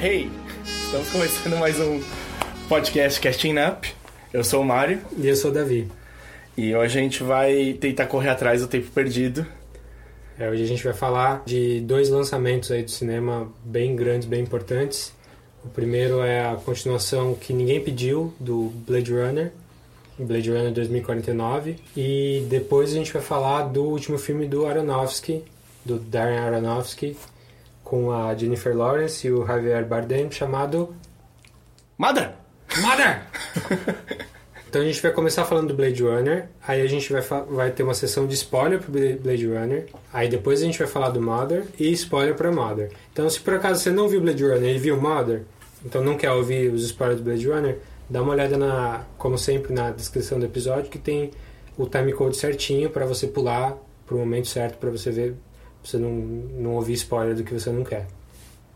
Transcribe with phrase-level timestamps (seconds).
[0.00, 0.30] Hey,
[0.64, 2.00] estamos começando mais um
[2.68, 3.92] podcast Casting Up.
[4.32, 5.00] Eu sou o Mário.
[5.16, 5.90] E eu sou o Davi.
[6.56, 9.44] E hoje a gente vai tentar correr atrás do tempo perdido.
[10.38, 14.40] É, hoje a gente vai falar de dois lançamentos aí do cinema bem grandes, bem
[14.40, 15.12] importantes.
[15.64, 19.50] O primeiro é a continuação que ninguém pediu do Blade Runner,
[20.16, 21.74] Blade Runner 2049.
[21.96, 25.42] E depois a gente vai falar do último filme do Aronofsky,
[25.84, 27.16] do Darren Aronofsky,
[27.88, 30.94] com a Jennifer Lawrence e o Javier Bardem, chamado
[31.96, 32.32] Mother!
[32.82, 33.22] Mother!
[34.68, 37.82] então a gente vai começar falando do Blade Runner, aí a gente vai, vai ter
[37.82, 41.64] uma sessão de spoiler pro Blade Runner, aí depois a gente vai falar do Mother
[41.80, 42.92] e spoiler pra Mother.
[43.10, 45.44] Então se por acaso você não viu Blade Runner e viu Mother,
[45.82, 47.78] então não quer ouvir os spoilers do Blade Runner,
[48.10, 51.30] dá uma olhada na, como sempre, na descrição do episódio que tem
[51.78, 55.36] o time code certinho para você pular pro momento certo para você ver
[55.82, 58.06] você não, não ouvir spoiler do que você não quer.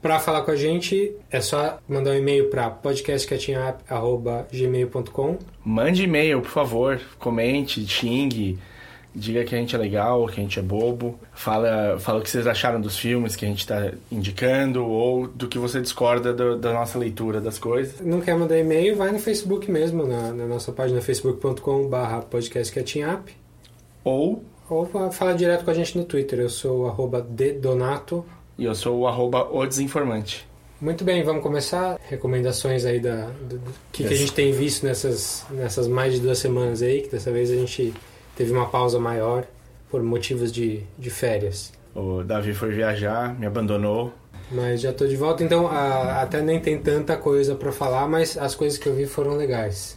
[0.03, 6.50] Para falar com a gente, é só mandar um e-mail para podcastcatchingup.gmail.com Mande e-mail, por
[6.50, 7.00] favor.
[7.20, 8.58] Comente, xingue,
[9.14, 11.20] diga que a gente é legal, que a gente é bobo.
[11.33, 15.47] Fala, fala o que vocês acharam dos filmes que a gente está indicando ou do
[15.47, 18.00] que você discorda do, da nossa leitura das coisas.
[18.00, 18.97] Não quer mandar e-mail?
[18.97, 23.28] Vai no Facebook mesmo, na, na nossa página facebook.com.br podcastcatchingup.
[24.03, 24.42] Ou
[24.73, 26.41] ou fala direto com a gente no Twitter.
[26.41, 27.11] Eu sou o
[27.61, 28.25] Donato.
[28.59, 30.47] E eu sou o arroba o desinformante.
[30.81, 31.97] Muito bem, vamos começar.
[32.09, 36.20] Recomendações aí da, do, do que, que, a gente tem visto nessas, nessas mais de
[36.20, 37.95] duas semanas aí, que dessa vez a gente
[38.34, 39.45] teve uma pausa maior
[39.89, 41.73] por motivos de, de férias.
[41.95, 44.13] O Davi foi viajar, me abandonou.
[44.51, 48.36] Mas já estou de volta, então a, até nem tem tanta coisa para falar, mas
[48.36, 49.96] as coisas que eu vi foram legais.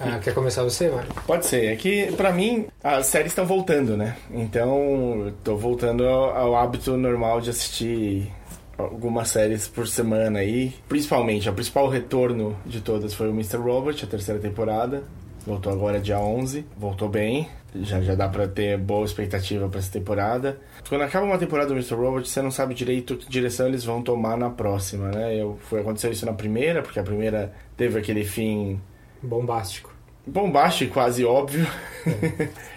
[0.00, 1.10] Ah, quer começar você, Mário?
[1.26, 1.66] Pode ser.
[1.66, 4.16] É que, pra mim, as séries estão voltando, né?
[4.30, 8.32] Então, tô voltando ao, hábito normal de assistir
[8.76, 10.72] algumas séries por semana aí.
[10.88, 13.56] Principalmente, o principal retorno de todas foi o Mr.
[13.56, 15.02] Robot, a terceira temporada.
[15.44, 17.48] Voltou agora dia 11, voltou bem.
[17.74, 20.58] Já, já dá pra ter boa expectativa para essa temporada.
[20.88, 21.94] Quando acaba uma temporada do Mr.
[21.94, 25.34] Robot, você não sabe direito que direção eles vão tomar na próxima, né?
[25.34, 28.80] Eu, foi acontecer isso na primeira, porque a primeira teve aquele fim
[29.22, 29.98] Bombástico.
[30.28, 31.66] Bombástico, quase óbvio.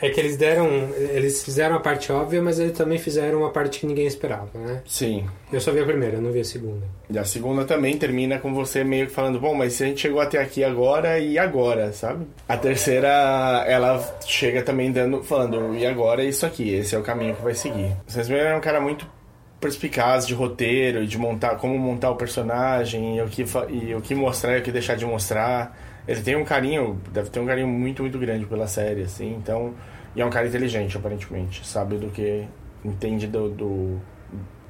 [0.01, 0.07] É.
[0.07, 0.67] é que eles deram.
[0.97, 4.81] Eles fizeram a parte óbvia, mas eles também fizeram uma parte que ninguém esperava, né?
[4.85, 5.25] Sim.
[5.51, 6.85] Eu só vi a primeira, eu não vi a segunda.
[7.09, 10.01] E a segunda também termina com você meio que falando, bom, mas se a gente
[10.01, 12.25] chegou até aqui agora e agora, sabe?
[12.47, 17.03] A terceira, ela chega também dando, falando, e agora é isso aqui, esse é o
[17.03, 17.95] caminho que vai seguir.
[18.07, 19.05] Vocês viram é um cara muito
[19.59, 24.15] perspicaz de roteiro, de montar, como montar o personagem, e o que, e o que
[24.15, 27.67] mostrar e o que deixar de mostrar ele tem um carinho, deve ter um carinho
[27.67, 29.73] muito, muito grande pela série, assim, então.
[30.15, 31.65] E é um cara inteligente, aparentemente.
[31.65, 32.45] Sabe do que.
[32.83, 34.01] Entende do, do,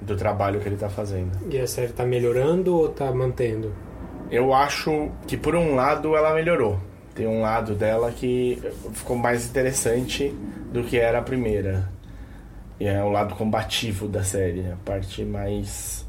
[0.02, 1.31] do trabalho que ele tá fazendo.
[1.50, 3.74] E a série tá melhorando ou tá mantendo?
[4.30, 6.78] Eu acho que, por um lado, ela melhorou.
[7.16, 8.62] Tem um lado dela que
[8.94, 10.36] ficou mais interessante
[10.72, 11.90] do que era a primeira.
[12.80, 16.06] E é o lado combativo da série, a parte mais.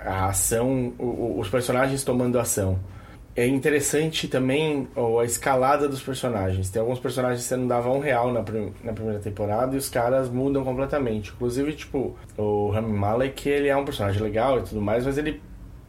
[0.00, 2.78] A ação, os personagens tomando ação
[3.36, 6.68] é interessante também a escalada dos personagens.
[6.68, 8.40] Tem alguns personagens que você não dava um real na,
[8.82, 11.30] na primeira temporada e os caras mudam completamente.
[11.30, 15.40] Inclusive, tipo, o Rami Malek, ele é um personagem legal e tudo mais, mas ele,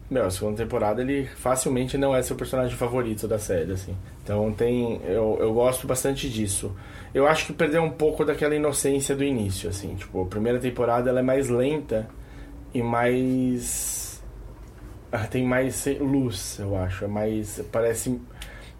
[0.09, 3.96] meu, a segunda temporada ele facilmente não é seu personagem favorito da série, assim.
[4.24, 6.72] Então tem, eu, eu gosto bastante disso.
[7.12, 9.96] Eu acho que perdeu um pouco daquela inocência do início, assim.
[9.96, 12.07] Tipo, a primeira temporada ela é mais lenta
[12.72, 14.11] e mais
[15.30, 17.06] tem mais luz, eu acho.
[17.06, 17.62] É mais.
[17.72, 18.19] Parece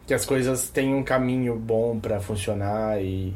[0.08, 3.34] que as coisas têm um caminho bom para funcionar e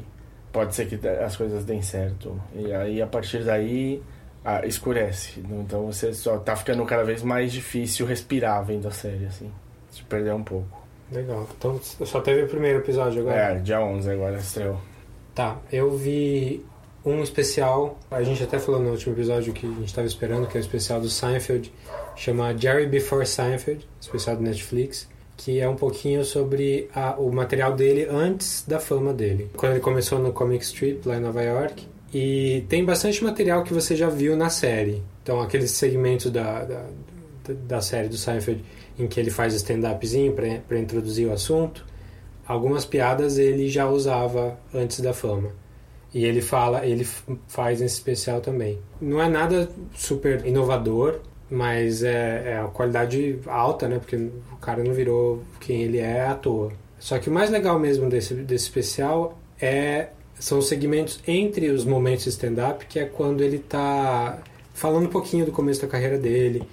[0.52, 2.42] pode ser que as coisas deem certo.
[2.54, 4.02] E aí a partir daí
[4.44, 5.40] ah, escurece.
[5.40, 9.52] Então você só tá ficando cada vez mais difícil respirar vendo a série, assim.
[9.92, 10.86] Se perder um pouco.
[11.12, 11.48] Legal.
[11.58, 13.38] Então só teve o primeiro episódio agora?
[13.38, 14.80] É, dia 11 agora estreou.
[15.34, 16.66] Tá, eu vi
[17.06, 20.58] um especial, a gente até falou no último episódio que a gente estava esperando, que
[20.58, 21.72] é o especial do Seinfeld,
[22.16, 25.08] chama Jerry Before Seinfeld, especial do Netflix,
[25.38, 29.50] que é um pouquinho sobre a, o material dele antes da fama dele.
[29.56, 31.88] Quando ele começou no Comic Strip, lá em Nova York.
[32.14, 35.04] E tem bastante material que você já viu na série.
[35.22, 36.86] Então, aqueles segmentos da, da,
[37.54, 38.64] da série do Seinfeld
[38.98, 41.86] em que ele faz stand-upzinho para introduzir o assunto,
[42.48, 45.50] algumas piadas ele já usava antes da fama.
[46.14, 47.06] E ele fala, ele
[47.48, 48.80] faz esse especial também.
[49.02, 51.20] Não é nada super inovador,
[51.50, 54.00] mas é, é a qualidade alta, né?
[54.00, 56.72] Porque o cara não virou quem ele é à toa.
[57.00, 60.10] Só que o mais legal mesmo desse, desse especial é
[60.40, 64.40] são os segmentos entre os momentos de stand-up, que é quando ele está
[64.74, 66.68] falando um pouquinho do começo da carreira dele,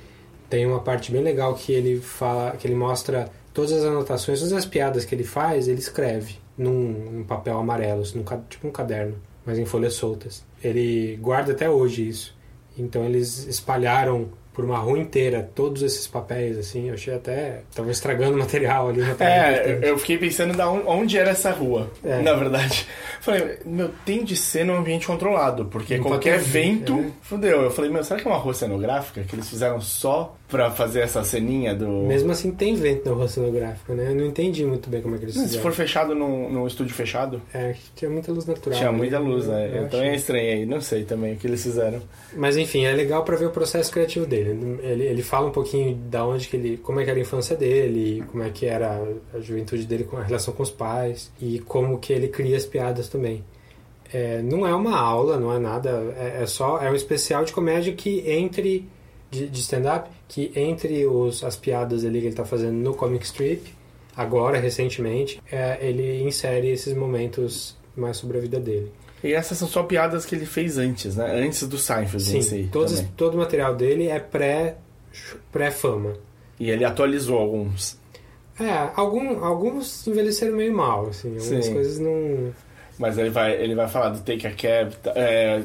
[0.51, 4.53] Tem uma parte bem legal que ele fala, que ele mostra todas as anotações, todas
[4.53, 9.17] as piadas que ele faz, ele escreve num, num papel amarelo, num, tipo um caderno,
[9.47, 10.45] mas em folhas soltas.
[10.63, 12.37] Ele guarda até hoje isso.
[12.77, 17.63] Então eles espalharam por uma rua inteira todos esses papéis, assim, eu achei até.
[17.75, 19.01] Tava estragando o material ali.
[19.19, 22.21] é, eu fiquei pensando da onde era essa rua, é.
[22.21, 22.87] na verdade.
[23.21, 27.11] Falei, meu, tem de ser num ambiente controlado, porque Não qualquer vento, é.
[27.23, 27.63] fudeu.
[27.63, 31.01] Eu falei, meu, será que é uma rua cenográfica que eles fizeram só pra fazer
[31.01, 31.89] essa ceninha do.
[31.89, 34.11] Mesmo assim, tem vento na rua cenográfica, né?
[34.11, 35.63] Eu não entendi muito bem como é que eles Mas fizeram.
[35.63, 37.41] Se for fechado num, num estúdio fechado.
[37.55, 38.79] É, tinha muita luz natural.
[38.79, 39.71] Tinha muita luz, né?
[39.73, 42.03] Eu, eu também estranhei, não sei também o que eles fizeram.
[42.37, 44.79] Mas enfim, é legal pra ver o processo criativo dele.
[44.83, 46.77] Ele, ele fala um pouquinho da onde que ele.
[46.77, 49.03] como é que era a infância dele, como é que era
[49.35, 52.67] a juventude dele com a relação com os pais e como que ele cria as
[52.67, 53.43] piadas também.
[54.13, 57.53] É, não é uma aula, não é nada, é, é só é um especial de
[57.55, 58.87] comédia que entre
[59.31, 63.23] de, de stand-up que entre os, as piadas ali que ele está fazendo no comic
[63.27, 63.63] strip,
[64.17, 68.91] agora, recentemente, é, ele insere esses momentos mais sobre a vida dele.
[69.23, 71.39] E essas são só piadas que ele fez antes, né?
[71.39, 72.69] Antes do Seinfeld Sim, em si.
[72.73, 74.77] Todos, todo o material dele é pré,
[75.53, 76.15] pré-fama.
[76.59, 77.99] E ele atualizou alguns.
[78.59, 81.37] É, algum, alguns envelheceram meio mal, assim.
[81.39, 81.75] Algumas Sim.
[81.75, 82.55] coisas não...
[82.99, 85.63] Mas ele vai, ele vai falar do Take a Cab, é,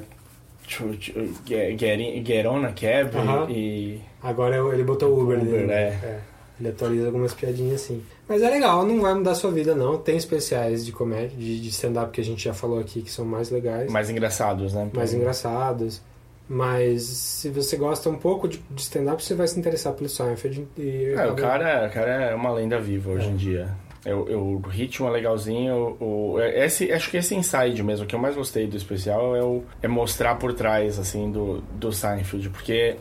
[0.68, 1.80] Get,
[2.26, 3.50] get on a cab uhum.
[3.50, 4.02] e.
[4.22, 5.74] Agora ele botou Uber, Uber né?
[5.74, 5.88] é.
[5.88, 6.20] é.
[6.60, 8.04] Ele atualiza algumas piadinhas assim.
[8.28, 9.98] Mas é legal, não vai mudar sua vida, não.
[9.98, 13.24] Tem especiais de comédia, de, de stand-up que a gente já falou aqui que são
[13.24, 13.92] mais legais.
[13.92, 14.90] Mais engraçados, né?
[14.94, 16.02] Mais engraçados.
[16.50, 20.68] Mas se você gosta um pouco de, de stand-up, você vai se interessar pelo Seinfeld.
[20.78, 23.30] E é, o cara, o cara é uma lenda viva hoje é.
[23.30, 23.76] em dia.
[24.08, 25.98] É, o ritmo é legalzinho.
[26.00, 29.44] O, é, esse, acho que esse inside mesmo, que eu mais gostei do especial é,
[29.44, 32.50] o, é mostrar por trás, assim, do, do Seinfeld.
[32.50, 32.96] Porque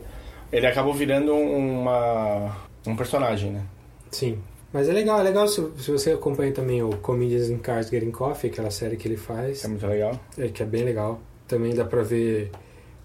[0.51, 3.63] ele acabou virando uma, um personagem, né?
[4.11, 4.41] Sim.
[4.73, 8.11] Mas é legal, é legal se, se você acompanha também o Comedians in Cars Getting
[8.11, 9.65] Coffee, aquela série que ele faz.
[9.65, 10.19] É muito legal.
[10.37, 11.21] É, que é bem legal.
[11.47, 12.51] Também dá pra ver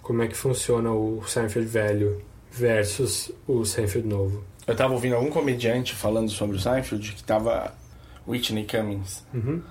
[0.01, 2.19] como é que funciona o Seinfeld velho
[2.50, 4.44] versus o Seinfeld novo.
[4.65, 7.80] Eu tava ouvindo algum comediante falando sobre o Seinfeld que tava
[8.27, 9.25] Whitney Cummings.
[9.33, 9.62] Uhum.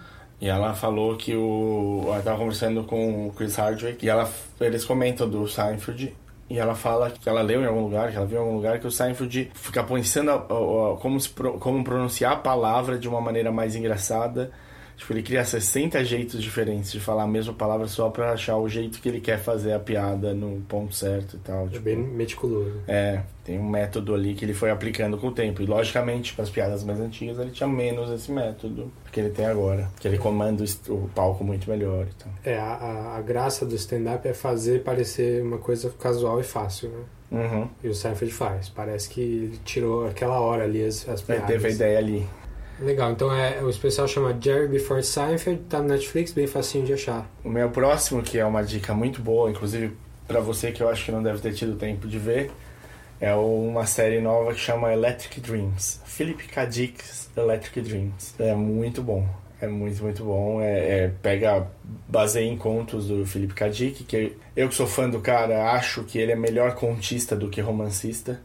[0.40, 2.04] E ela falou que o.
[2.06, 4.30] Ela tava conversando com o Chris Hardwick e ela,
[4.60, 6.14] eles comentam do Seinfeld.
[6.48, 8.80] E ela fala que ela leu em algum lugar, que ela viu em algum lugar,
[8.80, 13.08] que o Seinfeld fica pensando a, a, a, como, se, como pronunciar a palavra de
[13.08, 14.50] uma maneira mais engraçada
[15.00, 18.68] Tipo, ele cria 60 jeitos diferentes de falar a mesma palavra só pra achar o
[18.68, 21.64] jeito que ele quer fazer a piada no ponto certo e tal.
[21.64, 22.82] É tipo, bem meticuloso.
[22.86, 25.62] É, tem um método ali que ele foi aplicando com o tempo.
[25.62, 29.46] E logicamente, para as piadas mais antigas, ele tinha menos esse método que ele tem
[29.46, 29.88] agora.
[29.98, 32.32] Que ele comanda o palco muito melhor e tal.
[32.44, 37.04] É, a, a graça do stand-up é fazer parecer uma coisa casual e fácil, né?
[37.30, 37.68] Uhum.
[37.82, 38.68] E o Seinfeld faz.
[38.68, 41.48] Parece que ele tirou aquela hora ali as, as piadas.
[41.48, 42.28] Ele teve a ideia ali.
[42.80, 46.94] Legal, então é, o especial chama Jerry Before Seinfeld, tá no Netflix, bem facinho de
[46.94, 47.30] achar.
[47.44, 49.94] O meu próximo, que é uma dica muito boa, inclusive
[50.26, 52.50] para você que eu acho que não deve ter tido tempo de ver,
[53.20, 56.00] é uma série nova que chama Electric Dreams.
[56.06, 56.64] Philip K.
[56.64, 58.34] Dick's Electric Dreams.
[58.38, 59.28] É muito bom.
[59.60, 60.62] É muito, muito bom.
[60.62, 61.66] É, é, pega,
[62.08, 63.68] baseia em contos do Philip K.
[63.68, 67.50] Dick, que eu que sou fã do cara, acho que ele é melhor contista do
[67.50, 68.40] que romancista.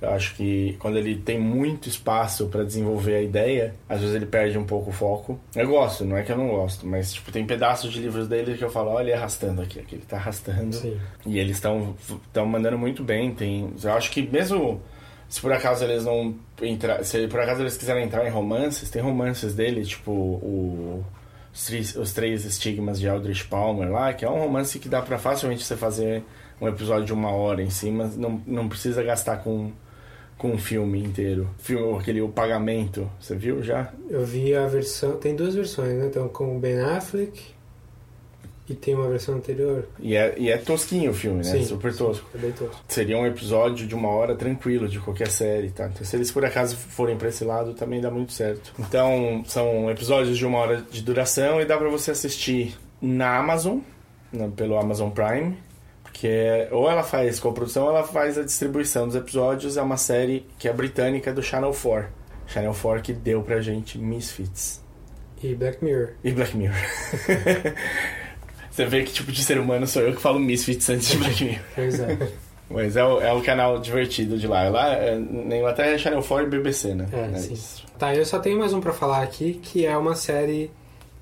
[0.00, 4.26] Eu acho que quando ele tem muito espaço para desenvolver a ideia, às vezes ele
[4.26, 5.40] perde um pouco o foco.
[5.54, 8.56] Eu gosto, não é que eu não gosto, mas tipo, tem pedaços de livros dele
[8.56, 10.74] que eu falo, olha ele arrastando aqui, aqui ele tá arrastando.
[10.74, 10.98] Sim.
[11.24, 11.94] E eles estão
[12.26, 13.34] estão mandando muito bem.
[13.34, 14.82] Tem, eu acho que mesmo
[15.28, 19.00] se por acaso eles não entrar, se por acaso eles quiserem entrar em romances, tem
[19.02, 21.04] romances dele, tipo o
[21.54, 25.00] os três, os três estigmas de Aldrich Palmer lá, que é um romance que dá
[25.00, 26.24] para facilmente você fazer
[26.60, 29.70] um episódio de uma hora em cima, não, não precisa gastar com
[30.38, 31.48] com um filme inteiro.
[31.58, 33.92] Filme, aquele O Pagamento, você viu já?
[34.08, 36.06] Eu vi a versão, tem duas versões, né?
[36.06, 37.54] Então com o Ben Affleck
[38.68, 39.86] e tem uma versão anterior.
[40.00, 41.44] E é, e é tosquinho o filme, né?
[41.44, 42.28] Sim, Super tosco.
[42.34, 42.82] É bem tosco.
[42.88, 45.86] Seria um episódio de uma hora tranquilo de qualquer série, tá?
[45.86, 48.72] Então se eles por acaso forem pra esse lado, também dá muito certo.
[48.78, 53.78] Então são episódios de uma hora de duração e dá pra você assistir na Amazon,
[54.56, 55.56] pelo Amazon Prime
[56.14, 59.76] que é, ou ela faz coprodução ou ela faz a distribuição dos episódios.
[59.76, 62.08] É uma série que é britânica do Channel 4.
[62.46, 64.80] Channel 4 que deu pra gente Misfits.
[65.42, 66.10] E Black Mirror.
[66.22, 66.78] E Black Mirror.
[68.70, 71.44] Você vê que tipo de ser humano sou eu que falo Misfits antes de Black
[71.44, 71.64] Mirror.
[71.74, 72.18] Pois é.
[72.70, 74.68] Mas é o, é o canal divertido de lá.
[74.68, 77.08] Lá é, na Inglaterra é Channel 4 e BBC, né?
[77.12, 77.54] É, é sim.
[77.54, 77.84] Isso.
[77.98, 80.70] Tá, eu só tenho mais um pra falar aqui, que é uma série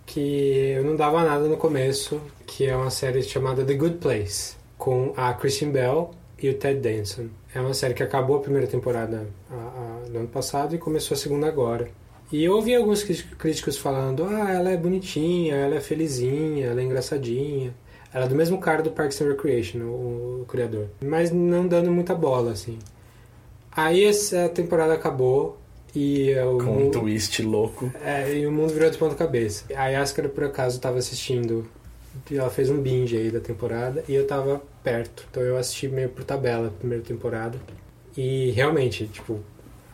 [0.05, 4.62] que eu não dava nada no começo, que é uma série chamada The Good Place
[4.83, 6.11] com a Christian Bell
[6.43, 7.29] e o Ted Danson.
[7.55, 11.15] É uma série que acabou a primeira temporada a, a, no ano passado e começou
[11.15, 11.89] a segunda agora.
[12.33, 16.85] E eu ouvi alguns críticos falando: ah, ela é bonitinha, ela é felizinha, ela é
[16.85, 17.73] engraçadinha.
[18.13, 20.89] Ela é do mesmo cara do Parks and Recreation, o, o criador.
[21.01, 22.77] Mas não dando muita bola, assim.
[23.71, 25.59] Aí essa temporada acabou
[25.95, 27.93] e o Com mundo, um twist louco.
[28.05, 29.65] É, e o mundo virou de ponta cabeça.
[29.77, 31.69] A Yaskara, por acaso, estava assistindo.
[32.31, 35.27] Ela fez um binge aí da temporada e eu tava perto.
[35.31, 37.59] Então eu assisti meio por tabela a primeira temporada.
[38.17, 39.41] E realmente, tipo,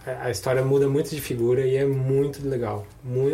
[0.04, 2.87] a história muda muito de figura e é muito legal.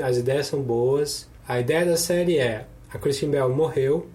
[0.02, 1.28] As ideias são boas.
[1.46, 4.06] A ideia da série é: a Christine Bell morreu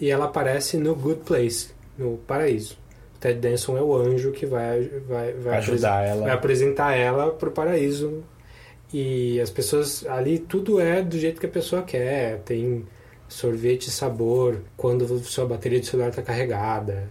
[0.00, 2.78] e ela aparece no Good Place, no paraíso.
[3.16, 6.22] O Ted Danson é o anjo que vai, vai, vai, ajudar ela.
[6.22, 8.22] vai apresentar ela pro paraíso.
[8.92, 12.40] E as pessoas ali, tudo é do jeito que a pessoa quer.
[12.40, 12.84] Tem
[13.28, 17.10] sorvete sabor quando sua bateria de celular está carregada.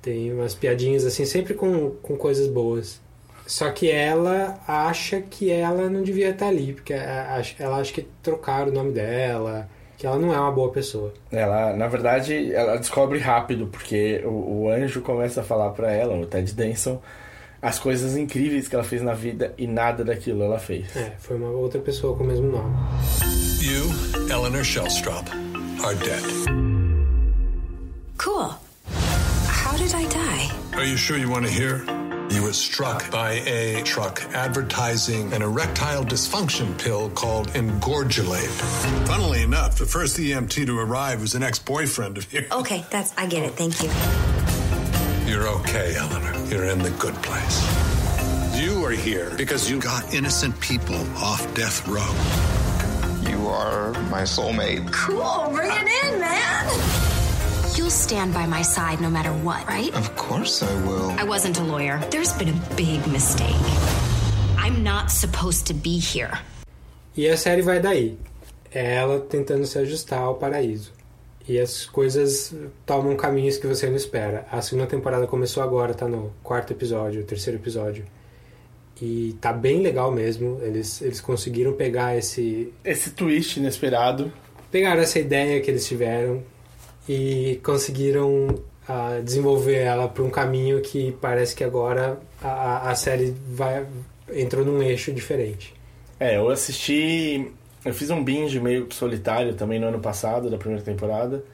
[0.00, 3.00] Tem umas piadinhas assim, sempre com, com coisas boas.
[3.46, 8.70] Só que ela acha que ela não devia estar ali, porque ela acha que trocaram
[8.70, 11.14] o nome dela, que ela não é uma boa pessoa.
[11.30, 16.16] Ela, na verdade, ela descobre rápido, porque o, o anjo começa a falar para ela,
[16.16, 17.00] o Ted Danson,
[17.62, 20.94] as coisas incríveis que ela fez na vida e nada daquilo ela fez.
[20.96, 22.74] É, foi uma outra pessoa com o mesmo nome.
[23.60, 25.28] You, Eleanor Shellstrop,
[25.84, 26.22] are dead.
[28.18, 28.54] Cool.
[29.46, 30.50] How did I die?
[30.74, 31.84] Are you sure you want to hear?
[32.30, 38.50] You were struck by a truck advertising an erectile dysfunction pill called Engorgulate.
[39.06, 42.50] Funnily enough, the first EMT to arrive was an ex-boyfriend of yours.
[42.50, 43.52] Okay, that's I get it.
[43.52, 43.90] Thank you.
[45.30, 46.34] You're okay, Eleanor.
[46.48, 47.62] You're in the good place.
[48.60, 52.65] You are here because you got innocent people off death row.
[53.28, 54.90] You are my soulmate.
[54.92, 56.66] Cool, bring it in, man.
[57.76, 59.94] You'll stand by my side no matter what, right?
[59.94, 61.10] Of course I will.
[61.18, 61.98] I wasn't a lawyer.
[62.10, 63.56] There's been a big mistake.
[64.56, 66.38] I'm not supposed to be here.
[67.16, 68.16] E a série vai daí.
[68.72, 70.92] É ela tentando se ajustar ao paraíso.
[71.48, 72.52] E as coisas
[72.84, 74.46] tomam caminhos que você não espera.
[74.50, 78.04] A segunda temporada começou agora, tá no quarto episódio, terceiro episódio.
[79.00, 80.58] E tá bem legal mesmo.
[80.62, 82.72] Eles, eles conseguiram pegar esse.
[82.84, 84.32] Esse twist inesperado.
[84.70, 86.42] Pegaram essa ideia que eles tiveram,
[87.08, 88.48] e conseguiram
[88.88, 93.86] uh, desenvolver ela para um caminho que parece que agora a, a série vai,
[94.32, 95.74] entrou num eixo diferente.
[96.18, 97.52] É, eu assisti.
[97.84, 101.44] Eu fiz um binge meio solitário também no ano passado, da primeira temporada.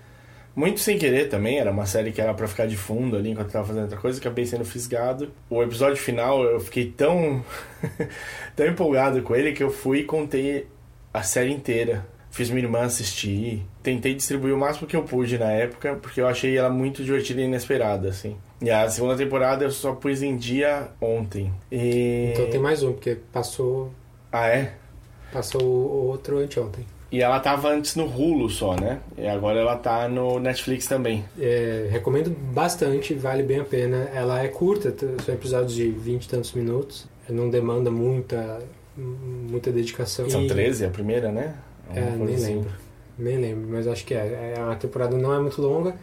[0.54, 3.46] Muito sem querer também, era uma série que era para ficar de fundo ali enquanto
[3.46, 5.32] eu tava fazendo outra coisa, acabei sendo fisgado.
[5.48, 7.44] O episódio final eu fiquei tão,
[8.54, 10.66] tão empolgado com ele que eu fui e contei
[11.12, 13.62] a série inteira Fiz minha irmã assistir.
[13.82, 17.42] Tentei distribuir o máximo que eu pude na época, porque eu achei ela muito divertida
[17.42, 18.38] e inesperada, assim.
[18.62, 21.52] E a segunda temporada eu só pus em dia ontem.
[21.70, 22.30] E...
[22.32, 23.92] Então tem mais um, porque passou.
[24.32, 24.72] Ah, é?
[25.30, 26.86] Passou o outro anteontem.
[27.12, 29.00] E ela tava antes no Hulu só, né?
[29.18, 31.22] E agora ela tá no Netflix também.
[31.38, 34.08] É, recomendo bastante, vale bem a pena.
[34.14, 37.06] Ela é curta, são episódios de 20 e tantos minutos.
[37.28, 38.60] Não demanda muita,
[38.96, 40.28] muita dedicação.
[40.30, 40.48] São e...
[40.48, 41.54] 13 a primeira, né?
[41.94, 42.54] É, nem assim.
[42.54, 42.70] lembro.
[43.18, 44.54] Nem lembro, mas acho que é.
[44.56, 44.60] é.
[44.60, 45.94] A temporada não é muito longa.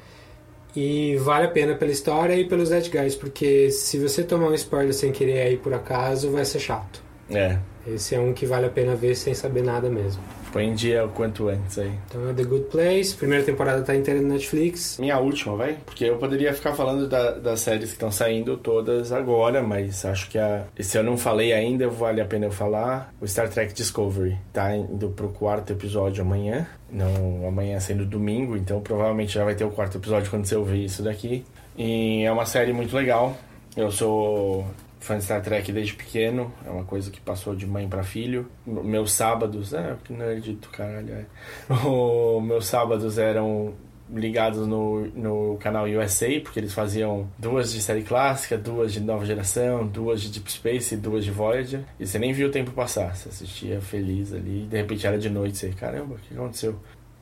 [0.75, 4.93] E vale a pena pela história e pelos Guys, porque se você tomar um spoiler
[4.93, 7.01] sem querer aí por acaso, vai ser chato.
[7.31, 7.57] É.
[7.87, 10.21] Esse é um que vale a pena ver sem saber nada mesmo.
[10.51, 11.91] Põe em dia o quanto antes aí.
[12.07, 14.97] Então é The Good Place, primeira temporada tá inteira no Netflix.
[14.99, 15.77] Minha última, vai?
[15.85, 20.29] Porque eu poderia ficar falando da, das séries que estão saindo todas agora, mas acho
[20.29, 23.13] que a, se eu não falei ainda, vale a pena eu falar.
[23.21, 26.67] O Star Trek Discovery tá indo pro quarto episódio amanhã.
[26.91, 30.85] Não, amanhã sendo domingo, então provavelmente já vai ter o quarto episódio quando você ouvir
[30.85, 31.45] isso daqui.
[31.77, 33.37] E é uma série muito legal.
[33.77, 34.65] Eu sou
[34.99, 38.47] fã de Star Trek desde pequeno, é uma coisa que passou de mãe para filho.
[38.65, 41.25] Meus sábados, é, que nerd do caralho, é.
[41.87, 43.73] O, meus sábados eram
[44.11, 49.25] ligados no, no canal USA, porque eles faziam duas de série clássica, duas de nova
[49.25, 51.81] geração, duas de Deep Space e duas de Voyager.
[51.99, 55.17] E você nem viu o tempo passar, você assistia feliz ali, e de repente era
[55.17, 56.75] de noite, você, caramba, o que aconteceu?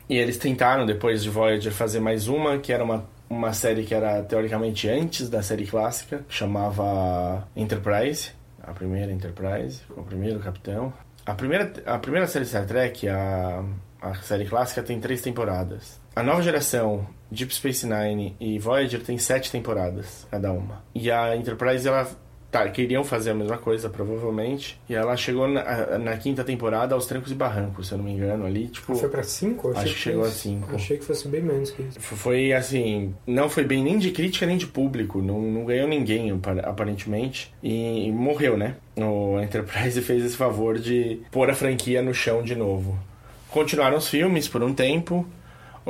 [0.09, 3.93] E eles tentaram, depois de Voyager, fazer mais uma, que era uma uma série que
[3.93, 8.31] era teoricamente antes da série clássica, chamava Enterprise,
[8.61, 10.93] a primeira Enterprise, com o primeiro capitão.
[11.25, 13.63] A primeira, a primeira série Star Trek, a,
[14.01, 15.99] a série clássica, tem três temporadas.
[16.15, 20.83] A nova geração, Deep Space Nine e Voyager, tem sete temporadas cada uma.
[20.95, 22.07] E a Enterprise, ela
[22.65, 24.79] tá, queriam fazer a mesma coisa, provavelmente.
[24.89, 28.11] E ela chegou na, na quinta temporada aos trancos e barrancos, se eu não me
[28.11, 28.67] engano, ali.
[28.67, 29.71] Tipo, Foi pra 5?
[29.77, 30.75] Acho que chegou a cinco.
[30.75, 31.99] Achei que fosse bem menos que isso.
[31.99, 36.31] foi assim, não foi bem nem de crítica nem de público, não, não ganhou ninguém
[36.31, 38.75] apa- aparentemente e, morreu, né?
[38.95, 42.97] O Enterprise fez esse favor de pôr a franquia no chão de novo.
[43.49, 45.25] Continuaram os filmes por um tempo.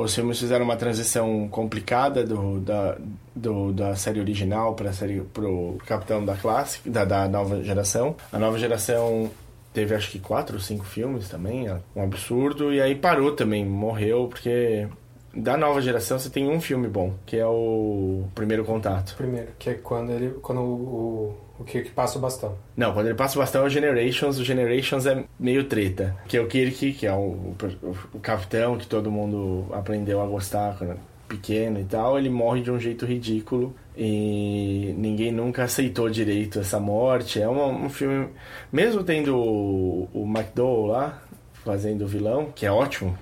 [0.00, 2.96] Os filmes fizeram uma transição complicada do, da,
[3.34, 8.14] do- da série original para série pro Capitão da Classic, da, da nova geração.
[8.32, 9.28] A nova geração
[9.74, 12.72] teve acho que quatro ou cinco filmes também, um absurdo.
[12.72, 14.86] E aí parou também, morreu, porque
[15.34, 19.14] da nova geração você tem um filme bom, que é o Primeiro Contato.
[19.16, 20.30] Primeiro, que é quando ele.
[20.40, 22.54] Quando o, o, o Kirk passa o bastão.
[22.76, 26.16] Não, quando ele passa o bastão é o Generations, o Generations é meio treta.
[26.26, 30.26] Que é o Kirk, que é o, o, o capitão que todo mundo aprendeu a
[30.26, 30.96] gostar quando
[31.28, 36.80] pequeno e tal, ele morre de um jeito ridículo e ninguém nunca aceitou direito essa
[36.80, 37.40] morte.
[37.40, 38.28] É um filme,
[38.72, 41.22] mesmo tendo o, o McDowell lá
[41.64, 43.16] fazendo o vilão, que é ótimo,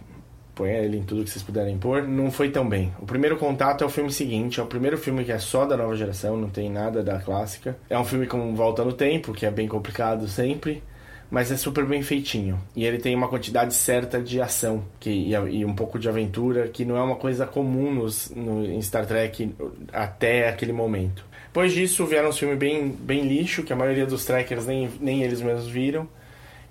[0.56, 2.90] põe ele em tudo que vocês puderem pôr, não foi tão bem.
[2.98, 5.76] O primeiro contato é o filme seguinte, é o primeiro filme que é só da
[5.76, 7.76] nova geração, não tem nada da clássica.
[7.90, 10.82] É um filme com volta no tempo, que é bem complicado sempre,
[11.30, 12.58] mas é super bem feitinho.
[12.74, 16.68] E ele tem uma quantidade certa de ação que, e, e um pouco de aventura,
[16.68, 19.54] que não é uma coisa comum nos, no, em Star Trek
[19.92, 21.22] até aquele momento.
[21.48, 25.22] Depois disso vieram uns filmes bem, bem lixo, que a maioria dos trackers nem, nem
[25.22, 26.08] eles mesmos viram,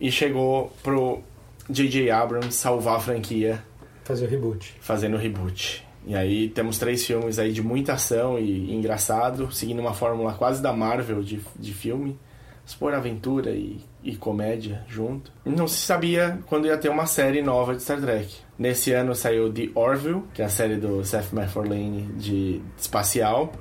[0.01, 1.21] e chegou pro
[1.69, 2.09] J.J.
[2.09, 3.63] Abrams salvar a franquia
[4.05, 4.75] Fazer o reboot.
[4.79, 5.85] fazendo o reboot.
[6.07, 10.33] E aí temos três filmes aí de muita ação e, e engraçado, seguindo uma fórmula
[10.33, 12.17] quase da Marvel de, de filme.
[12.63, 15.31] Expor aventura e, e comédia junto.
[15.43, 18.35] Não se sabia quando ia ter uma série nova de Star Trek.
[18.57, 23.51] Nesse ano saiu The Orville, que é a série do Seth MacFarlane de espacial,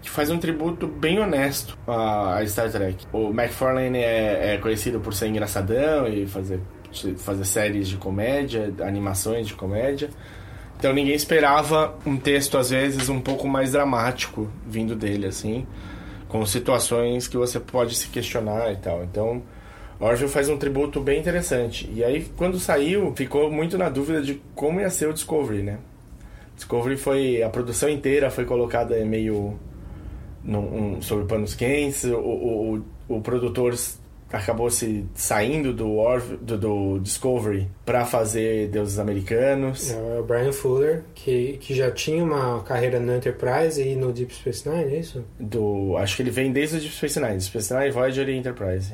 [0.00, 3.06] que faz um tributo bem honesto a, a Star Trek.
[3.12, 6.60] O MacFarlane é, é conhecido por ser engraçadão e fazer,
[7.18, 10.10] fazer séries de comédia, animações de comédia.
[10.78, 15.66] Então ninguém esperava um texto, às vezes, um pouco mais dramático vindo dele, assim,
[16.28, 19.02] com situações que você pode se questionar e tal.
[19.04, 19.42] Então,
[19.98, 21.88] Orville faz um tributo bem interessante.
[21.94, 25.78] E aí, quando saiu, ficou muito na dúvida de como ia ser o Discovery, né?
[26.56, 27.42] Discovery foi.
[27.42, 29.58] A produção inteira foi colocada meio.
[30.46, 32.04] Um, sobre panos quentes.
[32.04, 33.74] O, o, o produtor
[34.34, 39.90] acabou se saindo do, Orv, do, do Discovery para fazer Deuses Americanos.
[39.92, 44.34] É o Brian Fuller, que, que já tinha uma carreira no Enterprise e no Deep
[44.34, 45.24] Space Nine, é isso?
[45.38, 48.36] Do, acho que ele vem desde o Deep Space Nine, Deep Space Nine, Voyager e
[48.36, 48.92] Enterprise.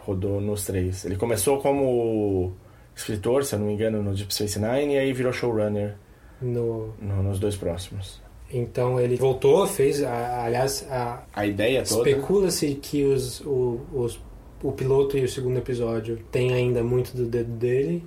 [0.00, 1.04] Rodou nos três.
[1.04, 2.52] Ele começou como
[2.96, 5.94] escritor, se eu não me engano, no Deep Space Nine e aí virou showrunner
[6.40, 6.94] No...
[7.00, 8.20] no, nos dois próximos.
[8.52, 11.22] Então ele voltou, fez, aliás, a...
[11.32, 12.08] A ideia toda.
[12.10, 14.18] especula-se que os, o, os,
[14.62, 18.04] o piloto e o segundo episódio tem ainda muito do dedo dele.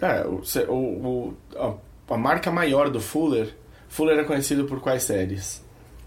[0.00, 1.76] É, o, o, o-
[2.08, 3.54] a, marca maior do Fuller.
[3.88, 5.62] Fuller é conhecido por quais séries?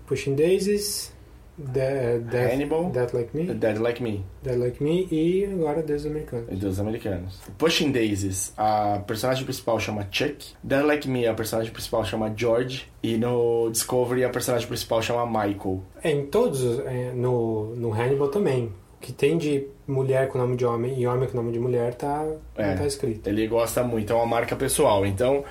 [0.07, 1.11] Pushing Daisies,
[1.57, 2.89] De, Death, Hannibal.
[2.91, 4.23] Death Like Me, Dead Like Me.
[4.43, 6.59] Dead Like Me e agora Deus Americanos.
[6.59, 7.39] dos americanos.
[7.57, 10.53] Pushing Daisies, a personagem principal chama Chuck.
[10.63, 12.87] Dead Like Me, a personagem principal chama George.
[13.01, 15.81] E no Discovery, a personagem principal chama Michael.
[16.03, 18.71] É, em todos, os- é, no, no Hannibal também.
[19.05, 22.25] Que tem de mulher com nome de homem e homem com nome de mulher tá,
[22.57, 22.69] É.
[22.71, 23.27] não tá escrito.
[23.27, 25.05] Ele gosta muito, é uma marca pessoal.
[25.05, 25.43] Então,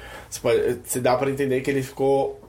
[0.83, 2.41] se, dá pra entender que ele ficou.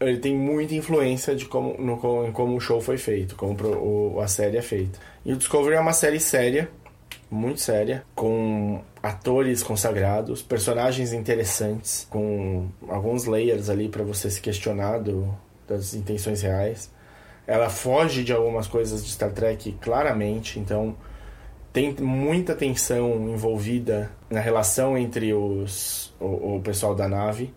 [0.00, 3.54] Ele tem muita influência de como, no, como, em como o show foi feito, como
[3.76, 4.98] o, a série é feita.
[5.24, 6.68] E o Discovery é uma série séria,
[7.30, 14.98] muito séria, com atores consagrados, personagens interessantes, com alguns layers ali pra você se questionar
[14.98, 15.32] do,
[15.68, 16.90] das intenções reais.
[17.48, 20.94] Ela foge de algumas coisas de Star Trek claramente, então
[21.72, 27.54] tem muita tensão envolvida na relação entre os, o, o pessoal da nave.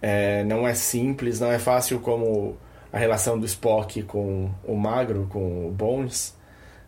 [0.00, 2.56] É, não é simples, não é fácil como
[2.92, 6.36] a relação do Spock com o Magro, com o Bones,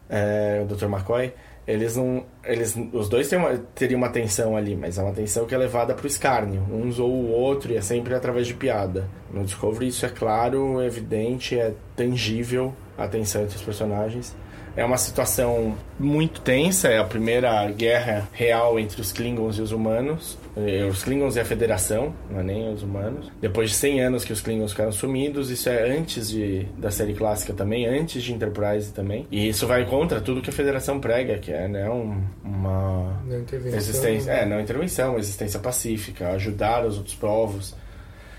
[0.08, 0.84] é, o Dr.
[0.84, 1.34] McCoy.
[1.70, 2.24] Eles não.
[2.42, 5.58] Eles, os dois têm uma, teriam uma tensão ali, mas é uma tensão que é
[5.58, 6.66] levada para o escárnio.
[6.68, 9.08] Uns ou o outro, e é sempre através de piada.
[9.32, 14.34] No Discovery isso é claro, evidente, é tangível a tensão entre os personagens.
[14.76, 19.70] É uma situação muito tensa, é a primeira guerra real entre os Klingons e os
[19.70, 20.36] humanos.
[20.56, 23.30] Eh, Os Klingons e a Federação, não é nem os humanos.
[23.40, 27.14] Depois de 100 anos que os Klingons ficaram sumidos, isso é antes de, da série
[27.14, 29.26] clássica também, antes de Enterprise também.
[29.30, 33.38] E isso vai contra tudo que a Federação prega, que é né, um- uma Não
[33.40, 33.78] intervenção.
[33.78, 37.74] existência, é, não intervenção, existência pacífica, ajudar os outros povos.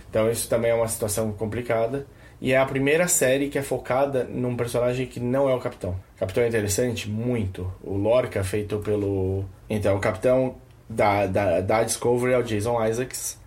[0.09, 2.05] Então isso também é uma situação complicada.
[2.41, 5.91] E é a primeira série que é focada num personagem que não é o Capitão.
[6.15, 7.07] O Capitão é interessante?
[7.07, 7.71] Muito.
[7.83, 9.45] O Lorca, feito pelo.
[9.69, 10.55] Então, o Capitão
[10.95, 13.39] da, da, da Discovery é o Jason Isaacs.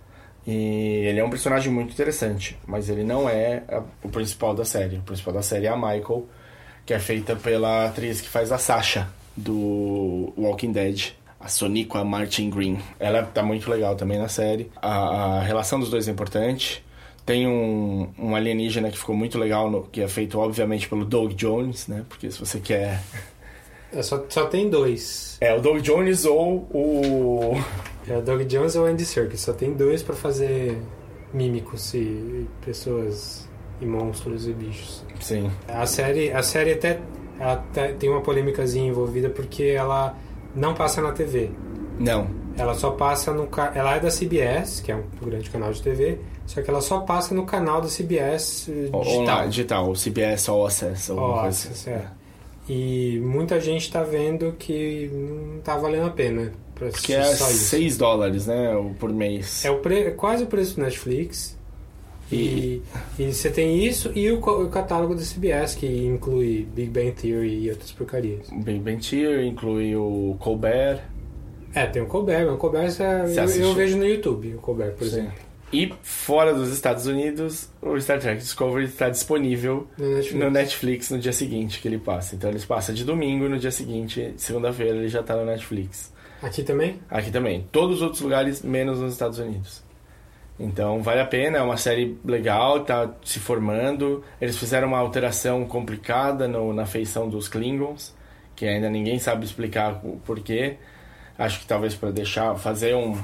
[0.47, 0.53] E
[1.07, 4.97] ele é um personagem muito interessante, mas ele não é a- o principal da série.
[4.99, 6.27] O principal da série é a Michael,
[6.85, 12.51] que é feita pela atriz que faz a Sasha do Walking Dead, a Soniqua Martin
[12.51, 12.79] Green.
[13.01, 14.71] Ela tá muito legal também na série.
[14.83, 16.85] A, a relação dos dois é importante.
[17.25, 21.33] Tem um, um alienígena que ficou muito legal, no- que é feito obviamente pelo Doug
[21.33, 22.05] Jones, né?
[22.07, 23.01] Porque se você quer.
[23.95, 25.37] É, só, só tem dois.
[25.41, 27.53] É o Doug Jones ou o.
[28.07, 29.41] É o Doug Jones ou o Andy Serkis.
[29.41, 30.79] Só tem dois pra fazer
[31.33, 33.49] mímicos e pessoas
[33.81, 35.03] e monstros e bichos.
[35.21, 35.51] Sim.
[35.67, 37.01] A série, a série até,
[37.41, 40.15] até tem uma polêmicazinha envolvida porque ela
[40.55, 41.51] não passa na TV.
[41.99, 42.29] Não.
[42.59, 46.19] Ela só passa no ela é da CBS, que é um grande canal de TV,
[46.47, 49.01] só que ela só passa no canal da CBS eh, digital.
[49.07, 51.91] Online, digital, o CBS All Access, alguma coisa assim.
[51.91, 52.05] é.
[52.68, 57.50] E muita gente tá vendo que não tá valendo a pena pra Que é só
[57.50, 57.64] isso.
[57.64, 58.72] 6 dólares, né?
[58.98, 59.64] Por mês.
[59.64, 61.57] É o pre- é quase o preço do Netflix.
[62.33, 62.81] E,
[63.18, 67.64] e você tem isso e o, o catálogo da CBS, que inclui Big Bang Theory
[67.64, 68.48] e outras porcarias.
[68.50, 71.00] Big Bang Theory inclui o Colbert.
[71.74, 74.94] É, tem o Colbert, mas o Colbert é, eu, eu vejo no YouTube, o Colbert,
[74.94, 75.18] por Sim.
[75.18, 75.35] exemplo.
[75.75, 80.35] E fora dos Estados Unidos, o Star Trek Discovery está disponível No Netflix.
[80.45, 82.37] no Netflix no dia seguinte que ele passa.
[82.37, 86.13] Então eles passam de domingo, no dia seguinte, segunda-feira, ele já está no Netflix.
[86.41, 87.01] Aqui também?
[87.11, 87.67] Aqui também.
[87.73, 89.83] Todos os outros lugares, menos nos Estados Unidos.
[90.61, 94.23] Então vale a pena, é uma série legal, tá se formando.
[94.41, 98.15] Eles fizeram uma alteração complicada no- na feição dos Klingons,
[98.55, 100.77] que ainda ninguém sabe explicar o porquê.
[101.37, 103.19] Acho que talvez para deixar, fazer um-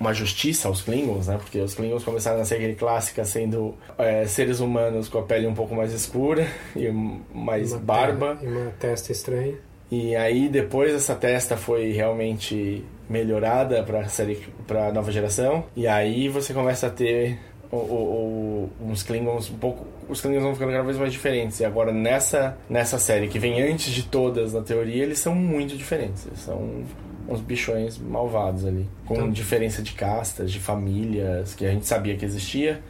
[0.00, 1.36] uma justiça aos Klingons, né?
[1.36, 5.54] Porque os Klingons começaram na série clássica sendo é, seres humanos com a pele um
[5.54, 6.88] pouco mais escura e
[7.34, 8.38] mais Uma barba.
[8.42, 9.54] E uma testa estranha.
[9.90, 15.64] E aí depois essa testa foi realmente melhorada para série para nova geração.
[15.76, 17.38] E aí você começa a ter
[17.70, 21.60] o, o- o- uns Klingons um pouco os Klingons vão ficando cada vez mais diferentes.
[21.60, 25.76] E agora nessa nessa série que vem antes de todas na teoria, eles são muito
[25.76, 26.24] diferentes.
[26.26, 26.84] Eles são
[27.28, 32.16] uns bichões malvados ali, com Então- diferença de castas, de famílias que a gente sabia
[32.16, 32.80] que existia,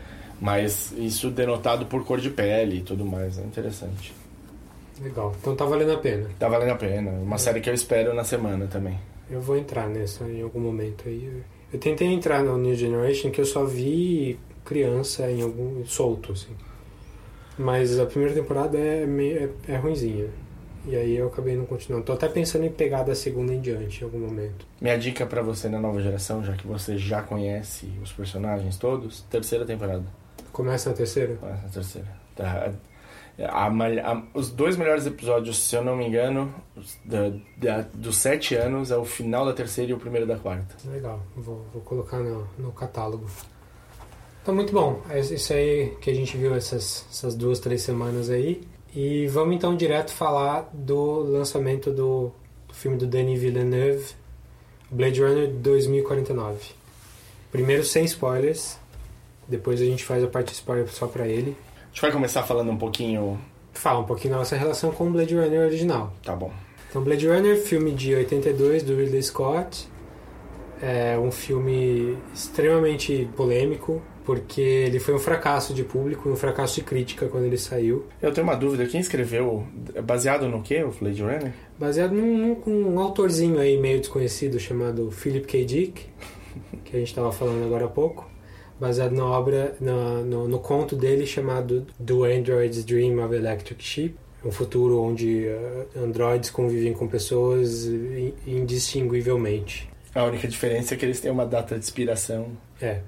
[0.40, 4.14] mas isso denotado por cor de pele e tudo mais, é interessante.
[5.02, 5.34] Legal.
[5.40, 6.28] Então tá valendo a pena.
[6.38, 7.10] Tá valendo a pena.
[7.12, 8.98] Uma série que eu espero na semana também.
[9.30, 11.42] Eu vou entrar nessa em algum momento aí.
[11.72, 16.50] Eu tentei entrar no New Generation que eu só vi criança em algum solto assim.
[17.58, 20.26] Mas a primeira temporada é meio, é, é ruinzinha.
[20.86, 22.04] E aí eu acabei não continuando.
[22.06, 24.66] Tô até pensando em pegar da segunda em diante em algum momento.
[24.80, 29.20] Minha dica pra você na nova geração, já que você já conhece os personagens todos,
[29.30, 30.04] terceira temporada.
[30.52, 31.38] Começa na terceira?
[31.42, 32.08] Ah, a terceira.
[32.34, 32.72] Tá.
[33.38, 36.52] A a- os dois melhores episódios, se eu não me engano,
[37.04, 40.76] da, da- dos sete anos, é o final da terceira e o primeiro da quarta.
[40.90, 41.20] Legal.
[41.36, 43.26] Vou, vou colocar no, no catálogo.
[44.42, 45.00] Então muito bom.
[45.08, 48.60] É isso aí que a gente viu essas, essas duas, três semanas aí.
[48.94, 52.32] E vamos então direto falar do lançamento do,
[52.66, 54.14] do filme do Denis Villeneuve,
[54.90, 56.72] Blade Runner 2049.
[57.52, 58.78] Primeiro sem spoilers,
[59.46, 61.56] depois a gente faz a parte spoiler só pra ele.
[61.84, 63.40] A gente vai começar falando um pouquinho.
[63.72, 66.12] Fala um pouquinho da nossa relação com o Blade Runner original.
[66.22, 66.52] Tá bom.
[66.88, 69.88] Então, Blade Runner, filme de 82 do Ridley Scott.
[70.82, 76.82] É um filme extremamente polêmico, porque ele foi um fracasso de público, um fracasso de
[76.82, 78.04] crítica quando ele saiu.
[78.20, 78.86] Eu tenho uma dúvida.
[78.86, 79.64] Quem escreveu?
[80.04, 80.82] Baseado no quê?
[80.84, 81.52] O Blade Runner?
[81.78, 85.64] Baseado num, num, um autorzinho aí meio desconhecido chamado Philip K.
[85.64, 86.06] Dick,
[86.84, 88.28] que a gente estava falando agora há pouco.
[88.78, 94.14] Baseado na obra, na- no, no conto dele chamado Do Android's Dream of Electric Sheep.
[94.42, 99.88] Um futuro onde eh, androides convivem com pessoas in- indistinguivelmente.
[100.14, 102.46] A única diferença é que eles têm uma data de expiração
[102.80, 103.00] É.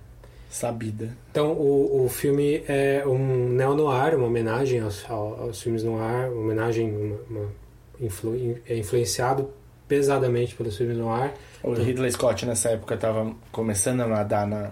[0.52, 1.16] sabida.
[1.30, 6.42] Então, o, o filme é um neo-noir, uma homenagem aos, ao- aos filmes noir, uma
[6.42, 7.48] homenagem, uma, uma
[7.98, 9.48] influ, é influenciado
[9.88, 11.32] pesadamente pelos filmes noir.
[11.62, 14.70] O Ridley Scott nessa época tava começando a nadar na,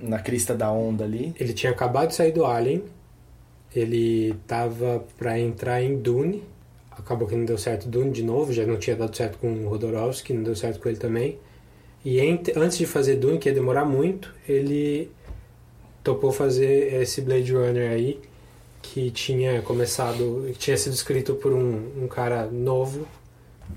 [0.00, 1.32] na crista da onda ali.
[1.38, 2.82] Ele tinha acabado de sair do Alien,
[3.74, 6.42] ele tava para entrar em Dune,
[6.90, 9.68] acabou que não deu certo Dune de novo, já não tinha dado certo com o
[9.68, 11.38] Rodorowski, não deu certo com ele também.
[12.06, 15.10] E antes de fazer Dune, que ia demorar muito, ele
[16.04, 18.20] topou fazer esse Blade Runner aí,
[18.80, 23.08] que tinha começado, que tinha sido escrito por um, um cara novo,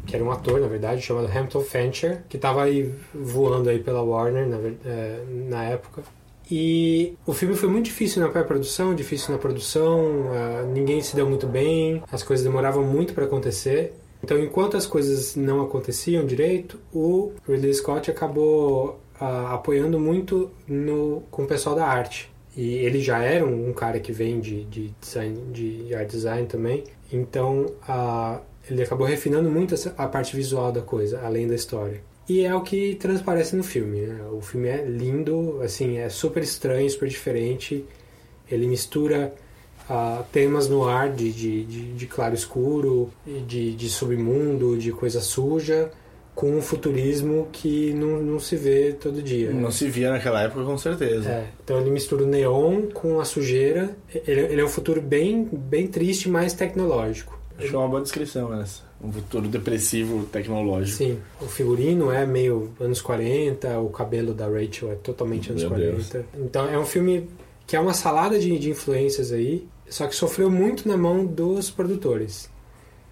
[0.06, 4.04] que era um ator, na verdade, chamado Hampton Fancher, que estava aí voando aí pela
[4.04, 6.04] Warner na, eh, na época.
[6.52, 11.28] E o filme foi muito difícil na pré-produção, difícil na produção, uh, ninguém se deu
[11.28, 13.94] muito bem, as coisas demoravam muito para acontecer.
[14.24, 21.24] Então, enquanto as coisas não aconteciam direito, o Ridley Scott acabou uh, apoiando muito no,
[21.32, 22.30] com o pessoal da arte.
[22.56, 26.48] E ele já era um, um cara que vem de, de, design, de art design
[26.48, 26.84] também.
[27.12, 32.02] Então, uh, ele acabou refinando muito a parte visual da coisa, além da história.
[32.28, 34.02] E é o que transparece no filme.
[34.02, 34.20] Né?
[34.32, 37.86] O filme é lindo, assim, é super estranho, super diferente.
[38.50, 39.34] Ele mistura
[39.90, 45.20] uh, temas no ar de, de, de, de claro escuro, de, de submundo, de coisa
[45.20, 45.92] suja,
[46.36, 49.52] com um futurismo que não, não se vê todo dia.
[49.52, 51.30] Não se via naquela época, com certeza.
[51.30, 53.96] É, então ele mistura o neon com a sujeira.
[54.26, 57.38] Ele, ele é um futuro bem, bem triste, mas tecnológico.
[57.58, 58.84] Acho é uma boa descrição essa.
[59.04, 60.98] Um futuro depressivo tecnológico.
[60.98, 61.20] Sim.
[61.42, 65.92] O figurino é meio anos 40, o cabelo da Rachel é totalmente anos Meu 40.
[65.92, 66.26] Deus.
[66.38, 67.30] Então é um filme
[67.68, 71.70] que é uma salada de, de influências aí, só que sofreu muito na mão dos
[71.70, 72.50] produtores.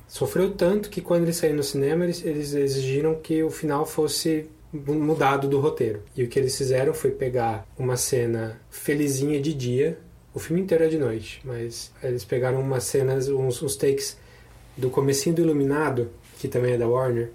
[0.08, 4.50] Sofreu tanto que quando ele saiu no cinema, eles, eles exigiram que o final fosse
[4.72, 6.02] mudado do roteiro.
[6.16, 10.00] E o que eles fizeram foi pegar uma cena felizinha de dia,
[10.34, 14.18] o filme inteiro é de noite, mas eles pegaram umas cenas, uns, uns takes
[14.78, 17.32] do comecinho do Iluminado, que também é da Warner,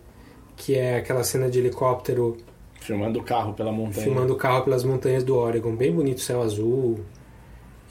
[0.56, 2.36] que é aquela cena de helicóptero
[2.80, 4.04] Filmando o carro pela montanha.
[4.04, 7.00] filmando o carro pelas montanhas do Oregon, bem bonito, céu azul.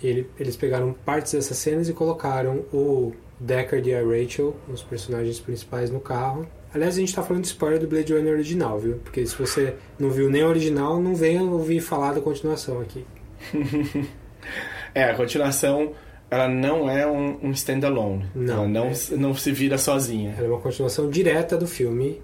[0.04, 5.40] Ele- eles pegaram partes dessas cenas e colocaram o Deckard e a Rachel, os personagens
[5.40, 6.46] principais, no carro.
[6.74, 8.96] Aliás, a gente tá falando de spoiler do Blade Runner original, viu?
[9.04, 13.06] Porque se você não viu nem o original, não venha ouvir falar da continuação aqui.
[14.94, 15.94] É, a continuação,
[16.30, 18.26] ela não é um, um standalone.
[18.36, 20.34] Não, ela não, é- não se vira sozinha.
[20.38, 22.22] Ela é uma continuação direta do filme,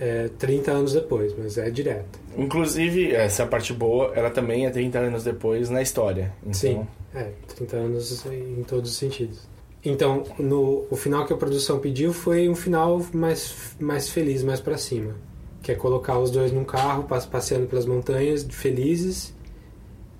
[0.00, 2.18] é, 30 anos depois, mas é direta.
[2.36, 6.32] Inclusive, essa parte boa, ela também é 30 anos depois na história.
[6.42, 9.40] Então, Sim, é, 30 anos em todos os sentidos.
[9.84, 14.60] Então, no, o final que a produção pediu foi um final mais, mais feliz, mais
[14.60, 15.14] pra cima.
[15.62, 19.34] Que é colocar os dois num carro, pas- passeando pelas montanhas, felizes,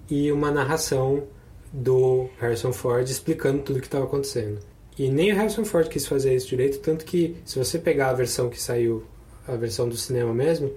[0.09, 1.25] e uma narração
[1.73, 4.59] do Harrison Ford explicando tudo o que estava acontecendo.
[4.99, 8.15] E nem o Harrison Ford quis fazer isso direito, tanto que se você pegar a
[8.15, 9.05] versão que saiu,
[9.47, 10.71] a versão do cinema mesmo,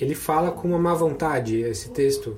[0.00, 2.36] ele fala com uma má vontade esse texto.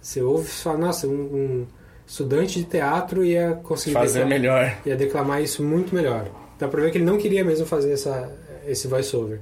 [0.00, 1.66] Você ouve e fala, nossa, um, um
[2.06, 4.78] estudante de teatro ia conseguir fazer declamar- melhor.
[4.84, 6.28] ia declamar isso muito melhor.
[6.58, 8.30] Dá pra ver que ele não queria mesmo fazer essa,
[8.66, 9.40] esse voice-over.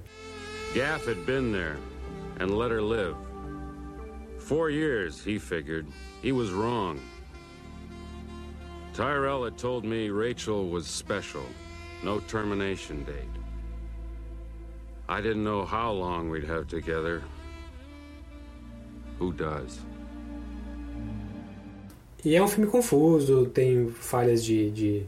[0.74, 1.76] Gaff had been there
[2.40, 3.14] and let her live.
[4.38, 5.86] Four years, he figured.
[6.22, 6.98] He was wrong.
[8.94, 11.42] Tyrell had told me Rachel was special,
[12.04, 13.28] no termination date.
[15.08, 17.22] I didn't know how long we'd have together.
[19.20, 19.80] Who does?
[22.24, 25.02] E é um filme confuso, tem falhas de, de,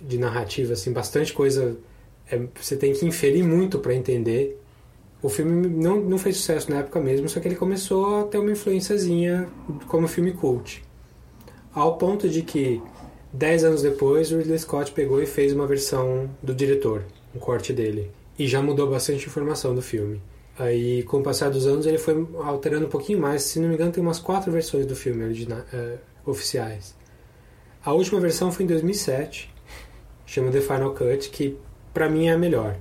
[0.00, 1.76] de narrativa, assim, bastante coisa.
[2.30, 4.60] é, você tem que inferir muito pra entender.
[5.22, 8.38] O filme não, não fez sucesso na época mesmo, só que ele começou a ter
[8.38, 9.48] uma influenciazinha
[9.86, 10.84] como filme cult.
[11.72, 12.80] Ao ponto de que,
[13.32, 17.72] 10 anos depois, o Ridley Scott pegou e fez uma versão do diretor, um corte
[17.72, 18.10] dele.
[18.38, 20.20] E já mudou bastante informação do filme.
[20.58, 23.42] Aí, com o passar dos anos, ele foi alterando um pouquinho mais.
[23.42, 25.24] Se não me engano, tem umas quatro versões do filme
[25.72, 26.96] eh, oficiais.
[27.84, 29.54] A última versão foi em 2007,
[30.26, 31.56] chama The Final Cut, que
[31.94, 32.76] pra mim é a melhor.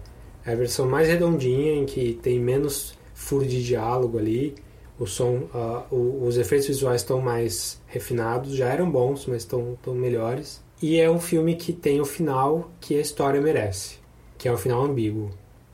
[0.45, 4.55] É a versão mais redondinha, em que tem menos furo de diálogo ali.
[4.99, 5.47] O som,
[5.91, 10.63] o- os efeitos visuais estão mais refinados, já eram bons, mas estão melhores.
[10.81, 13.97] E é um filme que tem o final que a história merece,
[14.37, 15.29] que é um final ambíguo.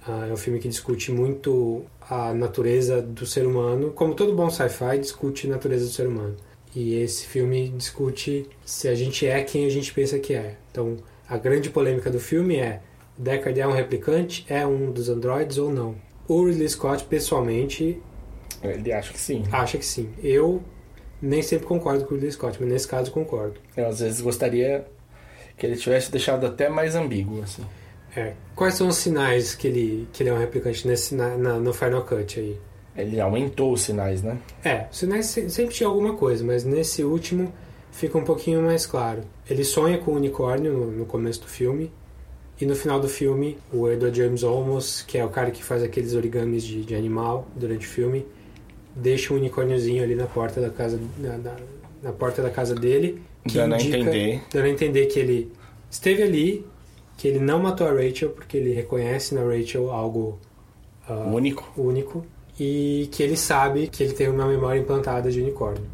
[0.06, 4.50] Ah, é um filme que discute muito a natureza do ser humano, como todo bom
[4.50, 6.36] sci-fi discute a natureza do ser humano.
[6.76, 10.56] E esse filme discute se a gente é quem a gente pensa que é.
[10.72, 10.98] Então,
[11.30, 12.82] a grande polêmica do filme é:
[13.18, 14.46] Deckard é um replicante?
[14.50, 15.96] É um dos androides ou não?
[16.28, 18.02] O Ridley Scott, pessoalmente,
[18.64, 19.44] Ele acha que sim.
[19.52, 20.10] acha que sim.
[20.24, 20.64] Eu
[21.22, 23.60] nem sempre concordo com o Ridley Scott, mas nesse caso concordo.
[23.78, 24.86] Eu às vezes gostaria
[25.58, 27.64] que ele tivesse deixado até mais ambíguo, assim.
[28.16, 28.34] É.
[28.56, 31.74] Quais são os sinais que ele, que ele é um replicante nesse, na, na- no
[31.74, 32.58] Final Cut aí?
[32.96, 34.38] Ele aumentou os sinais, né?
[34.64, 37.52] É, os sinais se- sempre tinha alguma coisa, mas nesse último
[37.92, 39.22] fica um pouquinho mais claro.
[39.50, 41.92] Ele sonha com o unicórnio no, no começo do filme,
[42.62, 45.82] e no final do filme, o Edward James Olmos, que é o cara que faz
[45.82, 48.26] aqueles origamis de, de animal durante o filme,
[48.96, 51.56] deixa um unicórniozinho ali na porta da casa, na, na-
[52.04, 54.42] na porta da casa dele, que Dando a indica, entender.
[54.54, 55.52] dando a entender que ele
[55.90, 56.66] esteve ali,
[57.18, 60.40] que ele não matou a Rachel, porque ele reconhece na Rachel algo
[61.08, 61.70] ah, Único.
[61.78, 62.26] único
[62.60, 65.86] e que ele sabe que ele tem uma memória implantada de unicórnio.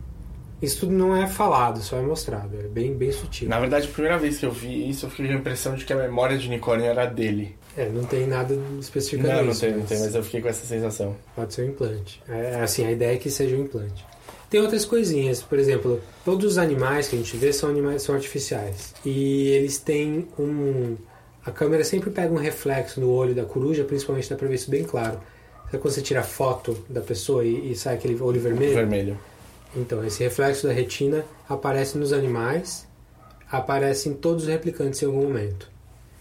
[0.61, 2.57] Isso tudo não é falado, só é mostrado.
[2.59, 3.47] É bem, bem sutil.
[3.47, 5.85] Na verdade, a primeira vez que eu vi isso, eu fiquei com a impressão de
[5.85, 7.55] que a memória de unicórnio era dele.
[7.77, 10.41] É, não tem nada especificando Não, não isso, tem, não mas tem, mas eu fiquei
[10.41, 11.15] com essa sensação.
[11.33, 12.21] Pode ser um implante.
[12.27, 14.05] É, assim, a ideia é que seja um implante.
[14.49, 18.15] Tem outras coisinhas, por exemplo, todos os animais que a gente vê são animais são
[18.15, 18.93] artificiais.
[19.05, 20.97] E eles têm um.
[21.45, 24.71] A câmera sempre pega um reflexo no olho da coruja, principalmente dá pra ver isso
[24.71, 25.19] bem claro.
[25.65, 28.73] Sabe quando você tira a foto da pessoa e, e sai aquele olho vermelho?
[28.73, 29.19] Vermelho.
[29.75, 32.87] Então, esse reflexo da retina aparece nos animais,
[33.51, 35.69] aparece em todos os replicantes em algum momento.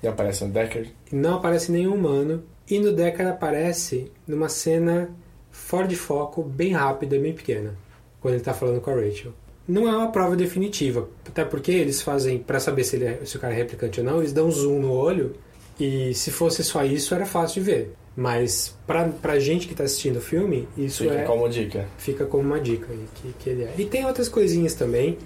[0.02, 0.88] E aparece um Decker.
[1.10, 2.44] Não aparece nenhum humano.
[2.70, 5.08] E no Deckard aparece numa cena
[5.50, 7.74] fora de foco, bem rápida, bem pequena,
[8.20, 9.32] quando ele tá falando com a Rachel.
[9.66, 13.36] Não é uma prova definitiva, até porque eles fazem, pra saber se, ele é- se
[13.36, 15.34] o cara é replicante ou não, eles dão zoom no olho
[15.78, 17.92] e se fosse só isso era fácil de ver.
[18.16, 21.86] Mas pra, pra gente que tá assistindo o filme, isso Fica é, como dica.
[21.98, 23.74] fica como uma dica que, que ele é.
[23.78, 25.16] E tem outras coisinhas também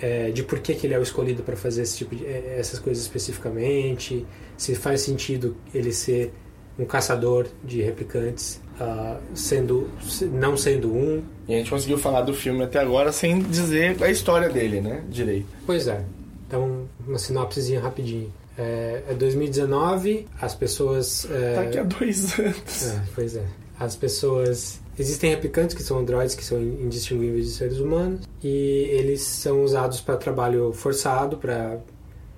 [0.00, 2.56] é, de por que, que ele é o escolhido para fazer esse tipo de, é,
[2.58, 4.24] essas coisas especificamente,
[4.56, 6.32] se faz sentido ele ser
[6.78, 11.22] um caçador de replicantes, ah, sendo se- não sendo um.
[11.48, 15.02] E a gente conseguiu falar do filme até agora sem dizer a história dele, né?
[15.08, 15.46] Direito.
[15.64, 16.02] Pois é.
[16.46, 18.32] Então, uma sinopsezinha rapidinho.
[18.58, 21.26] É, é 2019, as pessoas.
[21.30, 22.86] é, Daqui a dois anos.
[22.86, 23.44] É, pois é.
[23.78, 24.80] As pessoas.
[24.98, 30.00] Existem replicantes que são androides que são indistinguíveis de seres humanos e eles são usados
[30.00, 31.76] para trabalho forçado, para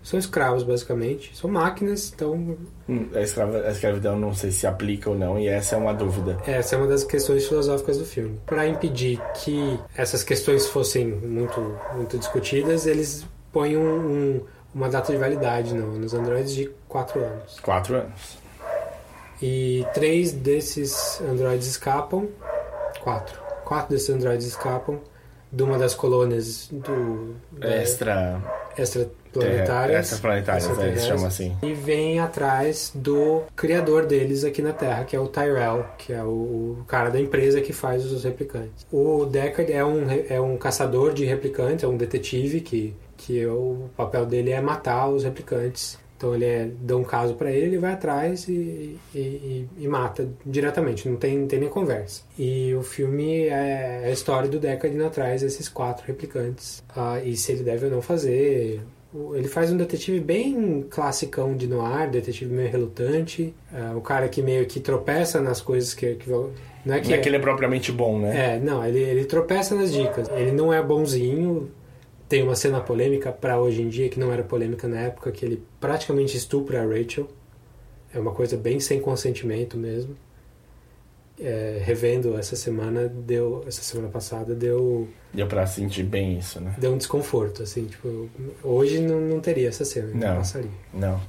[0.09, 2.57] são escravos basicamente, são máquinas, então
[2.89, 5.93] Hum, A, escrava- a escravidão não sei se aplica ou não, e essa é uma
[5.93, 6.39] dúvida.
[6.47, 8.41] essa é uma das questões filosóficas do filme.
[8.47, 11.61] Para impedir que essas questões fossem muito
[11.95, 13.99] muito discutidas, eles põem um-
[14.37, 14.41] um-
[14.75, 17.61] uma data de validade no- nos androides de 4 anos.
[17.61, 18.39] Quatro anos.
[19.41, 22.29] E três desses androides escapam.
[23.03, 23.41] Quatro.
[23.65, 24.99] Quatro desses androides escapam
[25.53, 28.43] de uma das colônias do da- Extra.
[29.39, 30.13] Extraplanetárias.
[30.13, 31.57] Extraplanetárias, é, extraterrestres, eles chamam assim.
[31.63, 36.23] E vem atrás do criador deles aqui na Terra, que é o Tyrell, que é
[36.23, 38.87] o, cara da empresa que faz os replicantes.
[38.93, 43.47] O Deckard é um, é um caçador de replicantes, é um detetive que, que é
[43.49, 45.99] o papel dele é matar os replicantes.
[46.17, 49.87] Então ele é, dá um caso pra ele, ele vai atrás e, e, e- e
[49.87, 52.23] mata diretamente, não tem, não tem nem conversa.
[52.37, 56.83] E o filme é a história do Deckard indo atrás desses quatro replicantes.
[56.97, 58.81] Ah, e se ele deve ou não fazer.
[59.35, 63.55] Ele faz um detetive bem classicão de noir, detetive meio relutante.
[63.73, 66.15] Ah, o cara que meio que tropeça nas coisas que...
[66.17, 66.51] que não
[66.95, 68.57] é que Não é que ele é propriamente bom, né?
[68.57, 70.29] é, não, ele, ele tropeça nas dicas.
[70.29, 71.71] Ele não é bonzinho.
[72.29, 75.45] Tem uma cena polêmica pra hoje em dia que não era polêmica na época, que
[75.45, 77.27] ele praticamente estupra a Rachel.
[78.13, 80.15] É uma coisa bem sem consentimento mesmo.
[81.41, 83.63] É, revendo essa semana, deu.
[83.67, 86.75] Essa semana passada deu, Deu pra sentir bem isso, né?
[86.79, 88.29] deu um desconforto, assim, tipo,
[88.63, 90.37] hoje não, não teria essa cena, não, Não.
[90.39, 90.71] passaria.
[90.93, 91.21] Não.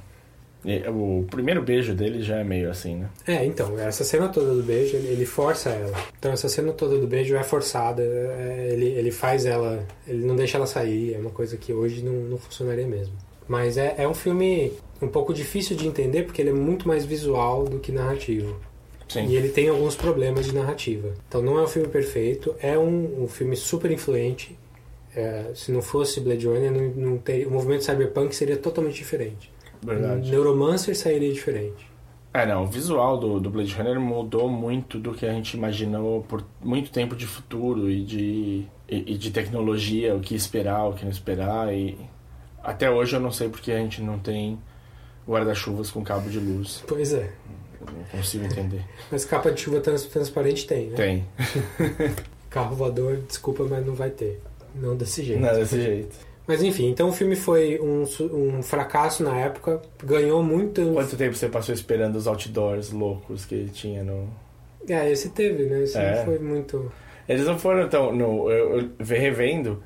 [0.64, 3.08] E o primeiro beijo dele já é meio assim, né?
[3.26, 5.96] É, então, essa cena toda do beijo, ele, ele força ela.
[6.18, 10.36] Então, essa cena toda do beijo é forçada, é, ele, ele faz ela, ele não
[10.36, 13.14] deixa ela sair, é uma coisa que hoje não, não funcionaria mesmo.
[13.48, 17.04] Mas é, é um filme um pouco difícil de entender, porque ele é muito mais
[17.06, 18.54] visual do que narrativo.
[19.10, 19.26] Sim.
[19.26, 21.12] E ele tem alguns problemas de narrativa.
[21.28, 24.56] Então, não é um filme perfeito, é um, um filme super influente.
[25.14, 29.52] É, se não fosse Blade Runner, não, não teria, o movimento cyberpunk seria totalmente diferente.
[29.82, 30.30] Verdade.
[30.30, 31.90] Neuromancer sairia diferente.
[32.32, 36.22] É, não, o visual do, do Blade Runner mudou muito do que a gente imaginou
[36.22, 40.92] por muito tempo de futuro e de, e, e de tecnologia, o que esperar, o
[40.92, 41.74] que não esperar.
[41.74, 41.98] E
[42.62, 44.56] até hoje eu não sei porque a gente não tem
[45.26, 46.84] guarda-chuvas com cabo de luz.
[46.86, 47.32] Pois é.
[47.80, 48.82] Não consigo entender.
[49.10, 50.96] Mas capa de chuva trans- transparente tem, né?
[50.96, 51.24] Tem.
[52.50, 54.40] Carro voador, desculpa, mas não vai ter.
[54.74, 55.40] Não desse jeito.
[55.40, 56.16] Não, desse jeito.
[56.46, 58.02] Mas enfim, então o filme foi um,
[58.58, 60.92] um fracasso na época, ganhou muito.
[60.94, 64.28] Quanto tempo você passou esperando os outdoors loucos que tinha no.
[64.88, 65.84] É, esse teve, né?
[65.84, 66.16] Esse É.
[66.16, 66.90] não foi muito.
[67.28, 68.12] Eles não foram tão.
[68.12, 69.80] No, eu, eu ve- revendo,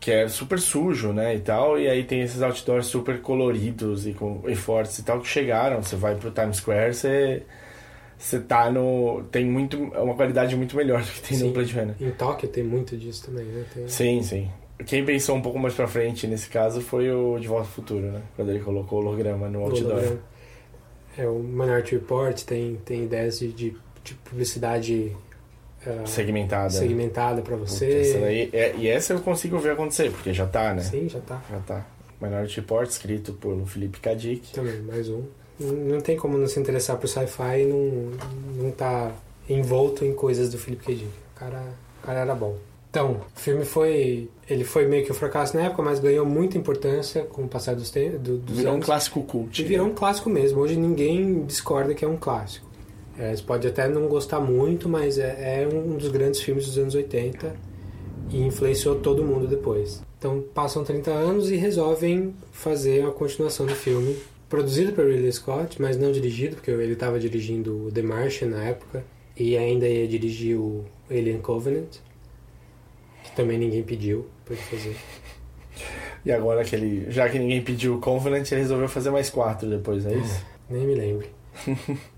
[0.00, 1.34] que é super sujo, né?
[1.34, 1.78] E tal.
[1.78, 5.82] E aí tem esses outdoors super coloridos e, com, e fortes e tal que chegaram.
[5.82, 7.42] Você vai pro Times Square, você.
[8.18, 9.24] Você tá no.
[9.30, 9.90] Tem muito.
[9.94, 11.48] É uma qualidade muito melhor do que tem Sim.
[11.48, 11.94] no Blade Runner.
[12.00, 13.64] Em Tóquio tem muito disso também, né?
[13.72, 13.88] Tem...
[13.88, 14.50] Sim, sim.
[14.84, 18.12] Quem pensou um pouco mais pra frente nesse caso foi o De Volta ao Futuro,
[18.12, 18.22] né?
[18.34, 19.92] Quando ele colocou o holograma no outdoor.
[19.92, 20.18] holograma.
[21.16, 25.16] É, o Minority Report tem, tem ideias de, de, de publicidade
[25.86, 26.70] ah, Segmentada.
[26.70, 28.18] segmentada pra Puta, você.
[28.20, 30.82] daí- é- e essa eu consigo ver acontecer, porque já tá, né?
[30.82, 31.40] Sim, já tá.
[31.50, 31.86] Já tá.
[32.20, 34.52] Minority Report, escrito pelo Felipe Kadik.
[34.52, 35.22] Também, mais um.
[35.60, 38.12] Não tem como não se interessar por sci-fi e não,
[38.64, 39.12] não tá
[39.48, 40.94] envolto em coisas do Philip K.
[40.94, 41.06] Dick.
[41.06, 41.62] O cara,
[42.02, 42.56] o cara era bom.
[42.90, 44.30] Então, o filme foi.
[44.48, 47.74] Ele foi meio que um fracasso na época, mas ganhou muita importância com o passar
[47.74, 48.86] dos, te- do, dos Virou um anos.
[48.86, 49.60] clássico cult.
[49.60, 50.60] E virou um clássico mesmo.
[50.60, 52.65] Hoje ninguém discorda que é um clássico.
[53.18, 56.76] É, você pode até não gostar muito, mas é, é um dos grandes filmes dos
[56.78, 57.54] anos 80
[58.30, 60.02] e influenciou todo mundo depois.
[60.18, 64.16] Então passam 30 anos e resolvem fazer a continuação do filme,
[64.48, 68.64] produzido por Ridley Scott, mas não dirigido, porque ele estava dirigindo o The Martian na
[68.64, 69.04] época
[69.36, 71.96] e ainda ia dirigir o Alien Covenant,
[73.24, 74.96] que também ninguém pediu para ele fazer.
[76.24, 77.08] E agora que ele.
[77.10, 80.44] Já que ninguém pediu o Covenant, ele resolveu fazer mais quatro depois, é isso?
[80.68, 81.28] Nem me lembro.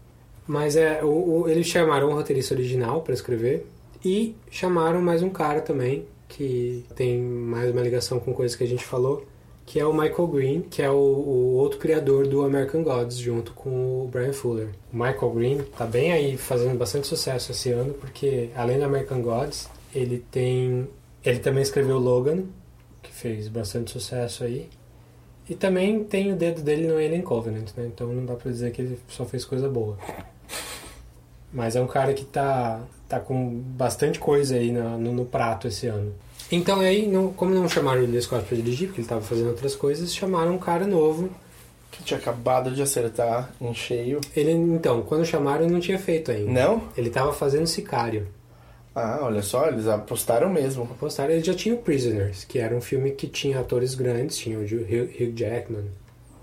[0.48, 3.66] Mas é, o, o- eles chamaram o roteirista original para escrever
[4.04, 8.66] e chamaram mais um cara também que tem mais uma ligação com coisas que a
[8.66, 9.24] gente falou,
[9.66, 13.52] que é o Michael Green, que é o, o outro criador do American Gods, junto
[13.52, 14.68] com o Brian Fuller.
[14.92, 19.20] O Michael Green tá bem aí fazendo bastante sucesso esse ano, porque além do American
[19.22, 20.88] Gods, ele tem,
[21.24, 22.44] ele também escreveu Logan,
[23.02, 24.68] que fez bastante sucesso aí.
[25.48, 27.86] E também tem o dedo dele no Alien Covenant, né?
[27.86, 29.96] Então não dá pra dizer que ele só fez coisa boa.
[31.52, 35.66] Mas é um cara que tá, tá com bastante coisa aí na- no, no prato
[35.68, 36.12] esse ano.
[36.52, 39.48] Então aí, não, como não chamaram o Ridley Scott pra dirigir, porque ele tava fazendo
[39.48, 41.30] outras coisas, chamaram um cara novo.
[41.90, 44.20] Que tinha acabado de acertar em cheio.
[44.36, 46.52] Ele, então, quando chamaram, ele não tinha feito ainda.
[46.52, 46.82] Não?
[46.96, 48.28] Ele tava fazendo Sicário.
[48.94, 50.82] Ah, olha só, eles apostaram mesmo.
[50.84, 54.58] Apostaram, ele já tinha o Prisoners, que era um filme que tinha atores grandes, tinha
[54.58, 55.86] o Hugh Jackman,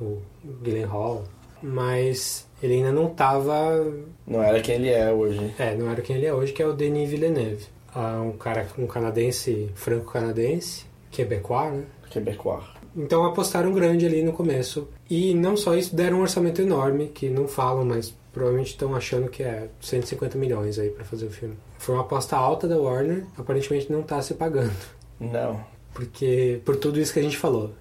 [0.01, 0.18] o
[0.64, 1.24] Gyllenhaal,
[1.62, 3.86] mas ele ainda não tava
[4.28, 5.53] Não era quem ele é hoje.
[5.57, 7.66] É, não era quem ele é hoje, que é o Denis Villeneuve.
[7.93, 11.84] Ah, um cara, um canadense, franco-canadense, quebecois, né?
[12.09, 12.63] Quebecois.
[12.95, 14.88] Então apostaram grande ali no começo.
[15.09, 19.30] E não só isso, deram um orçamento enorme, que não falam, mas provavelmente estão achando
[19.30, 21.55] que é 150 milhões aí pra fazer o filme.
[21.78, 24.74] Foi uma aposta alta da Warner, aparentemente não tá se pagando.
[25.20, 25.63] Não.
[25.93, 27.72] Porque, por tudo isso que a gente falou.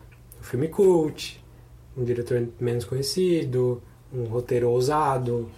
[0.41, 1.43] Um filme cult,
[1.97, 3.82] um diretor menos conhecido,
[4.15, 5.51] um roteiro ousado,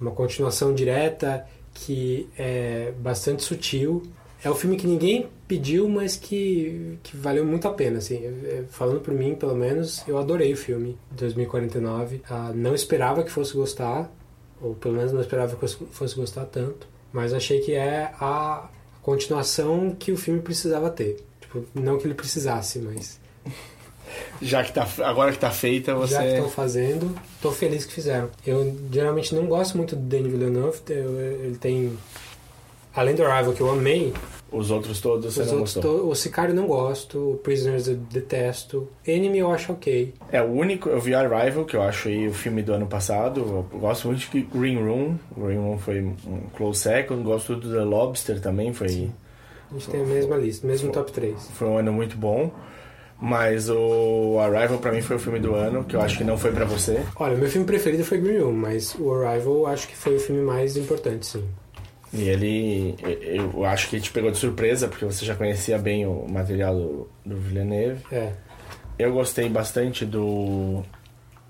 [0.00, 4.02] uma continuação direta que é bastante sutil.
[4.42, 7.98] É um filme que ninguém pediu, mas que, que valeu muito a pena.
[7.98, 8.16] Assim.
[8.24, 12.22] É, Falando por mim, pelo menos, eu adorei o filme, 2049.
[12.28, 14.10] Ah, não esperava que fosse gostar,
[14.60, 16.88] ou pelo menos não esperava que fosse gostar tanto.
[17.12, 18.68] Mas achei que é a
[19.02, 21.24] continuação que o filme precisava ter.
[21.40, 23.20] Tipo, não que ele precisasse, mas
[24.42, 24.86] Já que tá.
[25.04, 26.14] Agora que tá feita, você.
[26.14, 28.28] já que estão fazendo, tô feliz que fizeram.
[28.46, 31.96] Eu geralmente não gosto muito do Denis Villeneuve, eu- ele tem...
[32.94, 34.12] Além do Arrival, que eu amei,
[34.50, 37.96] Os outros todos você os não outros to- o Sicário não gosto, o Prisoners eu
[37.96, 40.14] detesto, Enemy eu acho ok.
[40.32, 40.88] É o único.
[40.88, 43.40] Eu vi Arrival, que eu acho aí o filme do ano passado.
[43.72, 45.16] Eu gosto muito de Green Room.
[45.36, 46.14] Green Room foi um
[46.56, 47.22] close second.
[47.22, 48.72] Gosto do The Lobster também.
[48.72, 48.86] Foi,
[49.70, 51.34] A gente tem a mesma lista, mesmo top 3.
[51.52, 52.50] foi um ano muito bom.
[53.18, 56.36] Mas o Arrival pra mim foi o filme do ano, que eu acho que não
[56.36, 57.02] foi pra você.
[57.16, 60.20] Olha, meu filme preferido foi Green Room, mas o Arrival eu acho que foi o
[60.20, 61.44] filme mais importante, sim.
[62.12, 66.26] E ele, eu acho que te pegou de surpresa, porque você já conhecia bem o
[66.28, 68.02] material do, do Villeneuve.
[68.12, 68.32] É,
[68.98, 70.82] Eu gostei bastante do,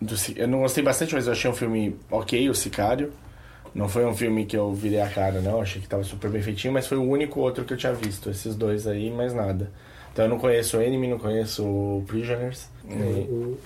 [0.00, 0.14] do.
[0.36, 3.12] Eu não gostei bastante, mas eu achei um filme ok, o Sicário.
[3.74, 5.60] Não foi um filme que eu virei a cara, não.
[5.60, 8.30] Achei que tava super bem feitinho, mas foi o único outro que eu tinha visto.
[8.30, 9.70] Esses dois aí, mais nada.
[10.16, 12.70] Então eu não conheço o Enemy, não conheço o Prisoners.
[12.88, 12.94] E-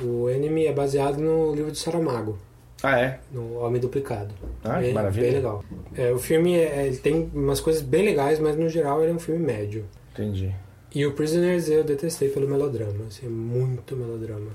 [0.03, 2.37] o, o Enemy é baseado no livro do Saramago.
[2.83, 3.21] Ah, é?
[3.31, 4.35] no Homem Duplicado.
[4.65, 5.27] Ah, que bem, maravilha.
[5.27, 5.65] Bem legal.
[5.97, 9.15] É, o filme é, ele tem umas coisas bem legais, mas no geral ele é
[9.15, 9.85] um filme médio.
[10.13, 10.53] Entendi.
[10.93, 14.51] E o Prisoners eu detestei pelo melodrama, assim, é muito melodrama.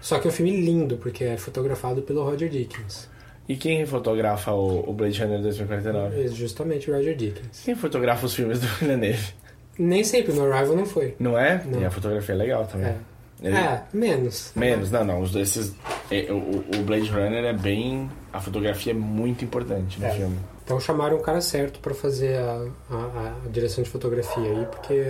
[0.00, 3.10] Só que é um filme lindo, porque é fotografado pelo Roger Dickens.
[3.48, 6.22] E quem fotografa o, o Blade Runner 2049?
[6.24, 7.62] É justamente o Roger Dickens.
[7.64, 9.41] Quem fotografa os filmes do Villeneuve?
[9.82, 11.14] Nem sempre, no Arrival não foi.
[11.18, 11.62] Não é?
[11.64, 11.80] Não.
[11.80, 12.88] E a fotografia é legal também.
[12.88, 12.96] É.
[13.42, 14.52] Ele- É, menos.
[14.54, 15.20] Menos, não, não.
[15.20, 15.74] Os desses.
[16.10, 18.08] é, o, o Blade Runner é bem.
[18.32, 20.10] A fotografia é muito importante no É.
[20.10, 20.38] filme.
[20.64, 25.02] Então chamaram o cara certo pra fazer a, a- a direção de fotografia aí, porque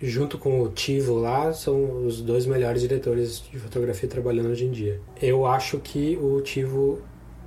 [0.00, 4.70] junto com o Tivo lá, são os dois melhores diretores de fotografia trabalhando hoje em
[4.70, 5.00] dia.
[5.20, 7.00] Eu acho que o Tivo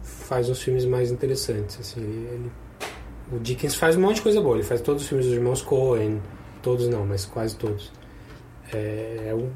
[0.04, 2.52] faz uns filmes mais interessantes, assim, ele, ele-
[3.32, 5.62] o Dickens faz um monte de coisa boa, ele faz todos os filmes dos irmãos
[5.62, 6.22] Coen,
[6.62, 7.92] todos não, mas quase todos.
[8.74, 9.50] É, é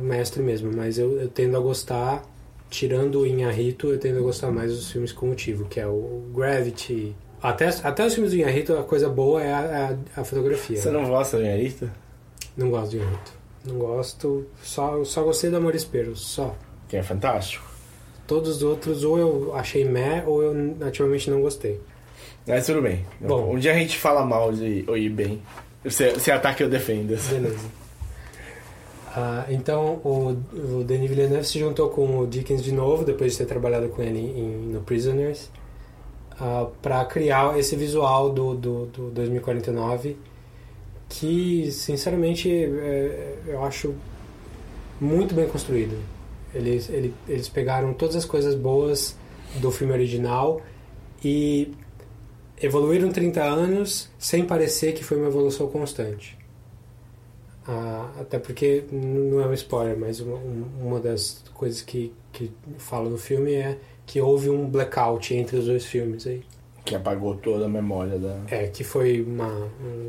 [0.00, 2.22] mestre mesmo, mas eu, eu tendo a gostar,
[2.68, 6.24] tirando o Inharito, eu tendo a gostar mais dos filmes com motivo, que é o
[6.34, 7.14] Gravity.
[7.42, 10.76] Até, até os filmes do Inharito, a coisa boa é a, a, a fotografia.
[10.76, 11.90] Você não gosta do Inharito?
[12.56, 13.32] Não gosto de Inharito.
[13.64, 16.56] Não gosto, só, só gostei do Amor Espero, só.
[16.88, 17.68] Que é fantástico.
[18.26, 21.80] Todos os outros, ou eu achei meh, ou eu ativamente não gostei.
[22.46, 23.04] Mas tudo bem.
[23.20, 23.54] Bom.
[23.54, 25.40] um dia a gente fala mal de ou ir bem.
[25.84, 27.16] Você, você ataca e eu defendo.
[27.28, 27.68] Beleza.
[29.14, 30.36] Ah, então o,
[30.78, 34.02] o Denis Villeneuve se juntou com o Dickens de novo, depois de ter trabalhado com
[34.02, 35.50] ele em, no Prisoners,
[36.80, 40.16] para criar esse visual do, do, do 2049
[41.10, 43.94] que, sinceramente, é, eu acho
[45.00, 45.98] muito bem construído.
[46.54, 49.16] Eles, eles, eles pegaram todas as coisas boas
[49.56, 50.62] do filme original
[51.22, 51.72] e
[52.60, 56.38] evoluíram 30 anos sem parecer que foi uma evolução constante.
[57.66, 60.36] Ah, até porque não é um spoiler, mas uma,
[60.80, 65.66] uma das coisas que, que fala no filme é que houve um blackout entre os
[65.66, 66.42] dois filmes aí.
[66.84, 68.40] Que apagou toda a memória da.
[68.50, 69.68] É, que foi uma,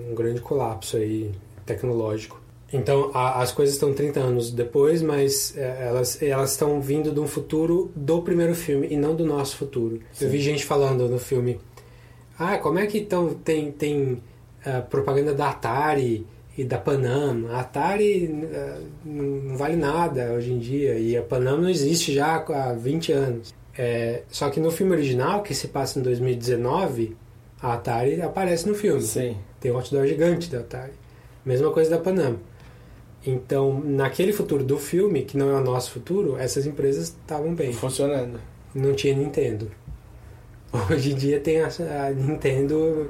[0.09, 1.31] um grande colapso aí
[1.65, 2.41] tecnológico.
[2.73, 7.19] Então, a, as coisas estão 30 anos depois, mas é, elas elas estão vindo de
[7.19, 9.99] um futuro do primeiro filme e não do nosso futuro.
[10.13, 10.25] Sim.
[10.25, 11.59] Eu vi gente falando no filme:
[12.41, 14.21] "Ah, como é que tão, tem tem
[14.65, 16.25] uh, propaganda da Atari
[16.57, 17.47] e da Panam?
[17.51, 22.37] A Atari uh, não vale nada hoje em dia e a Panam não existe já
[22.37, 23.53] há 20 anos".
[23.77, 27.15] É, só que no filme original, que se passa em 2019,
[27.61, 29.01] a Atari aparece no filme.
[29.01, 29.37] Sim.
[29.59, 30.93] Tem um outdoor gigante da Atari.
[31.45, 32.37] Mesma coisa da Panam.
[33.25, 37.71] Então, naquele futuro do filme, que não é o nosso futuro, essas empresas estavam bem.
[37.71, 38.39] Funcionando.
[38.73, 39.69] Não tinha Nintendo.
[40.89, 43.09] Hoje em dia tem a, a, Nintendo.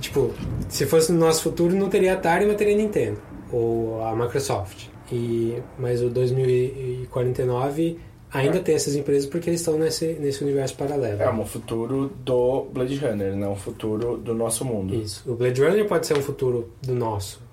[0.00, 0.32] Tipo,
[0.68, 3.18] se fosse no nosso futuro, não teria Atari, mas teria Nintendo.
[3.52, 4.86] Ou a Microsoft.
[5.10, 7.98] E, mas o 2049
[8.32, 8.60] ainda é.
[8.60, 11.20] tem essas empresas porque eles estão nesse, nesse universo paralelo.
[11.20, 14.94] É um futuro do Blade Runner, não um futuro do nosso mundo.
[14.94, 15.28] Isso.
[15.28, 17.50] O Blade Runner pode ser um futuro do nosso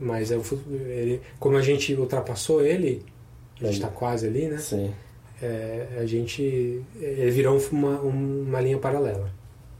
[0.00, 3.04] mas é o ele, como a gente ultrapassou ele,
[3.60, 4.56] a gente está quase ali, né?
[4.56, 4.90] Sim.
[5.42, 9.30] É, a gente ele virou uma, uma linha paralela.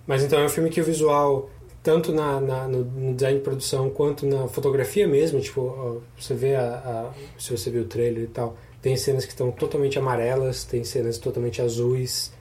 [0.06, 1.50] Mas então é um filme que o visual
[1.82, 6.54] tanto na, na no, no, design de produção quanto na fotografia mesmo, tipo, você vê
[6.54, 10.64] a, a, se você viu o trailer e tal, tem cenas que estão totalmente amarelas,
[10.64, 12.32] tem cenas totalmente azuis,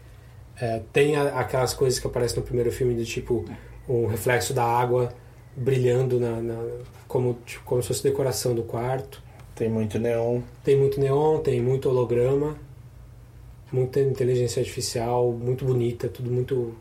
[0.59, 3.45] é, tem a, aquelas coisas que aparecem no primeiro filme do tipo
[3.87, 5.13] um reflexo da água
[5.55, 6.63] brilhando na, na
[7.07, 9.21] como, tipo, como se fosse decoração do quarto.
[9.55, 10.41] Tem muito neon.
[10.63, 12.55] Tem muito neon, tem muito holograma,
[13.71, 16.75] muita inteligência artificial, muito bonita, tudo muito,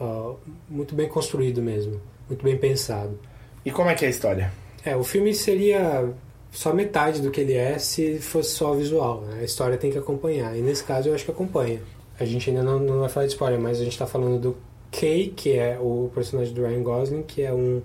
[0.00, 0.36] uh,
[0.68, 3.18] muito bem construído mesmo, muito bem pensado.
[3.64, 4.52] E como é que é a história?
[4.84, 6.12] É, o filme seria
[6.50, 9.22] só metade do que ele é se fosse só visual.
[9.22, 9.40] Né?
[9.40, 10.56] A história tem que acompanhar.
[10.56, 11.80] E nesse caso eu acho que acompanha.
[12.18, 14.56] A gente ainda não, não vai falar de spoiler, mas a gente está falando do
[14.92, 17.82] Kay, que é o personagem do Ryan Gosling, que é um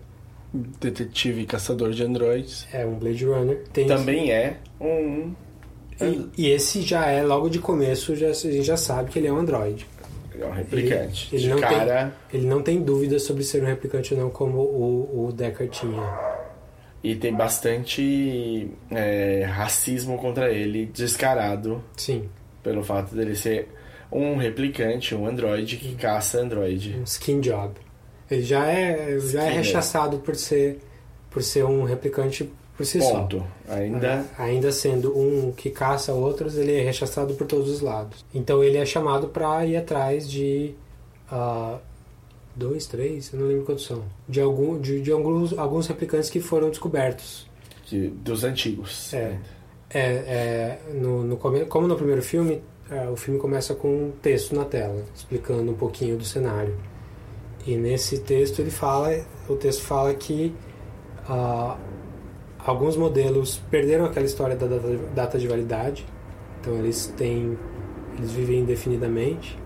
[0.54, 2.68] detetive caçador de androids.
[2.72, 3.64] É um Blade Runner.
[3.74, 5.34] Tem Também é um.
[6.02, 9.28] E, e, esse já é, logo de começo, já, a gente já sabe que ele
[9.28, 9.86] é um android.
[10.34, 11.30] Ele é um replicante.
[11.34, 12.14] Ele, ele não cara...
[12.30, 15.72] Tem, ele não tem dúvida sobre ser um replicante ou não, como o, o Deckard
[15.72, 16.40] tinha.
[17.04, 21.84] E tem bastante é, racismo contra ele, descarado.
[21.96, 22.30] Sim.
[22.64, 23.70] Pelo fato dele ser
[24.12, 26.98] um replicante, um android que caça android.
[27.00, 27.74] Um skin job.
[28.30, 30.80] Ele já é, já é rechaçado por ser,
[31.30, 33.46] por ser um replicante por si Ponto.
[33.68, 33.74] só.
[33.74, 34.08] Ainda...
[34.08, 38.24] É, ainda sendo um que caça outros, ele é rechaçado por todos os lados.
[38.34, 40.74] Então ele é chamado para ir atrás de
[41.30, 41.78] uh,
[42.56, 46.40] dois, três, eu não lembro quantos são, de, algum, de, de alguns, alguns replicantes que
[46.40, 47.50] foram descobertos.
[47.86, 49.14] De, dos antigos.
[49.14, 49.38] É.
[49.90, 54.56] é, é no, no, como no primeiro filme, é, o filme começa com um texto
[54.56, 56.78] na tela, explicando um pouquinho do cenário.
[57.68, 59.20] E nesse texto ele fala,
[59.50, 60.56] o texto fala que
[61.28, 61.89] uh,
[62.66, 64.68] alguns modelos perderam aquela história da
[65.14, 66.06] data, de validade,
[66.60, 67.58] então eles têm,
[68.18, 69.58] eles vivem indefinidamente,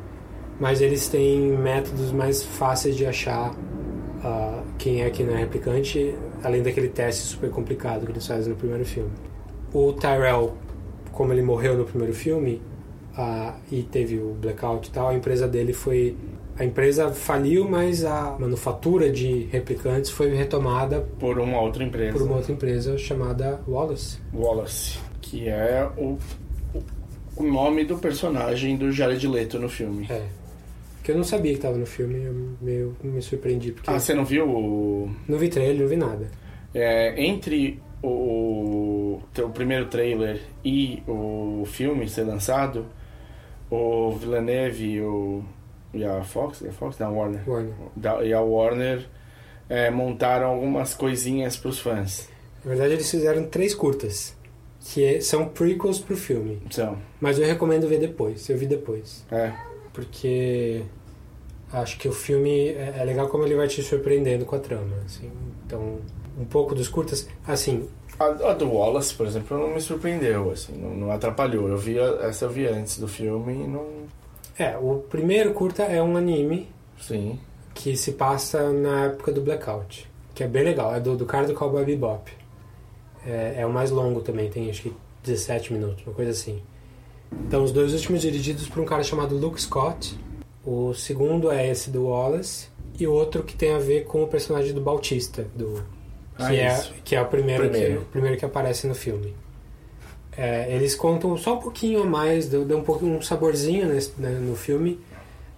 [0.60, 6.16] mas eles têm métodos mais fáceis de achar uh, quem é quem não é replicante,
[6.44, 9.12] além daquele teste super complicado que eles fazem no primeiro filme.
[9.74, 10.54] O Tyrell,
[11.12, 12.62] como ele morreu no primeiro filme
[13.18, 16.16] uh, e teve o blackout e tal, a empresa dele foi
[16.58, 22.14] a empresa faliu, mas a manufatura de replicantes foi retomada por uma outra empresa.
[22.14, 24.20] Por uma outra empresa chamada Wallace.
[24.34, 26.18] Wallace, que é o,
[27.36, 30.06] o nome do personagem do Jared Leto no filme.
[30.10, 30.28] É.
[31.04, 33.72] Que eu não sabia que estava no filme, eu meio me surpreendi.
[33.72, 35.12] Porque ah, você não viu o...
[35.28, 36.30] Não vi trailer, não vi nada.
[36.74, 42.86] É, entre o, o primeiro trailer e o filme ser lançado,
[43.70, 45.44] o Villeneuve e o
[45.94, 47.74] e a Fox, a Fox, da Warner, Warner.
[47.96, 49.06] Da, e a Warner
[49.70, 52.30] é, montaram algumas coisinhas para os fãs.
[52.64, 54.36] Na verdade, eles fizeram três curtas,
[54.80, 56.62] que é, são prequels pro filme.
[56.72, 56.98] São.
[57.20, 59.26] Mas eu recomendo ver depois, eu vi depois.
[59.32, 59.52] É.
[59.92, 60.84] Porque
[61.74, 64.96] Acho que o filme é, é legal como ele vai te surpreendendo com a trama.
[65.04, 65.32] Assim.
[65.66, 65.98] Então,
[66.40, 67.28] um pouco dos curtas.
[67.48, 67.90] Assim,
[68.20, 71.68] A, a do Wallace, por exemplo, não me surpreendeu, assim, não, não atrapalhou.
[71.68, 73.88] Eu vi essa eu vi antes do filme e não.
[74.58, 77.40] É, o primeiro curta é um anime Sim.
[77.74, 81.48] que se passa na época do Blackout, que é bem legal, é do, do cara
[81.48, 82.32] do Cowboy Bebop.
[83.26, 84.94] É, é o mais longo também, tem acho que
[85.24, 86.62] 17 minutos, uma coisa assim.
[87.48, 90.16] Então, os dois últimos dirigidos por um cara chamado Luke Scott.
[90.66, 92.68] O segundo é esse do Wallace
[93.00, 95.84] e o outro que tem a ver com o personagem do Bautista, do
[96.38, 96.94] que, Ah, é, isso.
[97.04, 97.98] que é o primeiro, Primeiro.
[97.98, 99.34] Que, o primeiro que aparece no filme.
[100.38, 104.30] É, eles contam só um pouquinho a mais, dão, um pouquinho um saborzinho nesse- né,
[104.30, 105.00] no filme,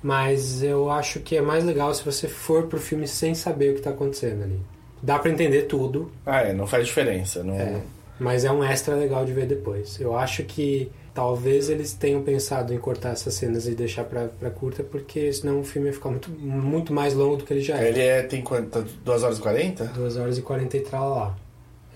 [0.04, 3.74] mas eu acho que é mais legal se você for pro filme sem saber o
[3.74, 4.60] que está acontecendo ali.
[5.02, 7.44] Dá pra entender tudo, Ah, é, não faz diferença.
[7.44, 7.56] Não...
[7.56, 7.80] é,
[8.20, 10.00] mas é um extra legal de ver depois.
[10.00, 14.50] Eu acho que talvez eles tenham pensado em cortar essas cenas e deixar pra, pra
[14.50, 17.78] curta, porque senão o filme ia ficar muito, muito mais longo do que ele já
[17.80, 17.88] é.
[17.90, 18.84] Ele é, tem quanto?
[19.04, 19.86] 2 horas e 40?
[19.86, 21.36] 2 horas e 40 e lá.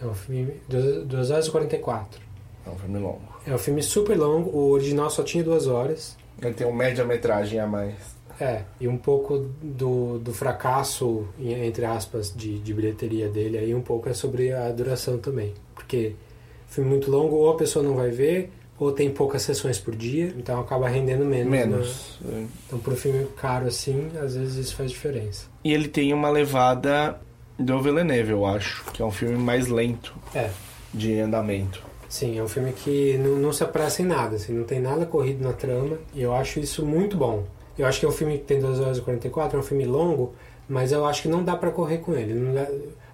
[0.02, 0.54] É um filme.
[0.70, 2.29] 2 horas e 44.
[2.70, 3.22] É um filme longo.
[3.48, 6.16] É um filme super longo, o original só tinha duas horas.
[6.42, 7.96] Ele tem um média-metragem a mais.
[8.40, 13.82] É, e um pouco do, do fracasso, entre aspas, de, de bilheteria dele aí, um
[13.82, 15.54] pouco é sobre a duração também.
[15.76, 16.14] Porque
[16.68, 18.50] filme muito longo, ou a pessoa não vai ver,
[18.80, 21.52] ou tem poucas sessões por dia, então acaba rendendo menos.
[21.52, 21.66] né?
[21.66, 22.20] Menos.
[22.66, 25.48] Então, para um filme caro assim, às vezes isso faz diferença.
[25.66, 27.20] E ele tem uma levada
[27.58, 30.50] do Villeneuve, eu acho, que é um filme mais lento É,
[30.94, 31.84] de andamento.
[32.10, 35.06] Sim, é um filme que não, não se apressa em nada, assim, não tem nada
[35.06, 37.46] corrido na trama, e eu acho isso muito bom.
[37.78, 39.86] Eu acho que é um filme que tem 2 horas e 44, é um filme
[39.86, 40.34] longo,
[40.68, 42.34] mas eu acho que não dá pra correr com ele.
[42.54, 42.68] Dá-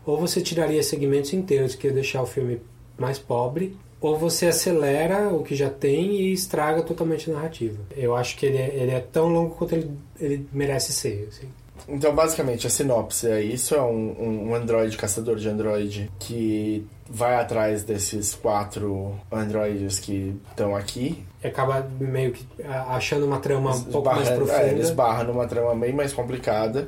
[0.05, 2.59] ou você tiraria segmentos inteiros que ia deixar o filme
[2.97, 7.77] mais pobre, ou você acelera o que já tem e estraga totalmente a narrativa.
[7.95, 11.27] Eu acho que ele é, ele é tão longo quanto ele, ele merece ser.
[11.29, 11.47] Assim.
[11.88, 16.86] Então, basicamente, a sinopse é isso: é um, um, um androide, caçador de androide, que
[17.09, 21.23] vai atrás desses quatro androides que estão aqui.
[21.43, 22.45] E acaba meio que
[22.89, 24.61] achando uma trama um pouco mais Esbarra- profunda.
[24.63, 26.88] É, ele esbarra numa trama bem mais complicada.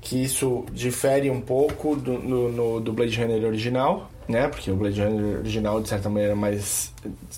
[0.00, 4.48] Que isso difere um pouco do, no, no- do Blade Runner original, né?
[4.48, 6.92] Porque o Blade Runner original, de certa maneira, é mais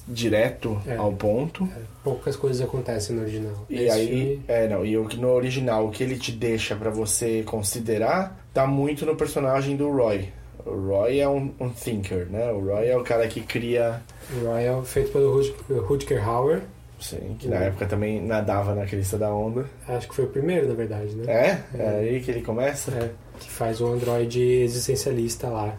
[0.07, 0.97] direto É.
[0.97, 1.69] ao ponto.
[2.05, 3.67] Poucas coisas acontecem no original.
[3.69, 6.33] E Esse aí, filme- é, não, e o que no original, o que ele te
[6.33, 10.29] deixa pra você considerar, tá muito no personagem do Roy.
[10.65, 12.51] O Roy é um, um thinker, né?
[12.53, 14.03] O Roy é o cara que cria,
[14.43, 15.55] Royal, feito pelo Rut-
[15.87, 16.63] Rutger Hauer.
[16.99, 19.67] sim, que na época também nadava na crista da onda.
[19.87, 21.25] Acho que foi o primeiro, na verdade, né?
[21.33, 21.79] É?
[21.79, 22.91] É aí que ele começa?
[22.93, 25.77] É, que faz o androide existencialista lá,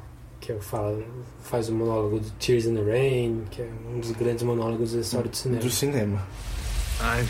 [0.48, 1.06] que eu falo,
[1.44, 5.02] faz o monólogo do Tears in the Rain, que é um dos grandes monólogos da
[5.02, 5.62] história do cinema.
[5.62, 6.28] Do cinema.
[7.02, 7.30] I've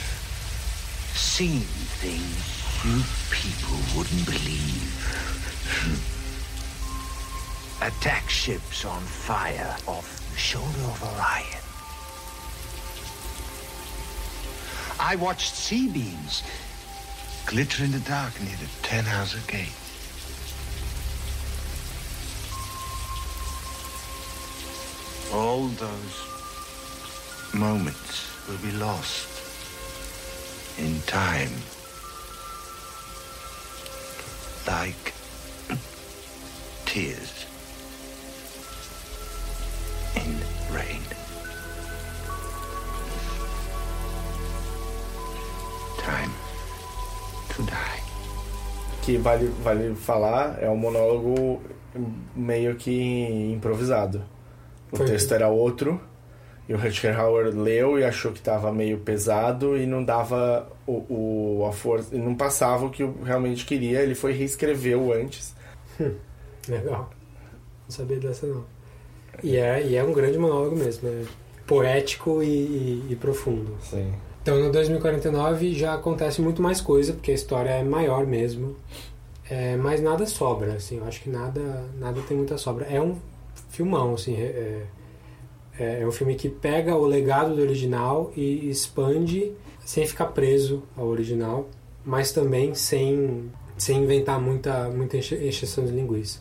[1.16, 1.62] seen
[2.00, 3.02] things you
[3.32, 4.94] people wouldn't believe.
[7.82, 11.64] Attack ships on fire off the shoulder of Orion.
[15.00, 16.44] I watched sea beams
[17.48, 19.87] glitter in the dark near the Tannhauser Gate.
[25.34, 26.16] All those
[27.54, 29.28] moments will be lost
[30.80, 31.52] in time.
[34.66, 35.14] Like
[36.86, 37.46] tears
[40.16, 40.40] in
[40.72, 41.02] rain.
[46.00, 46.32] Time
[47.50, 48.02] to die.
[49.02, 51.62] Que vale, vale falar, é um monólogo
[52.36, 54.37] meio que improvisado.
[54.92, 55.06] O Foi.
[55.06, 56.00] texto era outro,
[56.70, 60.92] e o Rutger Hauer leu e achou que estava meio pesado e não dava o,
[61.62, 64.02] o, a força, não passava o que realmente queria.
[64.02, 65.56] Ele foi reescreveu antes.
[66.68, 67.10] Legal.
[67.86, 68.64] Não sabia dessa não.
[69.44, 71.22] E é, e é um grande monólogo mesmo, é
[71.66, 73.76] poético e, e- e profundo.
[73.82, 74.12] Sim.
[74.42, 78.76] Então no 2049 já acontece muito mais coisa, porque a história é maior mesmo.
[79.50, 82.86] É, mas nada sobra, assim, eu acho que nada, nada tem muita sobra.
[82.90, 83.16] É um
[83.78, 84.86] filmão, assim, é,
[85.80, 89.52] é, é um filme que pega o legado do original e expande
[89.86, 91.70] sem ficar preso ao original,
[92.04, 96.40] mas também sem, sem inventar muita, muita encheção de linguiça.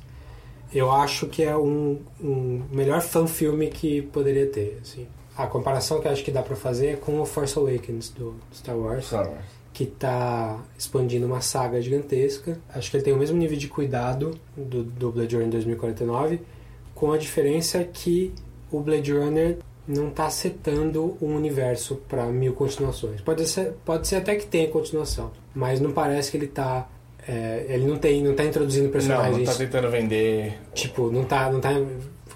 [0.72, 5.06] Eu acho que é um, um melhor fan-filme que poderia ter, assim.
[5.36, 8.34] A comparação que eu acho que dá pra fazer é com o Force Awakens do
[8.52, 9.44] Star Wars Star Wars.
[9.72, 12.58] que está expandindo uma saga gigantesca.
[12.74, 16.40] Acho que ele tem o mesmo nível de cuidado do, do Blade Runner 2049,
[16.96, 18.32] com a diferença que
[18.72, 23.20] o Blade Runner não tá setando um universo para mil continuações.
[23.20, 26.88] Pode ser, pode ser até que tenha continuação, mas não parece que ele tá
[27.28, 30.58] é, ele não tem não tá introduzindo Não, personagens não tá tentando vender.
[30.74, 31.70] tipo não tá não tá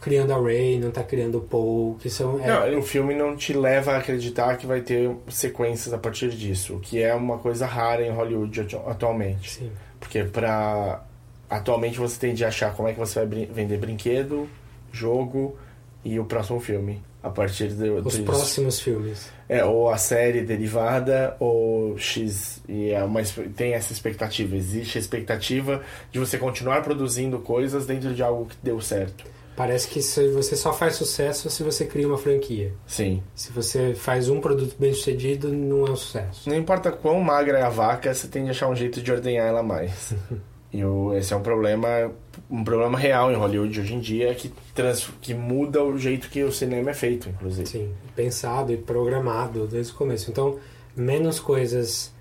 [0.01, 3.37] criando a Ray, não tá criando o Paul, que são é, Não, o filme não
[3.37, 7.37] te leva a acreditar que vai ter sequências a partir disso, o que é uma
[7.39, 9.51] coisa rara em Hollywood atu- atualmente.
[9.51, 9.71] sim.
[9.99, 11.05] Porque pra.
[11.51, 14.49] Atualmente você tem de achar como é que você vai brin- vender brinquedo,
[14.93, 15.57] jogo
[16.05, 17.03] e o próximo filme.
[17.23, 18.23] A partir do, os disso.
[18.25, 19.29] próximos filmes.
[19.47, 22.63] É, ou a série derivada, ou X.
[22.67, 23.21] E é uma,
[23.55, 24.57] tem essa expectativa.
[24.57, 29.25] Existe a expectativa de você continuar produzindo coisas dentro de algo que deu certo.
[29.55, 30.01] Parece que
[30.33, 32.73] você só faz sucesso se você cria uma franquia.
[32.87, 33.23] Sim.
[33.35, 36.49] Se você faz um produto bem sucedido, não é um sucesso.
[36.49, 39.47] Não importa quão magra é a vaca, você tem de achar um jeito de ordenhar
[39.47, 40.15] ela mais.
[40.73, 42.13] e o, esse é um problema,
[42.51, 46.43] um problema real em Hollywood hoje em dia que, trans, que muda o jeito que
[46.45, 47.67] o cinema é feito, inclusive.
[47.69, 50.31] Sim, pensado e programado desde o começo.
[50.31, 50.59] Então,
[50.97, 52.13] menos coisas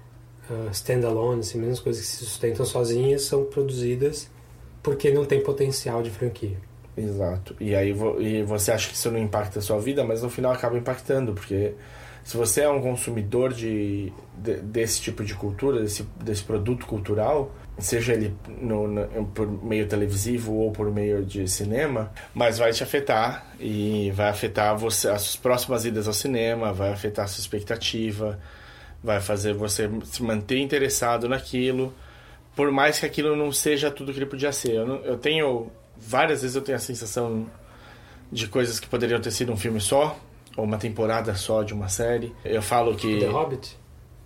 [0.49, 4.29] uh, standalone, assim, menos coisas que se sustentam sozinhas são produzidas
[4.81, 6.57] porque não tem potencial de franquia.
[6.97, 7.55] Exato.
[7.59, 10.29] E aí vo- e você acha que isso não impacta a sua vida, mas no
[10.29, 11.73] final acaba impactando, porque
[12.23, 17.51] se você é um consumidor de, de- desse tipo de cultura, desse, desse produto cultural,
[17.79, 22.83] seja ele no, no- por meio televisivo ou por meio de cinema, mas vai te
[22.83, 28.39] afetar e vai afetar você as próximas idas ao cinema, vai afetar a sua expectativa,
[29.03, 31.93] vai fazer você se manter interessado naquilo,
[32.55, 34.73] por mais que aquilo não seja tudo que ele podia ser.
[34.75, 37.45] Eu, não- eu tenho várias vezes eu tenho a sensação
[38.31, 40.19] de coisas que poderiam ter sido um filme só
[40.57, 42.33] ou uma temporada só de uma série.
[42.43, 43.77] Eu falo que The Hobbit?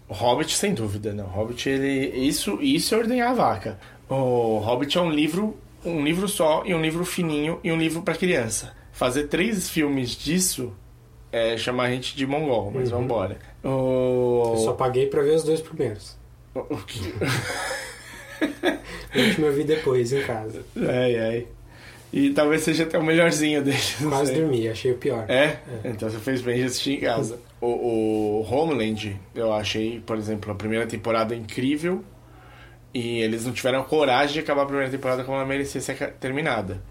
[0.10, 1.26] O Hobbit, sem dúvida, não.
[1.26, 2.10] O Hobbit, ele.
[2.28, 3.80] Isso, isso é ordenhar a vaca.
[4.10, 8.02] O Hobbit é um livro, um livro só, e um livro fininho, e um livro
[8.02, 8.74] para criança.
[8.92, 10.74] Fazer três filmes disso
[11.32, 13.00] é chamar a gente de mongol, mas Uhum.
[13.02, 13.38] vambora.
[13.64, 14.52] O...
[14.54, 16.16] Eu só paguei pra ver os dois primeiros.
[16.54, 17.12] o que-
[19.42, 20.64] eu vi depois, em casa.
[20.78, 21.48] ai, ai.
[22.12, 23.96] E talvez seja até o melhorzinho deles.
[24.08, 24.42] Quase sei.
[24.42, 25.26] dormi, achei o pior.
[25.28, 25.58] É?
[25.84, 27.40] Então você fez bem de assistir em casa.
[27.66, 32.04] O, o Homeland, eu achei, por exemplo, a primeira temporada incrível.
[32.94, 36.84] E eles não tiveram coragem de acabar a primeira temporada como ela merecia ser terminada.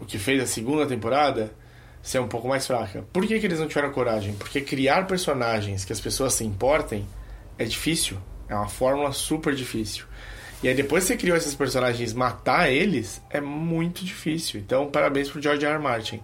[0.00, 1.54] O que fez a segunda temporada
[2.02, 3.04] ser um pouco mais fraca.
[3.12, 4.34] Por que, que eles não tiveram coragem?
[4.34, 7.06] Porque criar personagens que as pessoas se importem
[7.56, 8.18] é difícil.
[8.48, 10.06] É uma fórmula super difícil.
[10.60, 14.58] E aí depois que você criou esses personagens, matar eles é muito difícil.
[14.58, 15.74] Então, parabéns pro George R.
[15.74, 15.82] R.
[15.82, 16.20] Martin.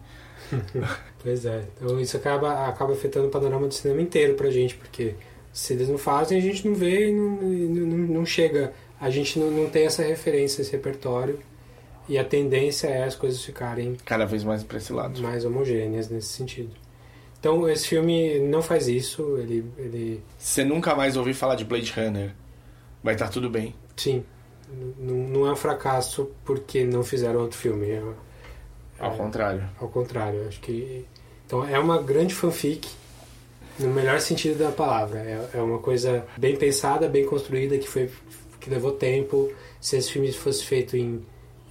[1.22, 1.64] Pois é.
[1.76, 5.14] Então isso acaba, acaba afetando o panorama do cinema inteiro pra gente, porque
[5.52, 8.72] se eles não fazem, a gente não vê e não, não, não chega.
[9.00, 11.38] A gente não, não tem essa referência, esse repertório.
[12.08, 15.22] E a tendência é as coisas ficarem Cada vez mais pra esse lado.
[15.22, 16.70] mais homogêneas nesse sentido.
[17.38, 21.92] Então esse filme não faz isso, ele, ele você nunca mais ouvir falar de Blade
[21.92, 22.32] Runner,
[23.02, 23.74] vai estar tudo bem.
[23.96, 24.24] sim,
[25.00, 27.90] n- não é um fracasso porque não fizeram outro filme.
[27.90, 28.02] É,
[29.02, 29.64] Ao contrário.
[29.80, 31.04] Ao contrário, acho que.
[31.46, 32.88] Então é uma grande fanfic,
[33.78, 35.18] no melhor sentido da palavra.
[35.18, 38.10] É, é uma coisa bem pensada, bem construída, que foi
[38.60, 39.52] que levou tempo.
[39.80, 41.20] Se esse filme fosse feito em,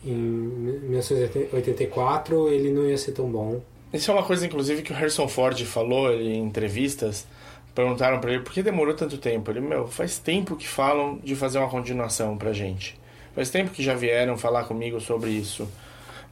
[0.03, 3.61] em 1984, ele não ia ser tão bom.
[3.93, 7.25] Isso é uma coisa, inclusive, que o Harrison Ford falou em entrevistas.
[7.73, 9.49] Perguntaram pra ele por que demorou tanto tempo.
[9.49, 12.99] Ele, meu, faz tempo que falam de fazer uma continuação pra gente.
[13.33, 15.67] Faz tempo que já vieram falar comigo sobre isso.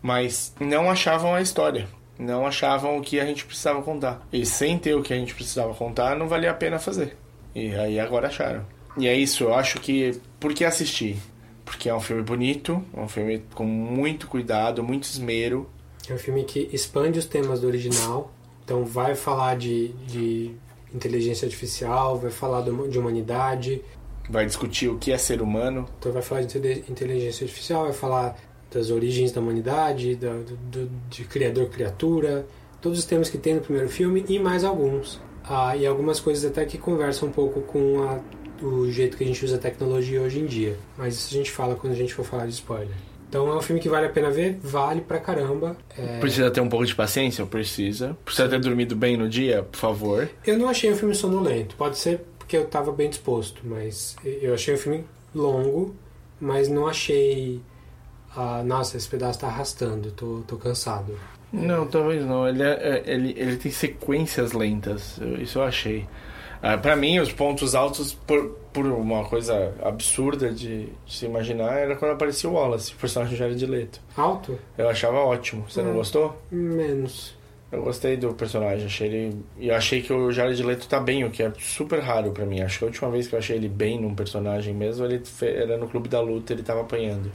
[0.01, 1.87] Mas não achavam a história.
[2.17, 4.27] Não achavam o que a gente precisava contar.
[4.31, 7.15] E sem ter o que a gente precisava contar, não valia a pena fazer.
[7.55, 8.65] E aí agora acharam.
[8.97, 10.19] E é isso, eu acho que.
[10.39, 11.17] Por que assistir?
[11.63, 15.69] Porque é um filme bonito, é um filme com muito cuidado, muito esmero.
[16.09, 18.31] É um filme que expande os temas do original.
[18.65, 20.51] Então vai falar de, de
[20.93, 23.81] inteligência artificial, vai falar de humanidade,
[24.29, 25.87] Vai discutir o que é ser humano.
[25.97, 28.37] Então vai falar de inte- inteligência artificial, vai falar
[28.71, 30.33] das origens da humanidade, da,
[30.71, 32.45] do, de criador-criatura,
[32.81, 35.19] todos os temas que tem no primeiro filme e mais alguns.
[35.43, 38.19] Ah, e algumas coisas até que conversam um pouco com a-
[38.63, 40.75] o jeito que a gente usa a tecnologia hoje em dia.
[40.97, 42.93] Mas isso a gente fala quando a gente for falar de spoiler.
[43.27, 45.77] Então é um filme que vale a pena ver, vale pra caramba.
[45.97, 47.45] É, Precisa ter um pouco de paciência?
[47.45, 48.17] Precisa.
[48.25, 50.29] Precisa ter dormido bem no dia, por favor.
[50.45, 51.75] Eu não achei um filme sonolento.
[51.75, 55.03] Pode ser porque eu tava bem disposto, mas eu achei um filme
[55.33, 55.95] longo,
[56.39, 57.61] mas não achei.
[58.35, 61.17] Ah, nossa, esse pedaço tá arrastando, tô, tô cansado.
[61.51, 62.47] Não, talvez não.
[62.47, 65.19] Ele, é- é- ele, ele tem sequências lentas.
[65.41, 66.05] Isso eu achei.
[66.61, 71.73] Ah, pra mim, os pontos altos, por, por uma coisa absurda de, de se imaginar,
[71.77, 74.01] era quando aparecia o Wallace, o personagem de Jared Leto.
[74.15, 74.59] Alto?
[74.77, 75.65] Eu achava ótimo.
[75.69, 75.95] Você não Hum.
[75.95, 76.37] gostou?
[76.51, 77.33] Menos.
[77.71, 79.37] Eu gostei do personagem, achei ele.
[79.57, 82.45] E eu achei que o Jared Leto tá bem, o que é super raro pra
[82.45, 82.61] mim.
[82.61, 85.53] Acho que a última vez que eu achei ele bem num personagem mesmo, ele fe-
[85.55, 87.31] era no Clube da Luta, ele tava apanhando.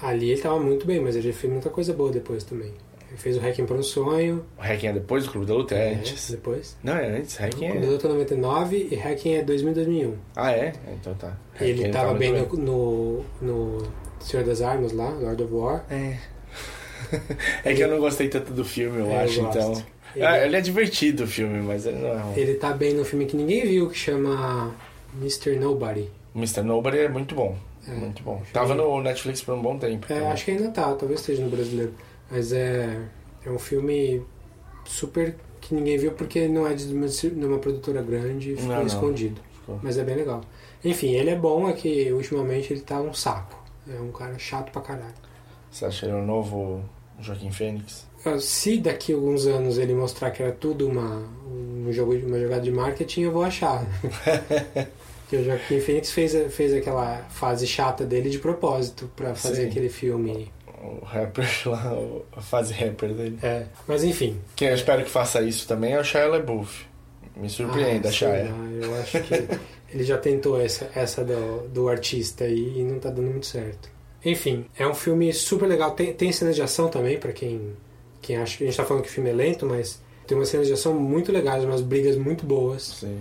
[0.00, 2.72] Ali ele tava muito bem, mas ele fez muita coisa boa depois também.
[3.08, 4.44] Ele fez o Hacking para um Sonho.
[4.58, 5.74] O Hacking é depois do Clube da Luta?
[5.74, 6.30] É antes.
[6.30, 6.76] Depois.
[6.82, 7.36] Não, é antes.
[7.36, 7.90] Hacking Clube da é.
[7.90, 10.14] Luta 99 e Hacking é 2000 2001.
[10.36, 10.72] Ah, é?
[10.92, 11.36] Então tá.
[11.60, 13.88] Ele Hacking tava bem muito no, no, no
[14.20, 15.84] Senhor das Armas lá, Lord of War.
[15.90, 16.16] É.
[17.64, 19.58] é que eu não gostei tanto do filme, eu É, eu acho, gosto.
[19.58, 19.72] então.
[20.14, 22.34] Ele- Ah, ele é divertido o filme, mas ele não é um.
[22.36, 24.74] Ele tá bem no filme que ninguém viu, que chama
[25.20, 25.56] Mr.
[25.56, 26.10] Nobody.
[26.34, 26.62] Mr.
[26.62, 27.56] Nobody é muito bom.
[27.88, 27.92] É.
[27.94, 28.42] Muito bom.
[28.52, 30.04] Tava no Netflix por um bom tempo.
[30.06, 30.26] É, também.
[30.32, 31.94] acho que ainda tá, talvez esteja no brasileiro.
[32.30, 32.98] Mas é,
[33.46, 34.22] é um filme
[34.84, 38.86] super que ninguém viu porque não é de uma, de uma produtora grande, ficou Não,
[38.86, 39.40] escondido.
[39.82, 40.40] Mas é bem legal.
[40.84, 43.58] Enfim, ele é bom, é que ultimamente ele tá um saco.
[43.88, 45.14] É um cara chato pra caralho.
[45.70, 46.82] Você acha ele o novo
[47.20, 48.06] Joaquim Fênix?
[48.24, 52.38] Ah, Se daqui a alguns anos ele mostrar que era tudo uma, um jogo, uma
[52.38, 53.84] jogada de marketing, eu vou achar.
[55.28, 59.68] que o Joaquim Phoenix fez, fez aquela fase chata dele de propósito pra fazer Sim.
[59.68, 60.50] aquele filme.
[60.82, 61.92] O rapper lá,
[62.36, 63.38] a fase rapper dele.
[63.42, 64.38] É, mas enfim.
[64.56, 66.86] Quem eu espero que faça isso também é o Shia LaBeouf.
[67.36, 68.28] Me surpreenda, Ah, Shia.
[68.28, 69.34] lá, eu acho que
[69.94, 73.90] ele já tentou essa, essa do, do artista aí e não tá dando muito certo.
[74.24, 75.92] Enfim, é um filme super legal.
[75.92, 77.72] Tem, tem cenas de ação também, pra quem,
[78.20, 80.48] quem acha que a gente tá falando que o filme é lento, mas tem umas
[80.48, 82.82] cenas de ação muito legais, umas brigas muito boas.
[83.00, 83.20] Sim.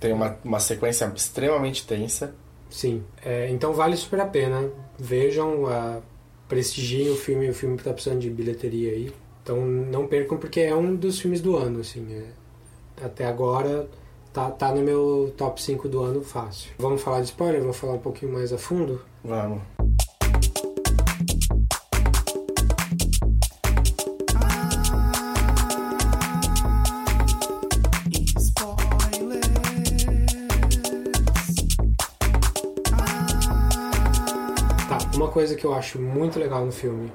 [0.00, 2.34] Tem uma, uma sequência extremamente tensa.
[2.70, 4.70] Sim, é, então vale super a pena.
[4.98, 6.00] Vejam, a,
[6.48, 9.12] prestigiem o filme, o filme que tá precisando de bilheteria aí.
[9.42, 12.06] Então não percam, porque é um dos filmes do ano, assim.
[12.12, 13.04] é.
[13.04, 13.88] até agora
[14.32, 16.72] tá, tá no meu top 5 do ano fácil.
[16.78, 17.60] Vamos falar de spoiler?
[17.60, 19.00] Vamos falar um pouquinho mais a fundo?
[19.24, 19.60] Vamos.
[35.30, 37.10] Coisa que eu acho muito legal no filme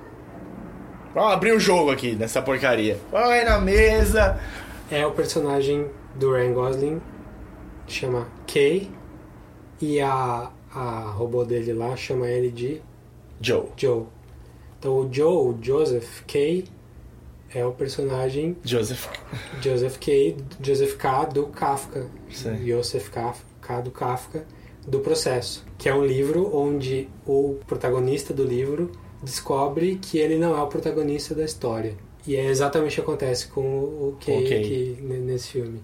[1.15, 2.99] Vamos abrir o jogo aqui nessa porcaria.
[3.09, 4.37] Vai na mesa.
[4.91, 7.01] é o personagem do Ryan Gosling,
[7.87, 8.91] que chama Kay,
[9.81, 12.81] e a, a robô dele lá chama ele de
[13.39, 13.67] Joe.
[13.77, 14.03] Joe.
[14.77, 16.65] Então o Joe, Joseph K,
[17.53, 19.07] é o personagem Joseph.
[19.61, 22.07] Joseph K, Joseph K do Kafka.
[22.29, 22.57] Sim.
[22.65, 24.43] Joseph K, K do Kafka
[24.87, 28.91] do Processo, que é um livro onde o protagonista do livro
[29.23, 31.93] descobre que ele não é o protagonista da história.
[32.27, 34.59] E é exatamente o que acontece com o Kay Com o Kay.
[34.63, 35.79] aqui ne- nesse filme.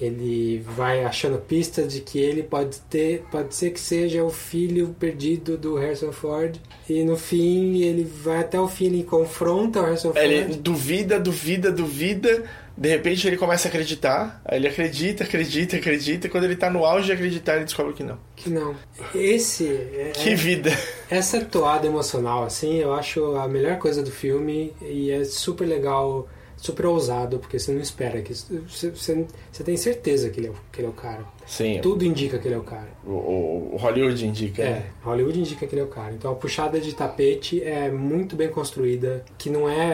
[0.00, 4.94] Ele vai achando pistas de que ele pode ter, pode ser que seja o filho
[4.98, 6.56] perdido do Harrison Ford.
[6.88, 10.24] E no fim, ele vai até o fim, ele confronta o Harrison Ford.
[10.24, 12.42] Ele duvida, duvida, duvida.
[12.76, 14.40] De repente ele começa a acreditar.
[14.44, 16.26] Aí ele acredita, acredita, acredita.
[16.26, 18.18] E quando ele tá no auge de acreditar, ele descobre que não.
[18.34, 18.74] Que não.
[19.14, 19.66] Esse.
[19.66, 20.70] É, Que vida.
[21.08, 26.28] Essa toada emocional, assim, eu acho a melhor coisa do filme e é super legal,
[26.64, 28.32] super ousado, porque você não espera que.
[28.34, 31.24] Você, você, você tem certeza que ele, é, o- que ele é o cara.
[31.46, 31.78] Sim.
[31.82, 32.88] Tudo indica que ele é o cara.
[33.04, 34.62] O, o- o Hollywood indica.
[34.62, 34.86] É, né?
[35.02, 36.14] Hollywood indica que ele é o cara.
[36.14, 39.90] Então a puxada de tapete é muito bem construída, que não é,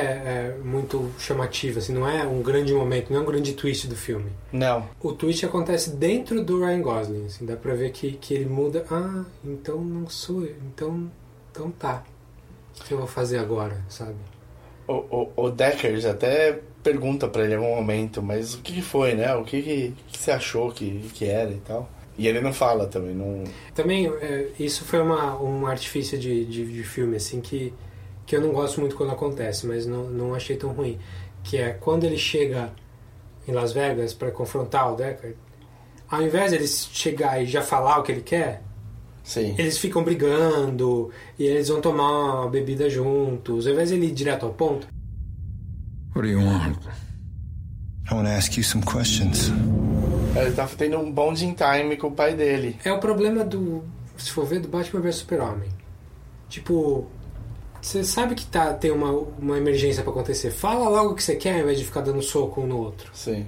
[0.54, 3.96] é muito chamativa, assim, não é um grande momento, não é um grande twist do
[3.96, 4.30] filme.
[4.52, 4.86] Não.
[5.02, 8.84] O twist acontece dentro do Ryan Gosling, assim, dá pra ver que, que ele muda.
[8.90, 11.10] Ah, então não sou eu, então,
[11.50, 12.04] então tá.
[12.80, 14.14] O que eu vou fazer agora, sabe?
[14.90, 19.14] O, o, o Deckers até pergunta pra ele em algum momento, mas o que, foi,
[19.14, 19.34] né?
[19.34, 21.88] O que, que, você achou que, que era e tal.
[22.18, 23.44] E ele não fala também, não.
[23.74, 27.72] Também, é, isso foi uma, um artifício de, de, de filme, assim, que,
[28.26, 30.98] que eu não gosto muito quando acontece, mas não, não achei tão ruim.
[31.44, 32.72] Que é quando ele chega
[33.46, 35.36] em Las Vegas pra confrontar o Deckard,
[36.10, 38.62] ao invés de ele chegar e já falar o que ele quer,
[39.22, 39.54] Sim.
[39.58, 43.66] eles ficam brigando e eles vão tomar uma bebida juntos.
[43.66, 44.86] Ao invés de ele ir direto ao ponto,
[46.14, 46.76] What do you want?
[48.10, 49.50] I want to ask you some questions.
[50.34, 52.76] Ele tá tendo um bonding time com o pai dele.
[52.84, 53.84] É o problema do.
[54.16, 55.68] Se for ver, do Batman vs Super-Homem.
[56.48, 57.06] Tipo.
[57.80, 60.50] Você sabe que tá, tem uma, uma emergência pra acontecer.
[60.50, 63.10] Fala logo o que você quer ao invés de ficar dando soco um no outro.
[63.14, 63.46] Sim.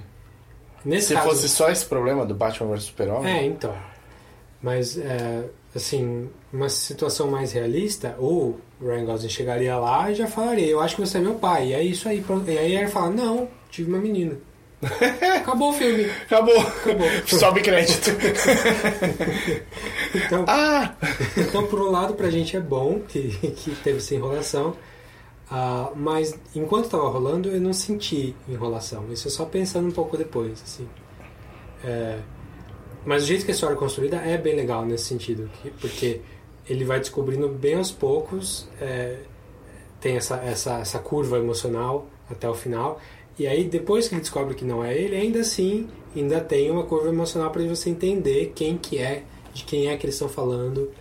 [0.83, 1.29] Nesse Se caso.
[1.29, 3.31] fosse só esse problema do Batman vs Super-Homem.
[3.31, 3.75] É, então.
[4.61, 5.43] Mas, é,
[5.75, 10.95] assim, uma situação mais realista, o Ryan Gosling chegaria lá e já falaria: Eu acho
[10.95, 11.67] que você é meu pai.
[11.69, 12.23] E é isso aí.
[12.47, 14.37] E aí ele fala: Não, tive uma menina.
[15.37, 16.05] Acabou o filme.
[16.25, 16.59] Acabou.
[16.59, 17.07] Acabou.
[17.25, 18.11] Sobe crédito.
[20.15, 20.93] Então, ah!
[21.37, 24.75] Então, por um lado, pra gente é bom que, que teve essa enrolação,
[25.49, 29.11] Ah, mas enquanto estava rolando, eu não senti enrolação.
[29.11, 30.87] Isso é só pensando um pouco depois, assim.
[31.83, 32.19] É,
[33.05, 36.21] mas o jeito que a história é construída é bem legal nesse sentido, que- porque
[36.69, 39.17] ele vai descobrindo bem aos poucos, é,
[39.99, 42.99] tem essa, essa, essa curva emocional até o final,
[43.37, 46.83] e aí depois que ele descobre que não é ele, ainda assim, ainda tem uma
[46.83, 49.23] curva emocional para você entender quem que é,
[49.53, 50.91] de quem é que eles estão falando,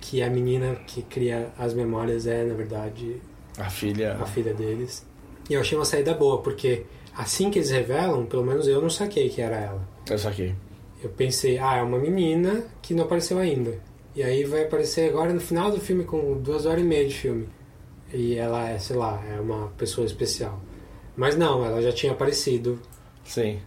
[0.00, 3.16] que a menina que cria as memórias é, na verdade,
[3.58, 4.14] A filha.
[4.20, 5.04] a filha deles.
[5.50, 6.84] E eu achei uma saída boa, porque
[7.16, 9.88] assim que eles revelam, pelo menos eu não saquei que era ela.
[10.08, 10.54] Eu saquei.
[11.06, 13.78] Eu pensei, ah, é uma menina que não apareceu ainda.
[14.14, 17.14] E aí vai aparecer agora no final do filme, com duas horas e meia de
[17.14, 17.48] filme.
[18.12, 20.60] E ela é, sei lá, é uma pessoa especial.
[21.16, 22.80] Mas não, ela já tinha aparecido.
[23.24, 23.60] Sim.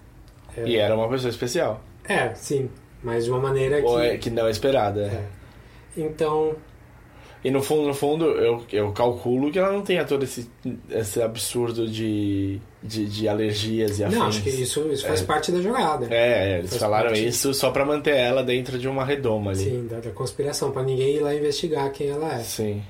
[0.57, 1.81] É, E era uma pessoa especial.
[2.03, 2.69] é sim.
[3.01, 3.87] Mas de uma maneira que.
[3.87, 5.03] Ou é que não é esperada.
[5.03, 5.25] É.
[5.95, 6.55] Então,
[7.41, 10.49] E no fundo, no fundo, eu, eu calculo que ela não tenha todo esse,
[10.89, 14.17] esse absurdo de, de, de alergias e afins.
[14.17, 15.25] não, acho que isso, isso faz É.
[15.25, 16.07] parte da jogada.
[16.13, 17.27] É, é, eles Faz falaram parte.
[17.27, 19.63] isso só pra manter ela dentro de uma redoma ali.
[19.65, 22.39] Sim, da, da conspiração, pra ninguém ir lá investigar quem ela é.
[22.39, 22.81] Sim.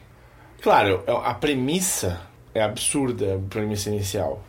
[0.62, 2.22] Claro, a premissa
[2.54, 4.44] é absurda, a premissa inicial.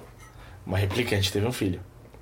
[0.67, 1.81] Uma replicante teve um filho.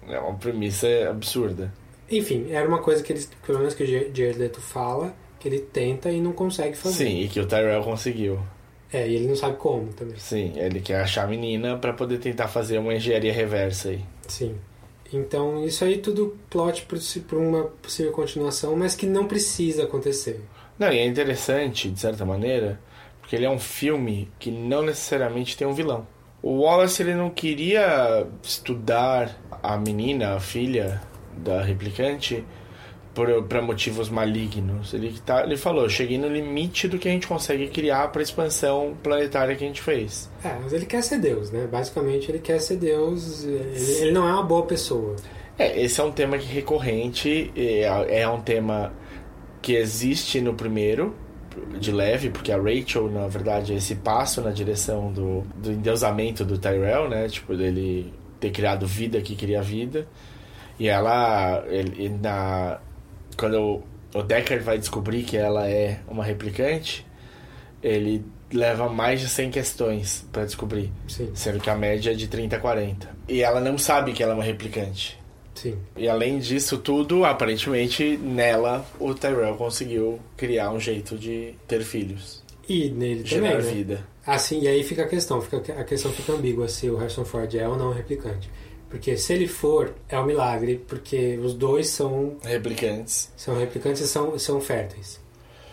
[0.09, 1.73] É uma premissa absurda.
[2.11, 5.59] Enfim, era uma coisa que eles, pelo menos que o Jared Leto fala, que ele
[5.61, 7.05] tenta e não consegue fazer.
[7.05, 8.39] Sim, e que o Tyrell conseguiu.
[8.93, 10.16] É, e ele não sabe como também.
[10.16, 14.01] Sim, ele quer achar a menina pra poder tentar fazer uma engenharia reversa aí.
[14.26, 14.57] Sim.
[15.12, 16.86] Então, isso aí tudo plot
[17.26, 20.41] para uma possível continuação, mas que não precisa acontecer.
[20.78, 22.78] Não, e é interessante, de certa maneira,
[23.20, 26.07] porque ele é um filme que não necessariamente tem um vilão.
[26.43, 31.01] O Wallace ele não queria estudar a menina, a filha
[31.36, 32.45] da replicante,
[33.15, 34.95] por, pra motivos malignos.
[34.95, 38.23] Ele, tá, ele falou, eu cheguei no limite do que a gente consegue criar pra
[38.23, 40.31] expansão planetária que a gente fez.
[40.45, 41.67] É, mas ele quer ser Deus, né?
[41.67, 43.45] Basicamente, ele quer ser Deus.
[43.45, 45.17] Ele, ele não é uma boa pessoa.
[45.59, 48.93] É, esse é um tema que é recorrente, é, é um tema
[49.61, 51.15] que existe no primeiro,
[51.81, 56.45] de leve, porque a Rachel, na verdade, é esse passo na direção do, do endeusamento
[56.45, 57.29] do Tyrell, né?
[57.29, 60.07] Tipo, dele ter criado vida que queria vida.
[60.79, 62.79] E ela, ele, na,
[63.39, 63.82] quando
[64.14, 67.07] o, Deckard vai descobrir que ela é uma replicante,
[67.82, 72.26] ele leva mais de 100 questões pra descobrir, Sim, sendo que a média é de
[72.28, 73.09] 30 a 40.
[73.28, 75.18] E ela não sabe que ela é uma replicante.
[75.55, 75.76] sim.
[75.97, 82.43] E além disso tudo, aparentemente nela o Tyrell conseguiu criar um jeito de ter filhos,
[82.68, 83.72] E nele gerar também, né?
[83.72, 84.07] vida.
[84.26, 87.55] Assim, e aí fica a questão, fica, a questão fica ambígua se o Harrison Ford
[87.55, 88.51] é ou não um replicante.
[88.91, 93.30] Porque se ele for, é um milagre, porque os dois são, Replicantes.
[93.36, 95.20] são replicantes e são, são férteis.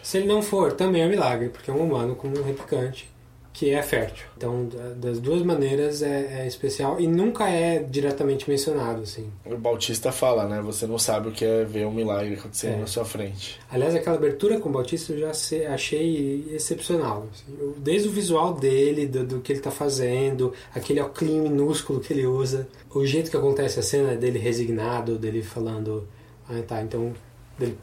[0.03, 3.09] Se ele não for, também é um milagre, porque é um humano com um replicante
[3.51, 4.25] que é fértil.
[4.35, 9.31] Então, da- das duas maneiras é, é especial e nunca é diretamente mencionado, assim.
[9.45, 10.61] O Bautista fala, né?
[10.61, 12.77] Você não sabe o que é ver um milagre acontecendo É.
[12.81, 13.57] na sua frente.
[13.71, 15.31] Aliás, aquela abertura com o Bautista eu já
[15.73, 17.27] achei excepcional.
[17.33, 17.73] assim.
[17.77, 22.25] Desde o visual dele, do, do que ele tá fazendo, aquele óculos minúsculo que ele
[22.27, 26.07] usa, o jeito que acontece a cena dele resignado, dele falando,
[26.49, 27.13] ah, tá, então,
[27.59, 27.77] dele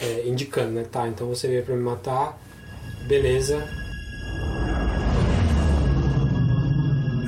[0.00, 2.38] é, indicando, né, tá, então você veio pra me matar,
[3.06, 3.68] beleza,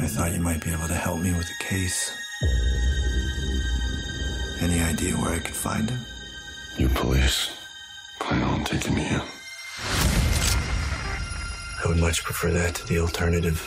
[0.00, 2.10] I thought you might be able to help me with the case.
[4.62, 5.98] Any idea where I could find him?
[6.78, 7.50] You police
[8.18, 9.20] plan on taking me in.
[11.84, 13.60] I would much prefer that to the alternative.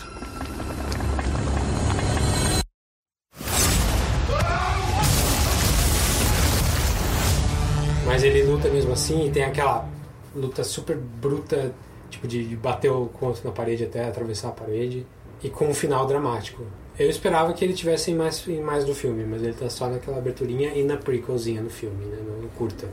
[8.12, 9.88] Mas ele luta mesmo assim e tem aquela
[10.36, 11.74] luta super bruta,
[12.10, 15.06] tipo de, de bater o conto na parede até atravessar a parede,
[15.42, 16.62] e com um final dramático.
[17.00, 19.88] Eu esperava que ele tivesse em mais, em mais do filme, mas ele tá só
[19.88, 22.86] naquela aberturinha e na prequelzinha no filme, né, no, curta.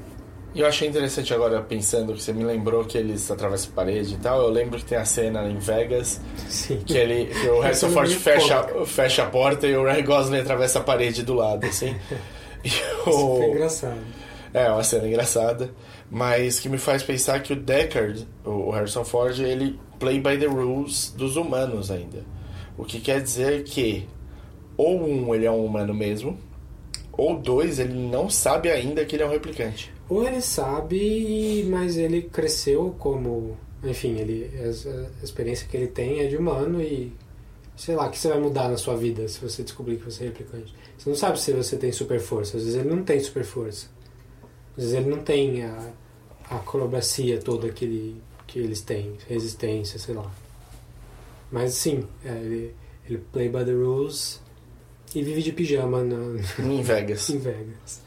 [0.54, 4.14] E eu achei interessante agora, pensando que você me lembrou que eles atravessam a parede
[4.14, 4.40] e tal.
[4.40, 6.80] Eu lembro que tem a cena em Vegas Sim.
[6.86, 10.78] que, ele, que o Harrison Ford fecha, fecha a porta e o Ryan Gosling atravessa
[10.78, 11.96] a parede do lado, assim.
[12.64, 13.50] E Isso foi o...
[13.50, 14.00] engraçado.
[14.52, 15.70] É, uma cena engraçada,
[16.10, 20.46] mas que me faz pensar que o Deckard, o Harrison Ford, ele play by the
[20.46, 22.24] rules dos humanos ainda.
[22.76, 24.06] O que quer dizer que
[24.76, 26.38] ou um ele é um humano mesmo,
[27.12, 29.92] ou dois ele não sabe ainda que ele é um replicante.
[30.08, 33.56] Ou ele sabe, mas ele cresceu como.
[33.82, 37.12] Enfim, ele, a, experiência que ele tem é de humano e.
[37.76, 40.24] Sei lá, o que você vai mudar na sua vida se você descobrir que você
[40.24, 40.74] é replicante?
[40.96, 42.56] Você não sabe se você tem super força.
[42.56, 43.86] Às vezes ele não tem super força.
[44.78, 45.90] Às vezes ele não tem a,
[46.48, 50.30] a acrobacia toda que, ele, que eles têm, resistência, sei lá.
[51.50, 52.74] Mas sim, é, ele,
[53.08, 54.40] ele play by the rules
[55.14, 56.16] e vive de pijama na,
[56.62, 57.28] Em Vegas.
[57.28, 58.00] em Vegas.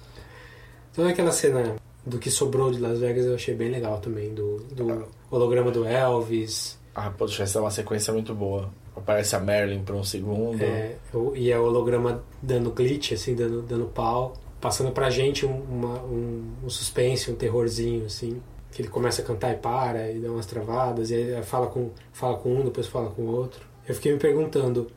[0.96, 4.58] Toda aquela cena do que sobrou de Las Vegas eu achei bem legal também, do,
[4.72, 6.80] do holograma do Elvis.
[6.96, 8.70] Ah, poxa, essa é uma sequência muito boa.
[8.96, 10.62] Aparece a Marilyn por um segundo.
[10.62, 10.96] É,
[11.36, 14.34] e é o holograma dando glitch, assim, dando, dando pau.
[14.62, 18.42] Passando pra gente um, uma- um, um suspense, um terrorzinho, assim.
[18.72, 22.38] Que ele começa a cantar e para, e dá umas travadas, e fala com, fala
[22.38, 23.66] com um, depois fala com o outro.
[23.88, 24.88] Eu fiquei me perguntando,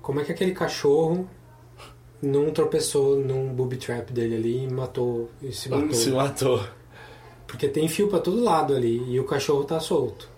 [0.00, 1.28] como é que aquele cachorro
[2.22, 5.92] não tropeçou num booby trap dele ali e matou, e se matou?
[5.92, 6.64] Se matou.
[7.46, 10.30] Porque tem fio pra todo lado ali, e o cachorro tá solto.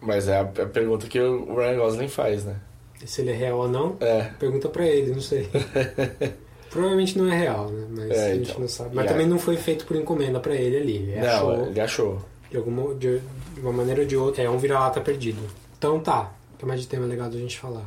[0.00, 2.60] Mas é a, a pergunta que o Ryan Gosling faz, né?
[3.06, 4.24] Se ele é real ou não, É.
[4.38, 5.48] Pergunta pra ele, não sei.
[6.74, 7.86] Provavelmente não é real, né?
[7.88, 8.60] Mas É, a gente então.
[8.60, 8.90] não sabe.
[8.92, 9.12] E Mas aí?
[9.12, 10.96] também não foi feito por encomenda pra ele ali.
[10.96, 12.22] Ele Não, achou ele achou.
[12.50, 13.20] de, alguma, de,
[13.54, 14.42] de uma maneira ou de outra.
[14.42, 15.40] É um vira-lata perdido.
[15.78, 16.32] Então tá.
[16.54, 17.84] O que mais de tema legal da gente falar?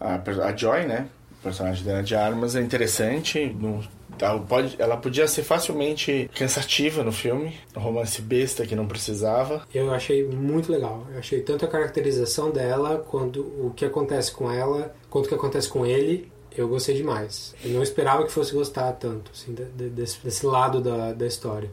[0.00, 0.14] A,
[0.48, 1.06] a Joy, né?
[1.38, 3.54] O personagem dela de armas é interessante.
[3.60, 3.80] Não,
[4.20, 7.54] ela, pode, ela podia ser facilmente cansativa no filme.
[7.76, 9.62] Um romance besta que não precisava.
[9.74, 11.06] Eu achei muito legal.
[11.12, 15.34] Eu achei tanto a caracterização dela, quanto o que acontece com ela, quanto o que
[15.34, 16.30] acontece com ele.
[16.56, 17.54] Eu gostei demais.
[17.64, 21.26] Eu não esperava que fosse gostar tanto, assim, de- de- desse, desse lado da, da
[21.26, 21.70] história.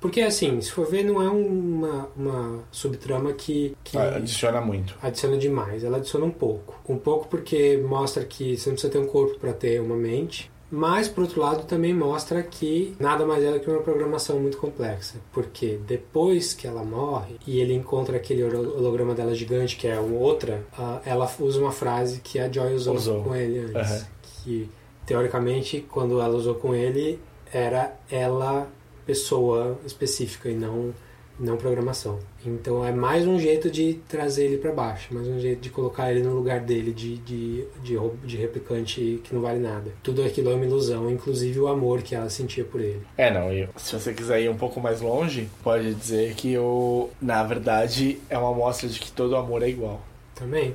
[0.00, 4.96] Porque, assim, se for ver, não é uma, uma subtrama que, que Ah, Adiciona muito.
[5.00, 5.84] adiciona demais.
[5.84, 6.74] Ela adiciona um pouco.
[6.88, 10.50] Um pouco porque mostra que você não precisa ter um corpo para ter uma mente.
[10.74, 14.56] Mas, por outro lado, também mostra que nada mais é do que uma programação muito
[14.56, 15.18] complexa.
[15.30, 20.00] Porque depois que ela morre e ele encontra aquele holo- holograma dela gigante, que é
[20.00, 23.22] outra, ah, ela usa uma frase que a Joy usou, Usou.
[23.22, 23.76] com ele antes.
[23.92, 24.06] Aham.
[24.42, 24.68] Que,
[25.06, 27.18] teoricamente, quando ela usou com ele,
[27.52, 28.68] era ela
[29.04, 30.94] pessoa específica e não
[31.38, 32.18] não programação.
[32.44, 36.10] Então é mais um jeito de trazer ele para baixo, mais um jeito de colocar
[36.10, 39.92] ele no lugar dele de, de, de, de replicante que não vale nada.
[40.02, 43.02] Tudo aquilo é uma ilusão, inclusive o amor que ela sentia por ele.
[43.16, 47.08] É, não, e se você quiser ir um pouco mais longe, pode dizer que o,
[47.20, 50.00] na verdade é uma amostra de que todo amor é igual.
[50.34, 50.74] Também.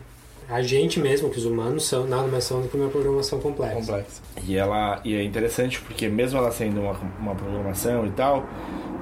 [0.49, 3.75] A gente mesmo, que os humanos são nada mais são do que uma programação complexa.
[3.75, 4.21] Complexa.
[4.47, 8.45] E ela e é interessante porque mesmo ela sendo uma, uma programação e tal,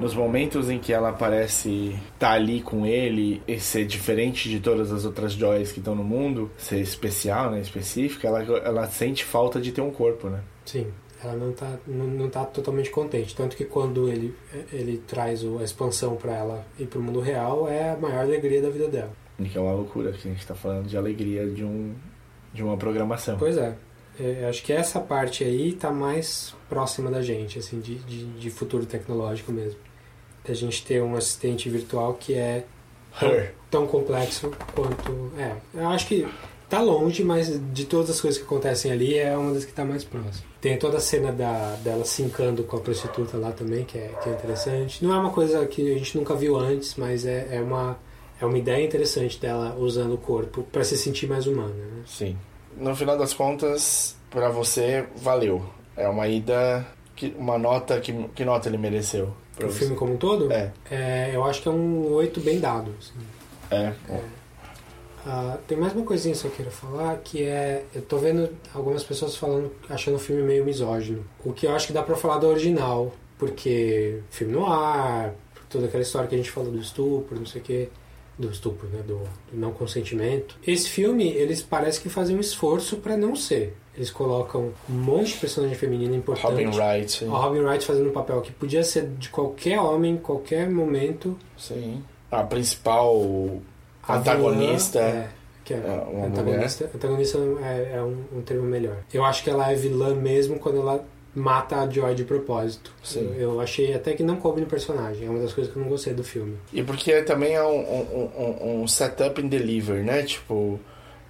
[0.00, 4.90] nos momentos em que ela parece estar ali com ele e ser diferente de todas
[4.92, 9.60] as outras joias que estão no mundo, ser especial, né, específica, ela, ela sente falta
[9.60, 10.40] de ter um corpo, né?
[10.64, 10.88] Sim.
[11.22, 13.34] Ela não tá, não, não tá totalmente contente.
[13.34, 14.34] Tanto que quando ele,
[14.72, 18.60] ele traz o- a expansão para ela ir pro mundo real, é a maior alegria
[18.60, 19.10] da vida dela.
[19.38, 21.94] Que é uma loucura que a gente tá falando de alegria de um
[22.52, 23.36] de uma programação.
[23.38, 23.76] Pois é.
[24.18, 28.50] É, acho que essa parte aí tá mais próxima da gente, assim, de, de, de
[28.50, 29.78] futuro tecnológico mesmo.
[30.46, 32.64] Da gente ter um assistente virtual que é
[33.20, 33.54] Her.
[33.70, 35.32] tão complexo quanto.
[35.38, 36.26] É, eu acho que
[36.68, 39.84] tá longe, mas de todas as coisas que acontecem ali é uma das que tá
[39.84, 40.46] mais próxima.
[40.60, 44.10] Tem toda a cena da, dela se encando com a prostituta lá também, que é,
[44.22, 45.04] que é interessante.
[45.04, 47.98] Não é uma coisa que a gente nunca viu antes, mas é, é, uma,
[48.40, 52.02] é uma ideia interessante dela usando o corpo para se sentir mais humana, né?
[52.06, 52.36] Sim.
[52.76, 55.64] No final das contas, pra você valeu.
[55.96, 59.32] É uma ida que uma nota que que nota ele mereceu?
[59.58, 59.78] O você?
[59.80, 60.70] filme como um todo, É.
[60.90, 62.92] é, eu acho que é um 8 bem dado.
[62.98, 63.14] assim.
[63.70, 63.92] É.
[65.28, 67.84] Ah, tem mais uma coisinha que eu queira falar, que é...
[67.94, 71.24] Eu tô vendo algumas pessoas falando, achando o filme meio misógino.
[71.44, 75.34] O que eu acho que dá pra falar do original, porque filme no ar,
[75.68, 77.88] toda aquela história que a gente falou do estupro, não sei o quê.
[78.38, 79.02] Do estupro, né?
[79.06, 80.58] Do, do não consentimento.
[80.66, 83.74] Esse filme, eles parecem que fazem um esforço pra não ser.
[83.96, 86.46] Eles colocam um monte de personagem feminina importante.
[86.46, 87.24] Robin Wright.
[87.24, 91.38] O Robin Wright fazendo um papel que podia ser de qualquer homem, em qualquer momento.
[91.56, 92.04] Sim.
[92.30, 93.16] A principal
[94.02, 94.98] A antagonista.
[95.00, 95.28] vilã, é,
[95.64, 98.98] que é, é uma antagonista, antagonista é, é um, um termo melhor.
[99.14, 101.02] Eu acho que ela é vilã mesmo quando ela
[101.36, 102.90] mata a Joy de propósito.
[103.04, 103.34] Sim.
[103.36, 105.26] Eu, eu achei até que não coube no personagem.
[105.26, 106.56] É uma das coisas que eu não gostei do filme.
[106.72, 110.22] E porque também é um, um, um, um setup and deliver, né?
[110.22, 110.80] Tipo,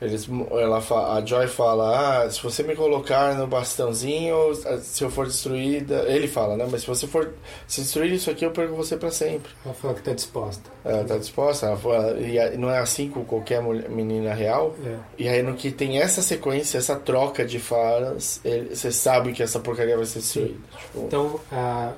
[0.01, 0.79] eles, ela
[1.17, 4.37] a Joy fala, ah, se você me colocar no bastãozinho,
[4.81, 6.05] se eu for destruída...
[6.09, 6.67] Ele fala, né?
[6.71, 7.33] Mas se você for
[7.67, 9.51] se destruir isso aqui, eu perco você pra sempre.
[9.65, 10.71] Ela fala que tá disposta.
[10.85, 14.75] Ela tá disposta, ela fala, e não é assim com qualquer mulher- menina real.
[14.85, 14.97] É.
[15.19, 19.43] E aí no que tem essa sequência, essa troca de falas, ele- você sabe que
[19.43, 20.59] essa porcaria vai ser destruída.
[20.79, 21.93] Tipo, Então, a-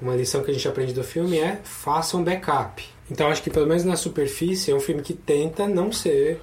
[0.00, 2.84] uma lição que a gente aprende do filme é faça um backup.
[3.10, 6.40] Então, acho que pelo menos na superfície é um filme que tenta não ser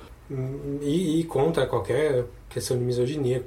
[0.82, 3.44] e, e contra qualquer questão de misoginia,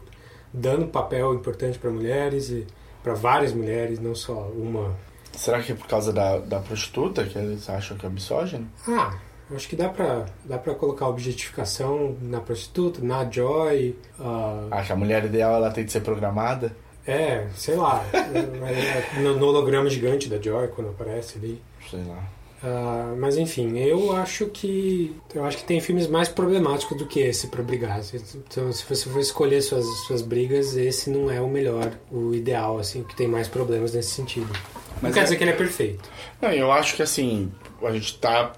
[0.53, 2.67] dando papel importante para mulheres e
[3.03, 4.97] para várias mulheres, não só uma.
[5.33, 8.67] será que é por causa da, da prostituta que eles acham que é misógino?
[8.89, 9.19] Ah,
[9.55, 13.97] acho que dá pra, dá pra colocar objetificação na prostituta, na Joy.
[14.19, 14.69] Uh...
[14.71, 16.75] Acho que a mulher ideal ela tem de ser programada?
[17.07, 18.03] É, sei lá.
[18.15, 21.63] É, no, no holograma gigante da Joy, quando aparece ali.
[21.91, 22.25] Sei lá.
[22.65, 27.21] Uh, mas enfim, eu acho que eu acho que tem filmes mais problemáticos do que
[27.21, 28.01] esse para brigar.
[28.35, 32.79] Então, se você for escolher suas, suas brigas, esse não é o melhor, o ideal,
[32.79, 34.51] assim, que tem mais problemas nesse sentido.
[34.95, 35.23] Mas não quer é...
[35.25, 36.09] dizer que ele é perfeito.
[36.41, 38.55] Não, eu acho que assim, a gente tá.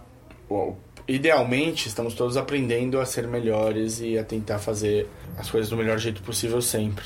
[1.08, 5.98] Idealmente, estamos todos aprendendo a ser melhores e a tentar fazer as coisas do melhor
[5.98, 7.04] jeito possível sempre.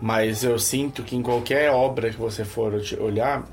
[0.00, 3.46] Mas eu sinto que em qualquer obra que você for olhar,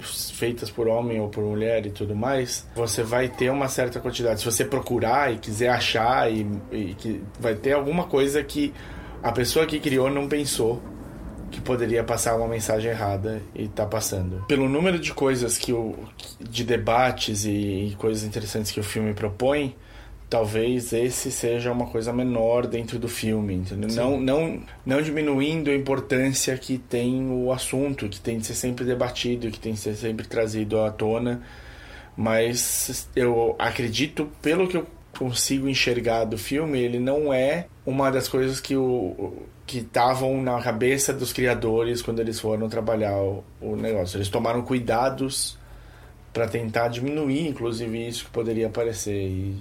[0.00, 4.40] feitas por homem ou por mulher e tudo mais, você vai ter uma certa quantidade.
[4.40, 8.72] Se você procurar e quiser achar, e, e que vai ter alguma coisa que
[9.22, 10.82] a pessoa que criou não pensou
[11.50, 14.44] que poderia passar uma mensagem errada e tá passando.
[14.48, 15.94] Pelo número de coisas que o
[16.40, 19.76] de debates e, e coisas interessantes que o filme propõe,
[20.28, 23.88] talvez esse seja uma coisa menor dentro do filme, entendeu?
[23.90, 28.84] Não, não, não diminuindo a importância que tem o assunto, que tem de ser sempre
[28.84, 31.42] debatido, que tem de ser sempre trazido à tona,
[32.16, 34.86] mas eu acredito, pelo que eu
[35.16, 39.32] consigo enxergar do filme, ele não é uma das coisas que o
[39.66, 44.18] que estavam na cabeça dos criadores quando eles foram trabalhar o, o negócio.
[44.18, 45.56] Eles tomaram cuidados
[46.32, 49.26] para tentar diminuir, inclusive, isso que poderia aparecer.
[49.26, 49.56] E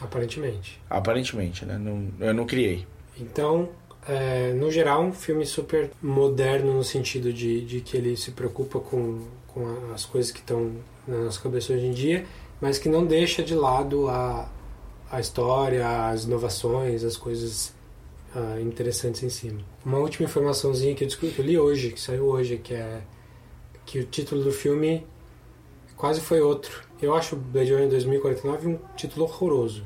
[0.00, 0.80] Aparentemente.
[0.90, 1.78] Aparentemente, né?
[1.78, 2.86] Não, eu não criei.
[3.18, 3.68] Então,
[4.06, 8.80] é, no geral, um filme super moderno no sentido de, de que ele se preocupa
[8.80, 10.72] com, com as coisas que estão
[11.06, 12.24] na nossa cabeça hoje em dia,
[12.60, 14.48] mas que não deixa de lado a,
[15.10, 17.72] a história, as inovações, as coisas
[18.34, 19.60] uh, interessantes em cima.
[19.84, 23.02] Uma última informaçãozinha que eu, que eu li hoje, que saiu hoje, que é
[23.86, 25.06] que o título do filme
[25.96, 26.83] quase foi outro.
[27.00, 29.84] Eu acho Blade Runner 2049 um título horroroso.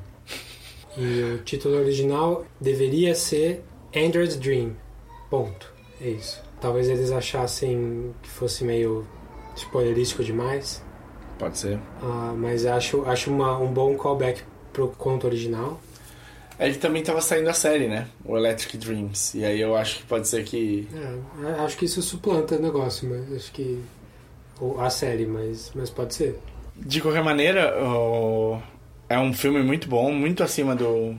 [0.97, 3.63] E o título original deveria ser
[3.95, 4.77] Android's Dream.
[5.31, 5.73] Ponto.
[6.01, 6.43] É isso.
[6.61, 9.07] Talvez eles achassem que fosse meio
[9.57, 10.83] spoilerístico demais.
[11.39, 11.77] Pode ser.
[12.03, 15.81] Uh, mas acho, acho uma, um bom callback pro conto original.
[16.59, 18.09] Ele também estava saindo a série, né?
[18.25, 19.35] O Electric Dreams.
[19.37, 20.89] E aí eu acho que pode ser que.
[20.93, 23.81] É, acho que isso suplanta o negócio, mas acho que
[24.79, 26.39] a série, mas, mas pode ser.
[26.79, 28.61] De qualquer maneira, o...
[29.09, 31.15] é um filme muito bom, muito acima do,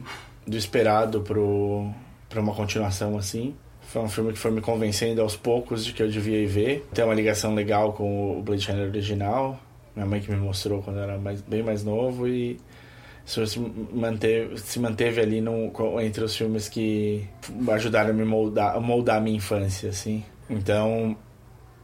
[0.47, 3.55] do esperado para uma continuação assim.
[3.81, 6.87] Foi um filme que foi me convencendo aos poucos de que eu devia ir ver.
[6.93, 9.59] Tem uma ligação legal com o Blade Runner original.
[9.95, 12.59] Minha mãe que me mostrou quando eu era mais, bem mais novo e
[13.25, 13.59] se
[13.93, 15.71] manteve, se manteve ali no,
[16.01, 17.27] entre os filmes que
[17.71, 20.23] ajudaram a me moldar, moldar a minha infância, assim.
[20.49, 21.15] Então,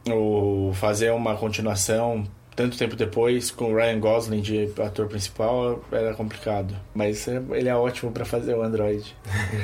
[0.08, 2.24] o fazer uma continuação
[2.56, 6.74] tanto tempo depois com o Ryan Gosling de ator principal era complicado.
[6.94, 9.14] Mas ele é ótimo para fazer o Android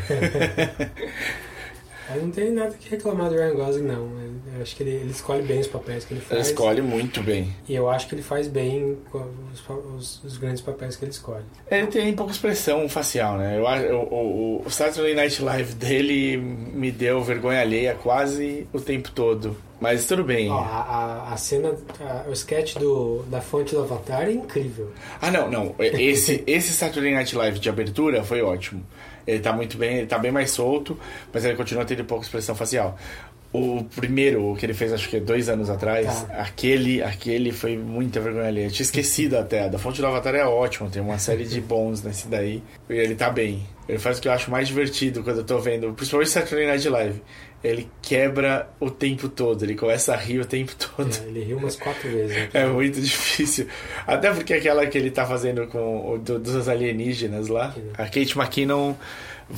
[2.15, 4.11] Eu não tenho nada que reclamar do Ryan Gosling, não.
[4.55, 6.41] Eu acho que ele, ele escolhe bem os papéis que ele faz.
[6.41, 7.55] Ele escolhe muito bem.
[7.69, 8.99] E eu acho que ele faz bem
[9.53, 9.63] os,
[9.97, 11.45] os, os grandes papéis que ele escolhe.
[11.71, 13.59] Ele tem pouca expressão facial, né?
[13.59, 19.11] Eu, o, o, o Saturday Night Live dele me deu vergonha alheia quase o tempo
[19.11, 19.57] todo.
[19.83, 20.49] Mas tudo bem.
[20.49, 24.93] Ó, a, a, cena, a, o sketch do, da fonte do Avatar é incrível.
[25.21, 25.75] Ah, não, não.
[25.79, 28.85] Esse, esse Saturday Night Live de abertura foi ótimo.
[29.27, 30.99] Ele tá muito bem, ele tá bem mais solto,
[31.33, 32.99] mas ele continua tendo pouca expressão facial.
[33.53, 36.37] O primeiro, que ele fez acho que dois anos atrás, tá.
[36.39, 38.65] aquele, aquele foi muita vergonha ali.
[38.65, 39.69] Eu tinha esquecido até.
[39.69, 42.63] Da Fonte do Avatar é ótimo, tem uma série de bons nesse daí.
[42.89, 43.63] E ele tá bem.
[43.87, 46.89] Ele faz o que eu acho mais divertido quando eu tô vendo, principalmente Saturday Night
[46.89, 47.23] Live.
[47.63, 51.11] Ele quebra o tempo todo, ele começa a rir o tempo todo.
[51.23, 52.37] É, ele riu umas quatro vezes.
[52.37, 52.49] Né?
[52.55, 53.69] É muito difícil.
[54.07, 58.95] Até porque aquela que ele tá fazendo com o dos alienígenas lá, a Kate McKinnon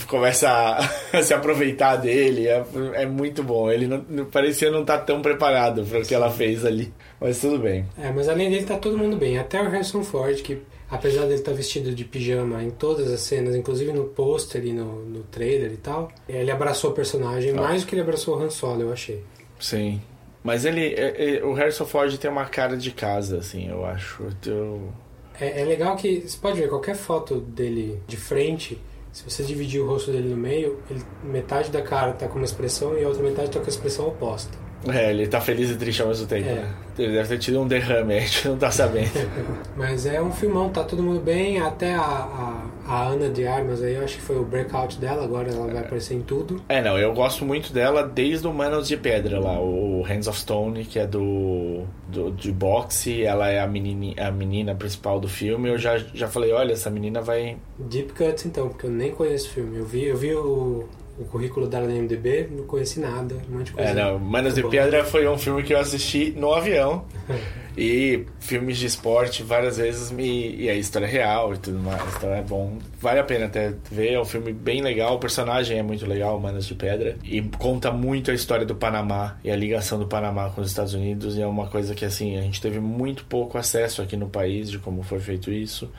[0.07, 0.79] começa a,
[1.19, 2.49] a, se aproveitar dele.
[2.49, 2.65] É,
[2.95, 3.71] é muito bom.
[3.71, 6.93] Ele não, parecia não estar tá tão preparado para o que ela fez ali.
[7.21, 7.87] Mas tudo bem.
[7.99, 9.39] É, mas além dele tá todo mundo bem.
[9.39, 10.59] Até o Harrison Ford, que
[10.91, 14.73] apesar dele estar tá vestido de pijama em todas as cenas, inclusive no pôster e
[14.73, 17.61] no, no trailer e tal, ele abraçou o personagem ah.
[17.61, 19.23] mais do que ele abraçou o Han Solo, eu achei.
[19.59, 20.01] Sim.
[20.43, 24.23] Mas ele, é, é, o Harrison Ford tem uma cara de casa, assim, eu acho.
[24.45, 24.93] Eu...
[25.41, 28.79] É, é legal que você pode ver qualquer foto dele de frente
[29.15, 32.45] se você dividir o rosto dele no meio, ele, metade da cara tá com uma
[32.45, 34.59] expressão e a outra metade tá com a expressão oposta.
[34.93, 36.49] É, ele tá feliz e triste ao mesmo tempo.
[36.49, 36.55] É.
[36.55, 36.75] Né?
[36.99, 39.11] Ele deve ter tido um derrame, a gente não tá sabendo.
[39.77, 43.83] Mas é um filmão, tá todo mundo bem, até a, a, A Ana de Armas
[43.83, 46.63] aí, eu acho que foi o breakout dela, agora ela vai aparecer em tudo.
[46.69, 50.39] É, não, eu gosto muito dela desde o Manos de Pedra lá, o Hands of
[50.39, 55.29] Stone, que é do, do de boxe, ela é a menina, a menina principal do
[55.29, 55.69] filme.
[55.69, 57.57] Eu já, já falei, olha, essa menina vai.
[57.79, 59.79] Deep Cuts então, porque eu nem conheço o filme.
[59.79, 60.89] Eu vi, eu vi o,
[61.19, 63.91] o currículo dela no MDB, não conheci nada, um monte de coisa.
[63.91, 64.63] É, não, Manos de.
[64.69, 67.05] Pedra foi um filme que eu assisti no avião.
[67.77, 70.55] E filmes de esporte várias vezes me.
[70.55, 72.03] E a história é real e tudo mais.
[72.17, 72.79] Então é bom.
[73.01, 74.13] Vale a pena até ver.
[74.13, 75.17] É um filme bem legal.
[75.17, 77.17] O personagem é muito legal, Manos de Pedra.
[77.25, 80.95] E conta muito a história do Panamá e a ligação do Panamá com os Estados
[80.95, 81.37] Unidos.
[81.37, 84.71] E é uma coisa que assim, a gente teve muito pouco acesso aqui no país
[84.71, 85.91] de como foi feito isso.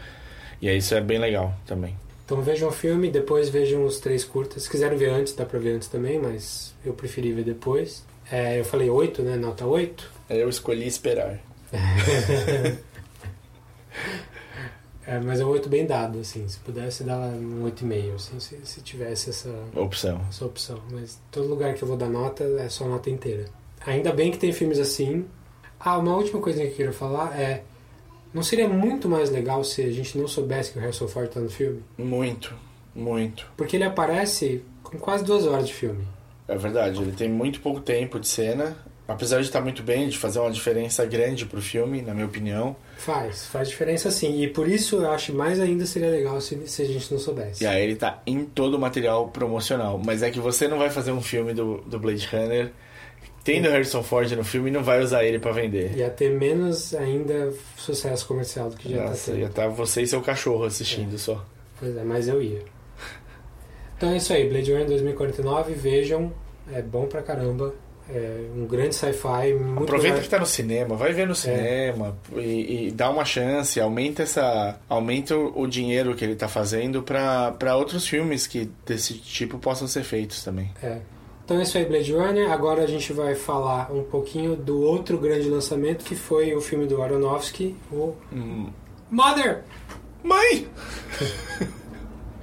[0.62, 1.94] E aí isso é bem legal também.
[2.26, 4.64] Então vejam o filme, depois vejam os três curtas.
[4.64, 8.04] Se quiserem ver antes, dá pra ver antes também, mas eu preferi ver depois.
[8.32, 9.36] É, eu falei 8, né?
[9.36, 10.12] Nota 8.
[10.30, 11.40] Eu escolhi esperar.
[15.08, 16.48] É, mas é um 8 bem dado, assim.
[16.48, 20.20] Se pudesse dar um 8,5, assim, se, se tivesse essa, Opção.
[20.28, 20.82] essa opção.
[20.92, 23.46] Mas todo lugar que eu vou dar nota é só nota inteira.
[23.86, 25.26] Ainda bem que tem filmes assim.
[25.80, 27.64] Ah, uma última coisa que eu queria falar é...
[28.36, 31.40] Não seria muito mais legal se a gente não soubesse que o Harrison Ford tá
[31.40, 31.82] no filme?
[31.98, 32.54] Muito,
[32.94, 33.50] muito.
[33.56, 36.06] Porque ele aparece com quase duas horas de filme.
[36.46, 38.76] É verdade, ele tem muito pouco tempo de cena.
[39.08, 42.76] Apesar de estar muito bem, de fazer uma diferença grande pro filme, na minha opinião.
[42.98, 44.42] Faz, faz diferença sim.
[44.42, 47.64] E por isso eu acho mais ainda seria legal se, se a gente não soubesse.
[47.64, 50.02] E aí ele tá em todo o material promocional.
[50.04, 52.72] Mas é que você não vai fazer um filme do, do Blade Runner
[53.46, 55.96] tendo Harrison Ford no filme não vai usar ele pra vender.
[55.96, 59.40] Ia ter menos ainda sucesso comercial do que já Nossa, tá tendo.
[59.40, 61.46] ia estar você e seu cachorro assistindo só.
[61.80, 62.62] Pois é, mas eu ia.
[63.98, 66.34] Então é isso aí, Blade Runner 2049, vejam,
[66.74, 67.74] é bom pra caramba.
[68.08, 69.52] É um grande sci-fi,
[69.82, 73.80] Aproveita mais- que tá no cinema, vai ver no cinema e, e dá uma chance,
[73.80, 79.58] aumenta essa, aumenta o dinheiro que ele tá fazendo pra outros filmes que desse tipo
[79.58, 80.70] possam ser feitos também.
[80.84, 81.00] É.
[81.46, 82.52] Então é isso aí, Blade Runner.
[82.52, 86.88] Agora a gente vai falar um pouquinho do outro grande lançamento que foi o filme
[86.88, 88.16] do Aronofsky, o
[89.12, 89.64] Mother,
[90.24, 90.68] Mãe!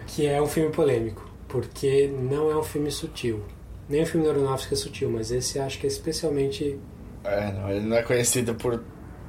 [0.07, 3.43] que é um filme polêmico, porque não é um filme sutil.
[3.89, 6.79] Nem o filme do Aronofsky é sutil, mas esse acho que é especialmente
[7.25, 8.81] É, não, ele não é conhecido por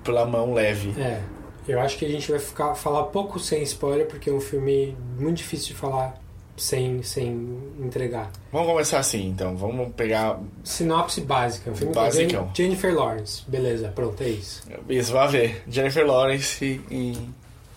[0.03, 0.93] pela mão leve.
[1.01, 1.19] É,
[1.67, 4.95] eu acho que a gente vai ficar, falar pouco sem spoiler, porque é um filme
[5.17, 6.21] muito difícil de falar
[6.57, 8.31] sem, sem entregar.
[8.51, 9.55] Vamos começar assim, então.
[9.57, 11.71] Vamos pegar Sinopse básica.
[11.71, 12.45] Um filme Basicão.
[12.53, 13.43] Jen- Jennifer Lawrence.
[13.47, 14.63] Beleza, pronto, é isso.
[14.89, 15.63] isso, vai ver.
[15.67, 17.17] Jennifer Lawrence e,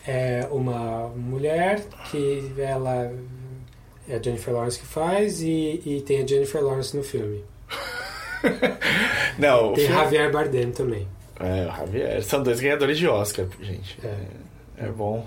[0.07, 3.13] É uma mulher que ela...
[4.09, 7.43] É a Jennifer Lawrence que faz e, e tem a Jennifer Lawrence no filme.
[9.39, 11.09] Não, Tem filme- Javier Bardem também.
[11.41, 12.23] É, o Javier.
[12.23, 13.99] São dois ganhadores de Oscar, gente.
[14.05, 14.85] É.
[14.87, 15.27] É, bom.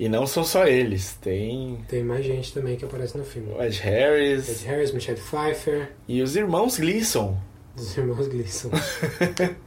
[0.00, 1.14] E não são só eles.
[1.20, 3.52] Tem Tem mais gente também que aparece no filme.
[3.52, 7.36] o Ed Harris Ed Harris, Michelle Pfeiffer, e os irmãos Gleason.
[7.76, 8.70] os irmãos Gleason.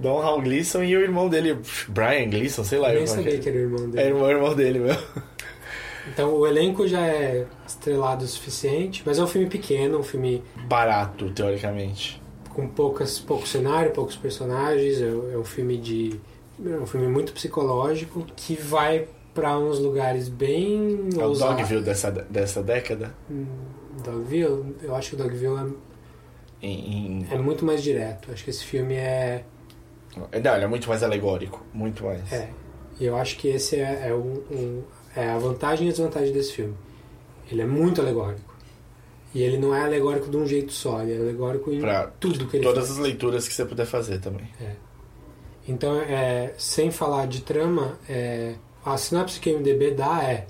[0.00, 2.90] Don Hal Gleason e o irmão dele, Brian Gleason, sei lá.
[2.92, 4.08] Eu nem sabia que era o irmão É dele.
[4.08, 4.96] irmão, o irmão dele, meu.
[6.06, 10.42] Então o elenco já é estrelado o suficiente, mas é um filme pequeno, um filme
[10.68, 12.22] Barato, teoricamente.
[12.48, 16.18] com poucas, pouco cenário, poucos personagens, é, é um filme de.
[16.64, 19.06] É um filme muito psicológico que vai
[19.38, 21.56] para uns lugares bem É o ousados.
[21.58, 23.14] Dogville dessa, dessa década.
[24.04, 24.74] Dogville?
[24.82, 25.74] Eu acho que o Dogville
[26.60, 28.30] Em, em- é, é muito mais direto.
[28.32, 29.44] Acho que esse filme é.
[30.16, 31.64] Não, ele é muito mais alegórico.
[31.72, 32.32] Muito mais.
[32.32, 32.50] É.
[32.98, 34.82] E eu acho que esse é, é, um- um-
[35.14, 36.74] é a vantagem e a desvantagem desse filme.
[37.50, 38.48] Ele é muito alegórico.
[39.34, 42.46] E ele não é alegórico de um jeito só, ele é alegórico em Pra tudo
[42.46, 42.98] que ele Todas faz.
[42.98, 44.48] as leituras que você puder fazer também.
[45.66, 48.54] Então, é, sem falar de trama, é,
[48.92, 50.46] a sinopse que o MDB dá é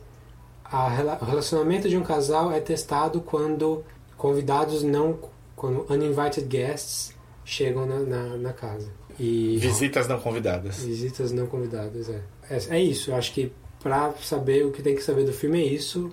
[0.65, 3.85] a, o relacionamento de um casal é testado quando
[4.17, 5.19] convidados não...
[5.57, 8.91] quando uninvited guests chegam na, na, na casa.
[9.19, 10.83] E Visitas não convidadas.
[10.85, 12.23] visitas não convidadas, é.
[12.51, 13.53] É, é isso, eu acho que
[13.83, 16.11] pra saber o que tem que saber do filme é isso.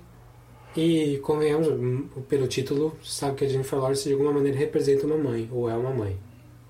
[0.76, 5.18] E, convenhamos, hum, pelo título, sabe que a Jennifer Lawrence de alguma maneira representa uma
[5.18, 6.18] mãe, ou é uma mãe.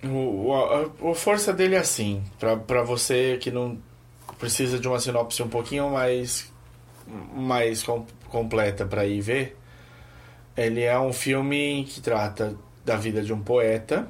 [0.04, 2.22] O, a, a força dele é assim.
[2.68, 3.80] Pra você que não
[4.46, 6.52] precisa de uma sinopse um pouquinho mais,
[7.34, 9.58] mais com- completa pra ir ver,
[10.56, 12.56] ele é um filme que trata
[12.86, 14.08] da vida de um poeta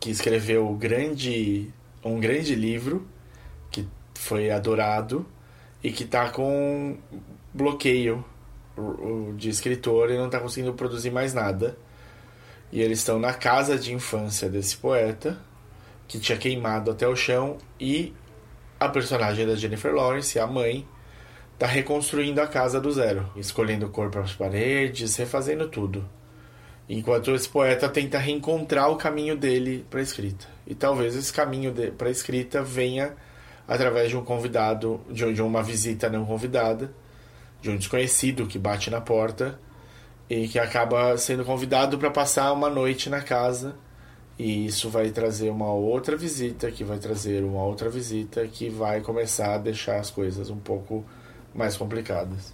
[0.00, 1.70] que escreveu grande,
[2.02, 3.06] um grande livro
[3.70, 5.26] que foi adorado
[5.82, 6.96] e que tá com
[7.52, 8.24] bloqueio
[9.36, 11.76] de escritor e não tá conseguindo produzir mais nada.
[12.72, 15.38] E eles estão na casa de infância desse poeta,
[16.08, 18.14] que tinha queimado até o chão, e
[18.84, 20.86] a personagem da Jennifer Lawrence, a mãe,
[21.58, 26.08] tá reconstruindo a casa do zero, escolhendo cor para as paredes, refazendo tudo.
[26.88, 30.46] Enquanto esse poeta tenta reencontrar o caminho dele para escrita.
[30.66, 33.14] E talvez esse caminho para escrita venha
[33.66, 36.92] através de um convidado, de, de uma visita não convidada,
[37.60, 39.58] de um desconhecido que bate na porta
[40.28, 43.74] e que acaba sendo convidado para passar uma noite na casa.
[44.38, 49.00] E isso vai trazer uma outra visita, que vai trazer uma outra visita, que vai
[49.00, 51.04] começar a deixar as coisas um pouco
[51.54, 52.52] mais complicadas.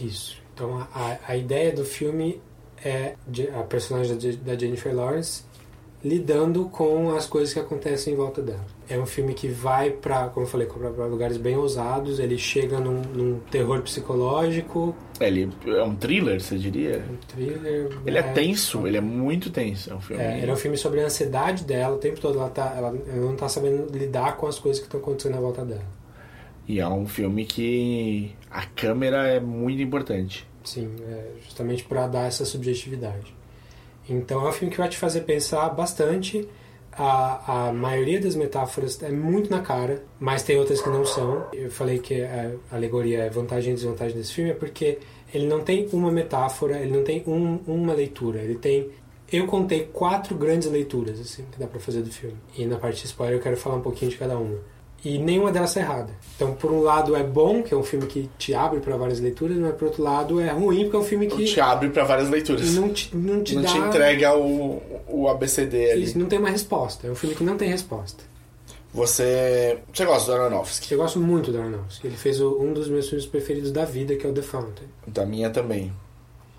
[0.00, 0.38] Isso.
[0.54, 2.40] Então a, a ideia do filme
[2.84, 3.14] é
[3.58, 5.44] a personagem da Jennifer Lawrence
[6.02, 8.64] lidando com as coisas que acontecem em volta dela.
[8.88, 12.18] É um filme que vai para, como eu falei, para lugares bem ousados.
[12.18, 14.94] Ele chega num, num, terror psicológico.
[15.20, 17.04] Ele é um thriller, você diria?
[17.08, 17.88] Um thriller.
[18.06, 19.92] Ele é, é tenso, ele é muito tenso.
[19.92, 20.22] É um filme.
[20.22, 21.94] É, ele é um filme sobre a ansiedade dela.
[21.94, 24.86] O tempo todo ela, tá, ela, ela não está sabendo lidar com as coisas que
[24.86, 26.00] estão acontecendo à volta dela.
[26.66, 30.48] E é um filme que a câmera é muito importante.
[30.64, 33.39] Sim, é justamente para dar essa subjetividade.
[34.08, 36.48] Então é um filme que vai te fazer pensar bastante.
[36.92, 41.46] A, a maioria das metáforas é muito na cara, mas tem outras que não são.
[41.52, 44.98] Eu falei que a alegoria é vantagem e desvantagem desse filme, é porque
[45.32, 48.90] ele não tem uma metáfora, ele não tem um, uma leitura, ele tem
[49.32, 52.36] eu contei quatro grandes leituras assim que dá para fazer do filme.
[52.58, 54.58] E na parte de spoiler eu quero falar um pouquinho de cada uma
[55.04, 56.12] e nenhuma delas é errada.
[56.36, 59.20] Então, por um lado é bom, que é um filme que te abre para várias
[59.20, 61.38] leituras, mas por outro lado é ruim, porque é um filme que.
[61.38, 62.74] Não te abre para várias leituras.
[62.74, 63.68] Não te, não te não dá.
[63.68, 66.02] te entrega o, o ABCD ali.
[66.04, 67.06] Isso, não tem uma resposta.
[67.06, 68.24] É um filme que não tem resposta.
[68.92, 69.78] Você.
[69.92, 70.92] Você gosta do Aronofsky?
[70.92, 72.06] Eu gosto muito do Aronofsky.
[72.06, 74.88] Ele fez um dos meus filmes preferidos da vida, que é o The Fountain.
[75.06, 75.92] Da minha também.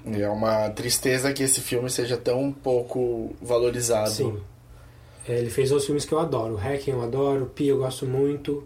[0.05, 4.09] É uma tristeza que esse filme seja tão pouco valorizado.
[4.09, 4.37] Sim.
[5.27, 6.55] É, ele fez outros filmes que eu adoro.
[6.55, 8.63] O Hacking eu adoro, o Pi eu gosto muito,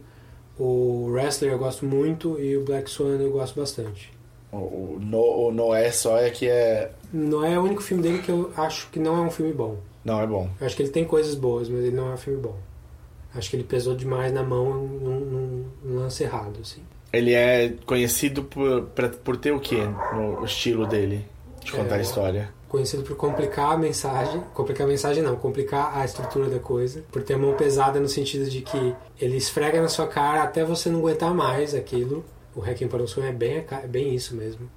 [0.57, 4.13] o Wrestler eu gosto muito e o Black Swan eu gosto bastante.
[4.51, 6.91] O, no, o Noé só é que é...
[7.11, 9.77] Noé é o único filme dele que eu acho que não é um filme bom.
[10.03, 10.49] Não é bom.
[10.59, 12.55] Eu acho que ele tem coisas boas, mas ele não é um filme bom.
[13.33, 16.81] Acho que ele pesou demais na mão num, num, num lance errado, assim.
[17.11, 18.83] Ele é conhecido por,
[19.23, 19.83] por ter o quê
[20.13, 21.25] no estilo dele
[21.65, 22.53] de contar é, a história?
[22.67, 27.23] conhecido por complicar a mensagem, complicar a mensagem não, complicar a estrutura da coisa, por
[27.23, 30.99] ter mão pesada no sentido de que ele esfrega na sua cara até você não
[30.99, 32.25] aguentar mais aquilo.
[32.53, 34.69] O Requiem para um Sonho é bem, é bem isso mesmo.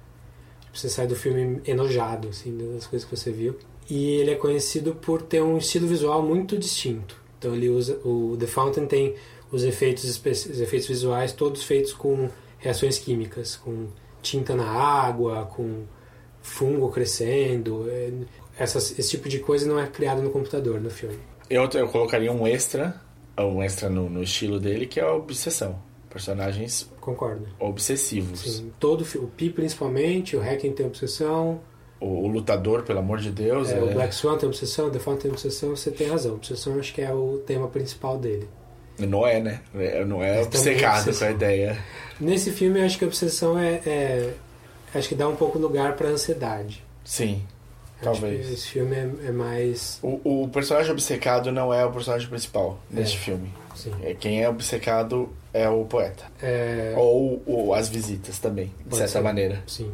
[0.73, 3.57] Você sai do filme enojado, assim, das coisas que você viu.
[3.89, 7.19] E ele é conhecido por ter um estilo visual muito distinto.
[7.37, 9.15] Então ele usa o The Fountain tem
[9.51, 12.29] os efeitos os efeitos visuais todos feitos com
[12.59, 13.87] reações químicas, com
[14.21, 15.83] tinta na água, com
[16.41, 17.85] fungo crescendo.
[17.89, 18.11] É,
[18.57, 21.17] essas, esse tipo de coisa não é criado no computador, no filme.
[21.49, 23.01] Eu, eu colocaria um extra,
[23.37, 25.81] um extra no, no estilo dele, que é a obsessão.
[26.09, 27.47] Personagens Concordo.
[27.59, 28.41] obsessivos.
[28.41, 31.61] Sim, todo o Pi principalmente, o Hacking tem obsessão.
[32.01, 33.69] O, lutador, pelo amor de Deus.
[33.69, 33.83] É, é...
[33.83, 36.35] O Black Swan tem obsessão, o The Fawn tem obsessão, você tem razão.
[36.35, 38.47] Obsessão acho que é o tema principal dele.
[38.97, 39.61] Não é, né?
[40.07, 41.77] Não é obcecado com a ideia.
[42.19, 44.33] Nesse filme, eu acho que a obsessão é, é
[44.93, 46.83] acho que dá um pouco lugar para ansiedade.
[47.03, 47.43] Sim.
[48.01, 48.49] Talvez.
[48.49, 49.99] esse filme é, é mais.
[50.01, 53.53] O, o, personagem obcecado não é o personagem principal neste é, filme.
[53.75, 53.91] Sim.
[54.01, 56.25] É, quem é obcecado é o poeta.
[56.41, 56.93] É...
[56.97, 59.21] Ou, ou, as visitas também, de certa ser.
[59.21, 59.63] maneira.
[59.67, 59.91] Sim.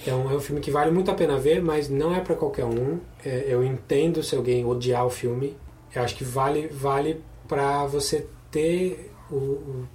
[0.00, 2.64] Então é um filme que vale muito a pena ver, mas não é para qualquer
[2.64, 3.00] um.
[3.24, 5.56] É, eu entendo se alguém odiar o filme.
[5.92, 9.88] Eu acho que vale vale para você ter o, o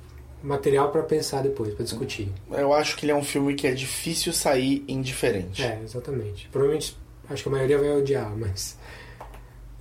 [0.43, 2.29] material para pensar depois, para discutir.
[2.51, 5.63] Eu acho que ele é um filme que é difícil sair indiferente.
[5.63, 6.49] É, exatamente.
[6.51, 6.97] Provavelmente,
[7.29, 8.77] acho que a maioria vai odiar, mas.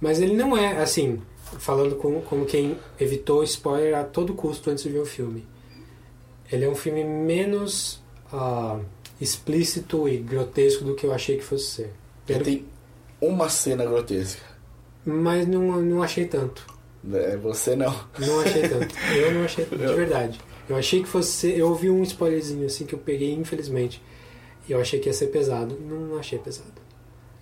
[0.00, 1.20] Mas ele não é, assim,
[1.58, 5.44] falando como, como quem evitou spoiler a todo custo antes de ver o filme.
[6.50, 8.02] Ele é um filme menos
[8.32, 8.80] uh,
[9.20, 11.92] explícito e grotesco do que eu achei que fosse ser.
[12.28, 12.66] Ele tem
[13.20, 14.42] uma cena grotesca.
[15.04, 16.64] Mas não, não achei tanto.
[17.12, 17.92] É, você não.
[18.18, 18.94] Não achei tanto.
[19.16, 20.40] Eu não achei tanto, de verdade.
[20.68, 21.50] Eu achei que fosse.
[21.56, 24.02] Eu ouvi um spoilerzinho assim que eu peguei, infelizmente.
[24.68, 25.76] E eu achei que ia ser pesado.
[25.80, 26.82] Não achei pesado.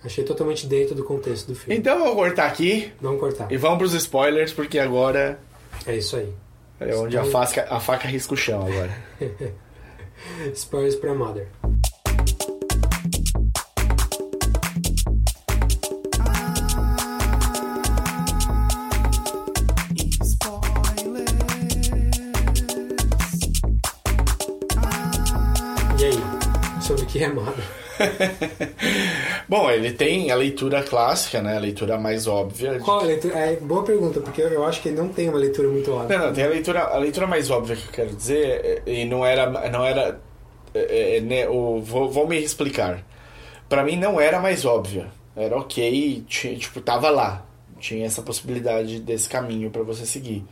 [0.03, 1.77] Achei totalmente dentro do contexto do filme.
[1.77, 2.91] Então vamos cortar aqui.
[2.99, 3.51] Vamos cortar.
[3.51, 5.39] E vamos pros spoilers, porque agora.
[5.85, 6.33] É isso aí.
[6.79, 8.97] É onde a, faca, a faca risca o chão agora.
[10.53, 11.47] spoilers pra Mother.
[27.23, 27.63] É Mother.
[29.47, 31.57] Bom, ele tem a leitura clássica, né?
[31.57, 32.79] A leitura mais óbvia.
[32.79, 33.37] Qual a leitura?
[33.37, 36.17] É, boa pergunta, porque eu acho que ele não tem uma leitura muito óbvia.
[36.17, 39.05] Não, não, tem a leitura, a leitura mais óbvia que eu quero dizer, é- e
[39.05, 39.69] não era.
[39.69, 40.19] Não era
[40.73, 43.03] é, é, né, o, vou, vou me explicar.
[43.67, 45.07] Pra mim não era mais óbvia.
[45.35, 47.45] Era ok, tinha, tipo, tava lá.
[47.79, 50.45] Tinha essa possibilidade desse caminho pra você seguir.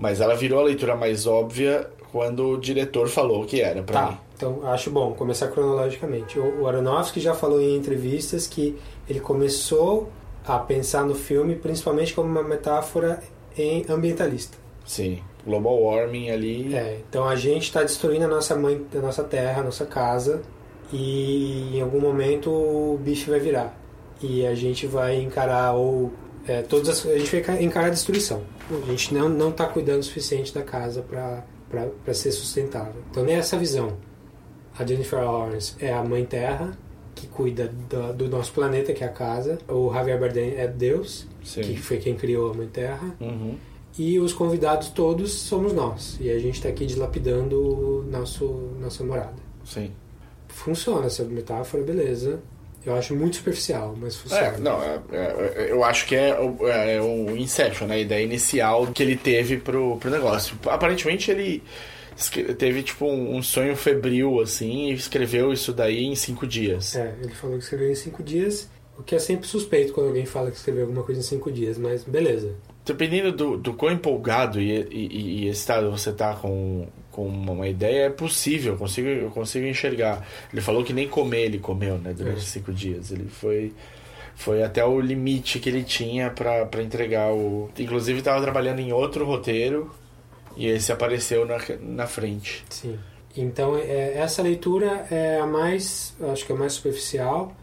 [0.00, 3.86] Mas ela virou a leitura mais óbvia quando o diretor falou que era mim.
[3.86, 6.38] Tá, então acho bom começar cronologicamente.
[6.38, 10.10] O, o Aronofsky já falou em entrevistas que ele começou
[10.46, 13.22] a pensar no filme principalmente como uma metáfora
[13.56, 14.56] em ambientalista.
[14.86, 15.20] Sim.
[15.44, 16.74] Global warming ali.
[16.74, 20.40] É, então a gente está destruindo a nossa mãe, a nossa terra, a nossa casa
[20.90, 23.78] e em algum momento o bicho vai virar
[24.22, 26.10] e a gente vai encarar ou
[26.50, 28.42] é, todas as, a gente vai encarar a destruição.
[28.70, 31.44] A gente não não está cuidando o suficiente da casa para
[32.04, 33.00] para ser sustentável.
[33.08, 33.96] Então nessa visão,
[34.76, 36.76] a Jennifer Lawrence é a mãe terra
[37.14, 39.58] que cuida do, do nosso planeta que é a casa.
[39.68, 41.60] O Javier Bardem é Deus Sim.
[41.60, 43.14] que foi quem criou a mãe terra.
[43.20, 43.56] Uhum.
[43.96, 46.18] E os convidados todos somos nós.
[46.20, 48.44] E a gente está aqui dilapidando nosso,
[48.80, 49.36] nossa morada.
[49.64, 49.92] Sim.
[50.48, 52.40] Funciona essa metáfora, beleza.
[52.84, 54.42] Eu acho muito superficial, mas funciona.
[54.46, 57.96] É, não, é- é- eu acho que é, o- é o Inception, né?
[57.96, 60.56] A ideia inicial que ele teve pro, pro negócio.
[60.66, 61.62] Aparentemente ele
[62.58, 66.94] teve tipo um, um sonho febril, assim, e escreveu isso daí em cinco dias.
[66.96, 70.26] É, ele falou que escreveu em cinco dias, o que é sempre suspeito quando alguém
[70.26, 72.54] fala que escreveu alguma coisa em cinco dias, mas beleza.
[72.84, 78.06] Dependendo do, do quão empolgado e, e, e excitado você tá com, com uma ideia,
[78.06, 80.26] é possível, eu consigo, eu consigo enxergar.
[80.52, 82.42] Ele falou que nem comer ele comeu, né, durante É.
[82.42, 83.10] cinco dias.
[83.10, 83.72] Ele foi,
[84.36, 87.68] foi até o limite que ele tinha pra entregar o.
[87.78, 89.90] Inclusive, estava trabalhando em outro roteiro
[90.56, 92.64] e esse apareceu na, na frente.
[92.70, 92.98] Sim.
[93.36, 97.54] Então, é, essa leitura é a mais, acho que é a mais superficial,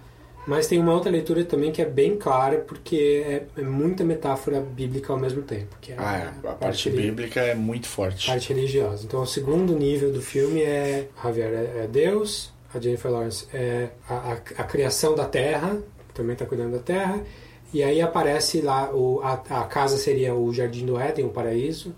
[0.48, 4.62] mas tem uma outra leitura também que é bem clara, porque é, é muita metáfora
[4.62, 5.76] bíblica ao mesmo tempo.
[5.82, 8.28] Que é Ah, é, a parte bíblica é muito forte.
[8.28, 9.04] parte religiosa.
[9.06, 13.90] Então, o segundo nível do filme é Javier é, é Deus, a Jennifer Lawrence é
[14.10, 15.78] a, a, a criação da Terra,
[16.14, 17.20] também está cuidando da Terra,
[17.74, 21.94] e aí aparece lá o, a, a casa seria o Jardim do Éden, o paraíso,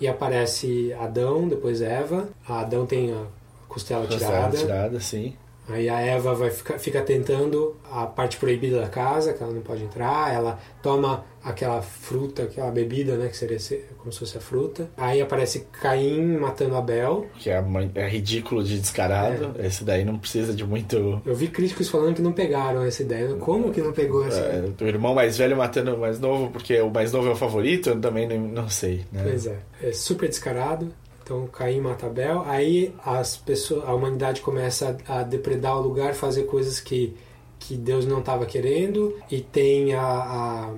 [0.00, 2.28] e aparece Adão, depois Eva.
[2.48, 3.22] A Adão tem a
[3.68, 4.56] costela Costela tirada.
[4.56, 5.36] tirada, sim.
[5.68, 9.62] Aí a Eva vai ficar, fica tentando a parte proibida da casa, que ela não
[9.62, 10.32] pode entrar.
[10.34, 13.28] Ela toma aquela fruta, aquela bebida, né?
[13.28, 14.88] Que seria se- como se fosse a fruta.
[14.96, 17.26] Aí aparece Caim matando Abel.
[17.38, 17.62] Que é,
[17.94, 19.54] é ridículo de descarado.
[19.58, 19.66] É.
[19.66, 21.22] Esse daí não precisa de muito.
[21.24, 23.34] Eu vi críticos falando que não pegaram essa ideia.
[23.36, 24.74] Como que não pegou essa É, ideia?
[24.80, 27.90] o irmão mais velho matando o mais novo, porque o mais novo é o favorito,
[27.90, 29.04] eu também não, não sei.
[29.12, 29.22] Né?
[29.24, 30.92] Pois é, é super descarado.
[31.24, 32.42] Então Caim mata Abel.
[32.46, 37.16] Aí as pessoas, a humanidade começa a, a depredar o lugar, fazer coisas que,
[37.58, 39.16] que Deus não estava querendo.
[39.30, 40.70] E tem a, a-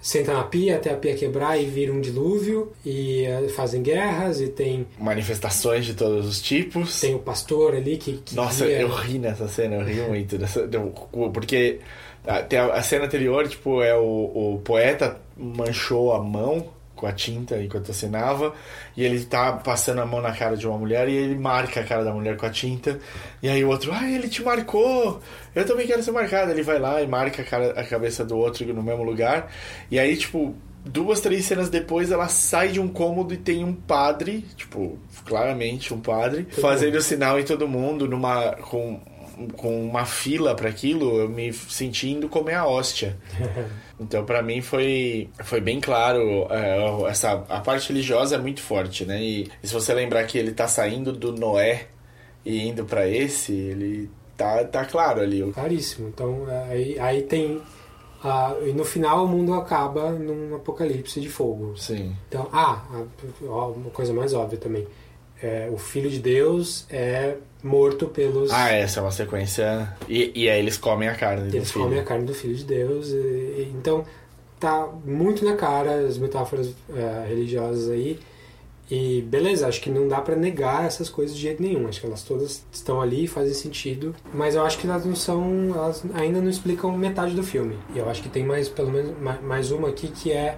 [0.00, 2.70] senta na pia até a pia quebrar e vira um dilúvio.
[2.86, 4.40] E eh, fazem guerras.
[4.40, 7.00] E tem, Manifestações de todos os tipos.
[7.00, 8.18] tem o pastor ali que.
[8.18, 10.38] que Nossa, guia- eu ri nessa cena, eu ri muito.
[10.38, 10.68] Dessa,
[11.34, 11.80] porque
[12.24, 16.66] a, tem a, a cena anterior, tipo, é o, o poeta manchou a mão
[16.98, 18.52] com a tinta enquanto assinava
[18.96, 21.84] e ele tá passando a mão na cara de uma mulher e ele marca a
[21.84, 22.98] cara da mulher com a tinta
[23.40, 25.20] e aí o outro, ah, ele te marcou!
[25.54, 28.36] Eu também quero ser marcado, ele vai lá e marca a, cara, a cabeça do
[28.36, 29.50] outro no mesmo lugar
[29.90, 33.72] e aí, tipo, duas, três cenas depois ela sai de um cômodo e tem um
[33.72, 39.00] padre, tipo, claramente um padre, fazendo o sinal em todo mundo numa com
[39.56, 43.16] com uma fila para aquilo, eu me senti indo comer a hóstia.
[44.00, 49.04] Então, pra mim foi foi bem claro é, essa a parte religiosa é muito forte,
[49.04, 49.20] né?
[49.20, 51.88] E, e se você lembrar que ele tá saindo do Noé
[52.44, 55.42] e indo pra esse, ele tá tá claro ali.
[55.52, 56.06] Claríssimo.
[56.10, 57.60] Então aí, aí tem.
[58.22, 61.76] ah, e no final o mundo acaba num apocalipse de fogo.
[61.76, 62.14] Sim.
[62.28, 63.04] Então, ah, a-
[63.48, 64.86] ó, uma coisa mais óbvia também.
[65.42, 68.50] É, o Filho de Deus é morto pelos.
[68.50, 71.84] Ah, essa é uma sequência e, e aí eles comem a carne do Eles filho.
[71.84, 73.08] comem a carne do Filho de Deus.
[73.08, 74.04] e- e- então,
[74.58, 78.18] tá muito na cara as metáforas é, religiosas aí.
[78.90, 81.86] E beleza, acho que não dá pra negar essas coisas de jeito nenhum.
[81.86, 84.16] Acho que elas todas estão ali e fazem sentido.
[84.32, 85.72] Mas eu acho que elas não são.
[85.74, 87.76] Elas ainda não explicam metade do filme.
[87.94, 90.56] E eu acho que tem mais, pelo menos, ma- mais uma aqui que é.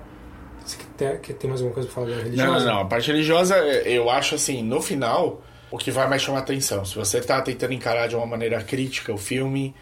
[0.65, 2.47] Você quer- quer- tem mais alguma coisa pra falar da religiosa?
[2.53, 2.81] Não, não, não.
[2.81, 6.85] A parte religiosa, eu acho assim, no final, o que vai mais chamar atenção.
[6.85, 9.75] Se você tá tentando encarar de uma maneira crítica o filme,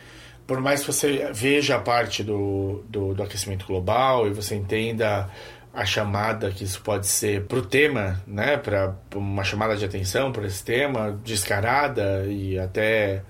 [0.46, 5.28] por mais que você veja a parte do, do, do aquecimento global e você entenda
[5.74, 8.56] a chamada que isso pode ser pro tema, né?
[8.56, 13.22] Pra uma chamada de atenção para esse tema, descarada e até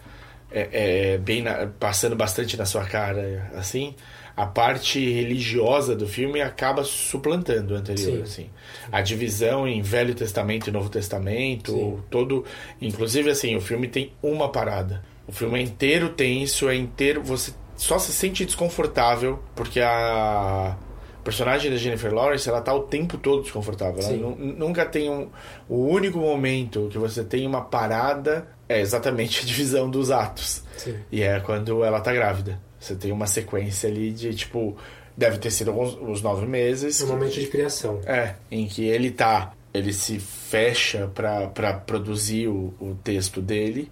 [0.51, 3.95] é, é bem na, passando bastante na sua cara, assim,
[4.39, 8.23] a parte religiosa do filme acaba suplantando o anterior, Sim.
[8.23, 8.51] assim.
[8.93, 11.99] A divisão em Velho Testamento e Novo Testamento, Sim.
[12.09, 12.45] todo,
[12.81, 15.03] inclusive assim, o filme tem uma parada.
[15.27, 20.77] O filme é inteiro tenso, é inteiro, você só se sente desconfortável porque a
[21.25, 24.01] personagem da Jennifer Lawrence, ela tá o tempo todo desconfortável.
[24.01, 24.55] Ela Sim.
[24.57, 25.29] nunca tem um
[25.69, 30.63] o único momento que você tem uma parada é exatamente a divisão dos atos.
[31.11, 32.68] E é quando ela tá grávida.
[32.79, 34.77] Você tem uma sequência ali de tipo.
[35.17, 37.01] Deve ter sido alguns, os nove meses.
[37.03, 38.01] Um momento de criação.
[38.07, 39.53] É, em que ele tá.
[39.75, 43.91] Ele se fecha pra produzir o, o texto dele.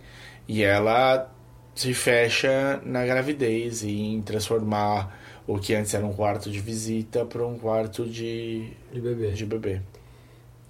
[0.49, 1.31] E ela
[1.75, 5.15] se fecha na gravidez e em transformar
[5.47, 9.31] o que antes era um quarto de visita para um quarto de, De bebê.
[9.31, 9.81] de bebê.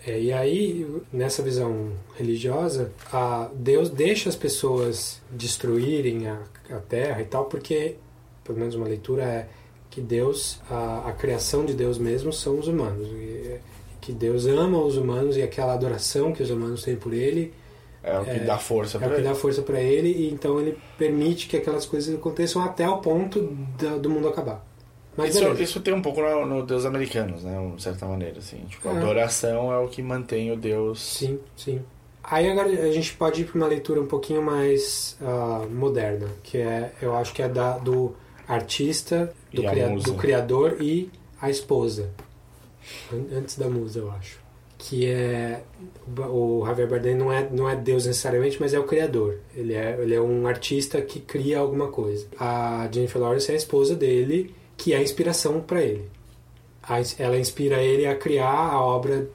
[0.06, 6.38] É, e aí, nessa visão religiosa, a Deus deixa as pessoas destruírem a,
[6.70, 7.96] a terra e tal, porque,
[8.46, 9.48] pelo menos uma leitura é
[9.90, 13.08] que Deus, a, a criação de Deus mesmo são os humanos.
[13.08, 13.60] E, é,
[14.00, 17.52] que Deus ama os humanos e aquela adoração que os humanos têm por Ele
[18.04, 19.28] É o que dá força é para o que ele.
[19.28, 23.40] dá força para ele e então ele permite que aquelas coisas aconteçam até o ponto
[23.80, 24.64] da- do mundo acabar.
[25.16, 27.72] Mas Isso, isso tem um pouco no, no Deus americanos, né?
[27.74, 28.58] De certa maneira, assim.
[28.68, 28.96] Tipo, a É.
[28.98, 31.00] adoração é o que mantém o Deus.
[31.02, 31.80] Sim, sim.
[32.22, 36.58] Aí agora a gente pode ir para uma leitura um pouquinho mais ah, moderna, que
[36.58, 38.14] é, eu acho que é da, do
[38.48, 41.10] artista, do, cria- do criador e
[41.40, 42.10] a esposa.
[43.12, 44.38] An- Antes da musa, eu acho.
[44.78, 45.62] Que é.
[46.18, 49.38] O Javier Bardem não é, não é Deus necessariamente, mas é o criador.
[49.54, 52.26] Ele é, ele é um artista que cria alguma coisa.
[52.38, 56.04] A Jennifer Lawrence é a esposa dele, que é a inspiração para ele.
[56.82, 59.26] A- Ela inspira ele a criar a obra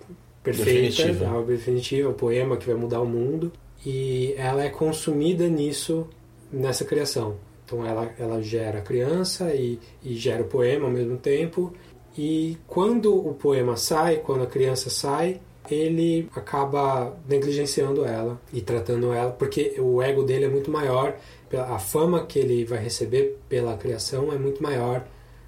[0.44, 0.72] perfeita,
[1.04, 1.28] Definitiva.
[1.28, 3.52] a obra definitiva, o poema que vai mudar o mundo.
[3.86, 6.08] E ela é consumida nisso,
[6.52, 7.36] nessa criação.
[7.72, 11.72] Então ela, ela gera a criança e, e gera o poema ao mesmo tempo.
[12.18, 15.40] E quando o poema sai, quando a criança sai,
[15.70, 21.16] ele acaba negligenciando ela e tratando ela, porque o ego dele é muito maior,
[21.54, 25.06] a fama que ele vai receber pela criação é muito maior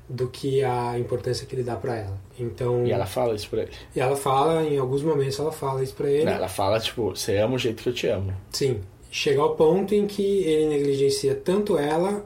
[0.07, 2.17] do que a importância que ele dá para ela.
[2.39, 3.71] Então, E ela fala isso pra ele.
[3.95, 6.29] e ela fala, em alguns momentos ela fala isso para ele.
[6.29, 8.33] Ela fala, tipo, você ama o jeito que eu te amo.
[8.51, 8.79] Sim.
[9.15, 12.25] Chega ao ponto em que ele negligencia tanto ela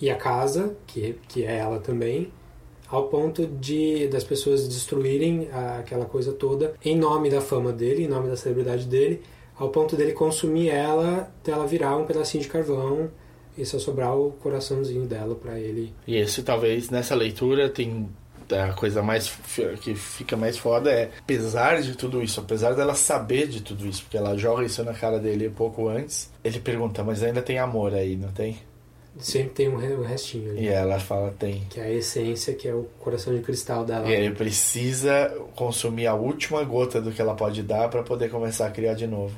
[0.00, 2.30] e a casa, que, que é ela também,
[2.88, 5.48] ao ponto de das pessoas destruírem
[5.80, 9.20] aquela coisa toda em nome da fama dele, em nome da celebridade dele,
[9.58, 13.10] ao ponto dele consumir ela, dela virar um pedacinho de carvão
[13.56, 15.92] e só sobrar o coraçãozinho dela para ele.
[16.06, 18.08] E esse, talvez, nessa leitura, tem
[18.50, 19.32] a coisa mais
[19.80, 24.02] que fica mais foda é, apesar de tudo isso, apesar dela saber de tudo isso,
[24.02, 27.92] porque ela joga isso na cara dele pouco antes, ele pergunta, mas ainda tem amor
[27.94, 28.58] aí, não tem?
[29.18, 31.64] Sempre tem um re- restinho ali, E ela fala, tem.
[31.68, 34.08] que é a essência, que é o coração de cristal dela.
[34.08, 38.66] E ele precisa consumir a última gota do que ela pode dar pra poder começar
[38.68, 39.36] a criar de novo.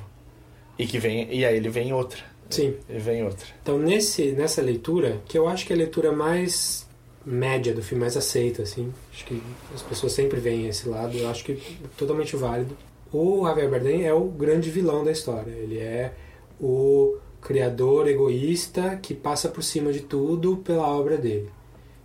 [0.77, 2.19] E que vem, e aí ele vem outra.
[2.49, 2.75] Sim.
[2.87, 3.47] Ele vem outra.
[3.63, 6.87] Então, nesse, nessa leitura, que eu acho que é a leitura mais
[7.25, 9.41] média do filme, mais aceita, assim, acho que
[9.73, 12.75] as pessoas sempre veem esse lado, eu acho que é totalmente válido.
[13.13, 15.51] O Javier Bardem é o grande vilão da história.
[15.51, 16.13] Ele é
[16.59, 21.49] o criador egoísta que passa por cima de tudo pela obra dele.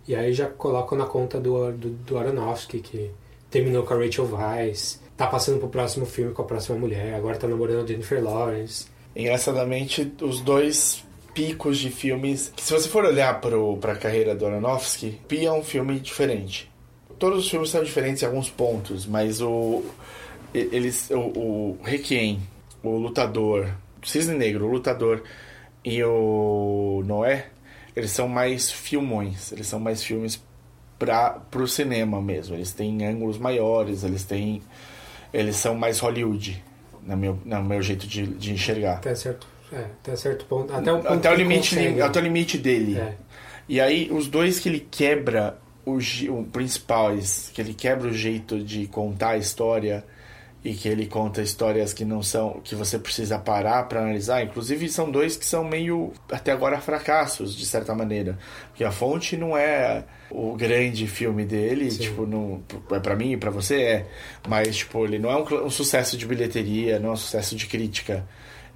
[0.05, 3.11] E aí já colocam na conta do, do, do Aronofsky, que
[3.49, 7.37] terminou com a Rachel Weisz, tá passando pro próximo filme com a próxima mulher, agora
[7.37, 8.87] tá namorando a Jennifer Lawrence.
[9.15, 11.03] Engraçadamente, os dois
[11.37, 12.51] picos de filmes.
[12.55, 16.67] Que se você for olhar pro, pra carreira do Aronofsky, Pi é um filme diferente.
[17.19, 19.83] Todos os filmes são diferentes em alguns pontos, mas o.
[20.51, 21.11] Eles.
[21.11, 22.41] O, o Requiem,
[22.81, 23.69] o Lutador,
[24.03, 25.23] Cisne Negro, o Lutador
[25.85, 27.49] e o Noé,
[27.95, 30.41] eles são mais filmões, eles são mais filmes
[30.97, 32.55] para pro cinema mesmo.
[32.55, 34.63] Eles têm ângulos maiores, eles têm.
[35.31, 36.63] Eles são mais Hollywood,
[37.03, 38.95] no meu, no meu jeito de, de enxergar.
[38.95, 40.73] Até certo, é, até certo ponto.
[40.73, 42.01] Até o, ponto Até o limite, consegue.
[42.01, 42.97] até o limite dele.
[42.97, 43.13] É.
[43.67, 48.59] E aí, os dois que ele quebra, o, o principais, que ele quebra o jeito
[48.59, 50.05] de contar a história
[50.63, 54.41] e que ele conta histórias que não são, que você precisa parar pra analisar.
[54.43, 58.37] Inclusive, são dois que são meio, até agora, fracassos, de certa maneira.
[58.69, 61.99] Porque a fonte não é o grande filme dele, Sim.
[61.99, 62.61] tipo, não,
[62.91, 64.07] é pra mim e pra você é.
[64.47, 67.65] Mas, tipo, ele não é um, um sucesso de bilheteria, não é um sucesso de
[67.67, 68.25] crítica.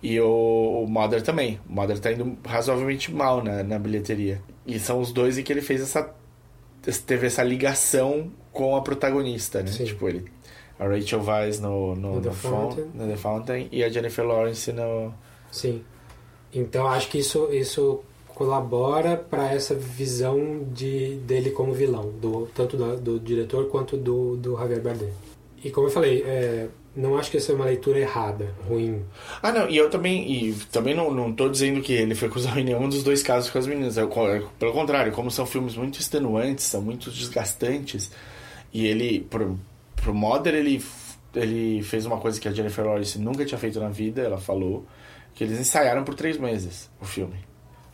[0.04, 1.60] E o, o Mother também.
[1.70, 4.42] O Mother tá indo razoavelmente mal na, na bilheteria.
[4.66, 6.14] E são os dois em que ele fez essa.
[7.06, 9.68] Teve essa ligação com a protagonista, né?
[9.72, 9.86] Sim.
[9.86, 10.26] Tipo, ele.
[10.80, 12.86] A Rachel Weisz no, no, No The no, Fon- Fountain.
[12.96, 15.14] no The Fountain e a Jennifer Lawrence no,
[15.52, 15.84] Sim.
[16.52, 18.02] Então acho que isso, isso
[18.34, 24.36] colabora para essa visão de, dele como vilão, do, tanto do, do diretor quanto do,
[24.38, 25.10] do Javier Bardem.
[25.64, 29.04] E como eu falei, é, não acho que essa é uma leitura errada, ruim.
[29.42, 32.60] Ah, não, e eu também, e também não, não tô dizendo que ele foi acusado
[32.60, 33.98] em nenhum dos dois casos com as meninas.
[33.98, 34.10] Eu,
[34.60, 38.12] pelo contrário, como são filmes muito extenuantes, são muito desgastantes,
[38.74, 39.58] e ele, pro,
[39.96, 40.84] pro Mother, ele,
[41.34, 44.86] ele fez uma coisa que a Jennifer Lawrence nunca tinha feito na vida, ela falou,
[45.34, 47.36] que eles ensaiaram por três meses o filme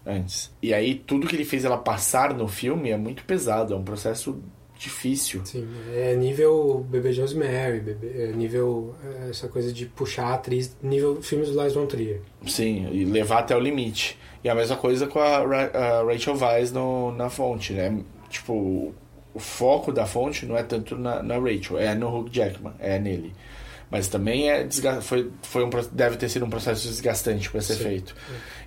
[0.05, 0.51] antes.
[0.61, 3.83] E aí tudo que ele fez ela passar no filme é muito pesado, é um
[3.83, 4.41] processo
[4.77, 5.41] difícil.
[5.45, 10.33] Sim, é nível Bebê de Rosemary, bebê, é nível é, essa coisa de puxar a
[10.35, 12.21] atriz, nível filmes do Lars von Trier.
[12.45, 14.17] Sim, e levar até o limite.
[14.43, 17.99] E a mesma coisa com a, a Rachel Weisz no, na fonte, né?
[18.29, 18.93] Tipo,
[19.33, 22.99] o foco da fonte não é tanto na, na Rachel, é no Hugh Jackman, é
[22.99, 23.33] nele.
[23.89, 24.67] Mas também é
[25.01, 27.83] foi, foi um, deve ter sido um processo desgastante para ser Sim.
[27.83, 28.15] feito.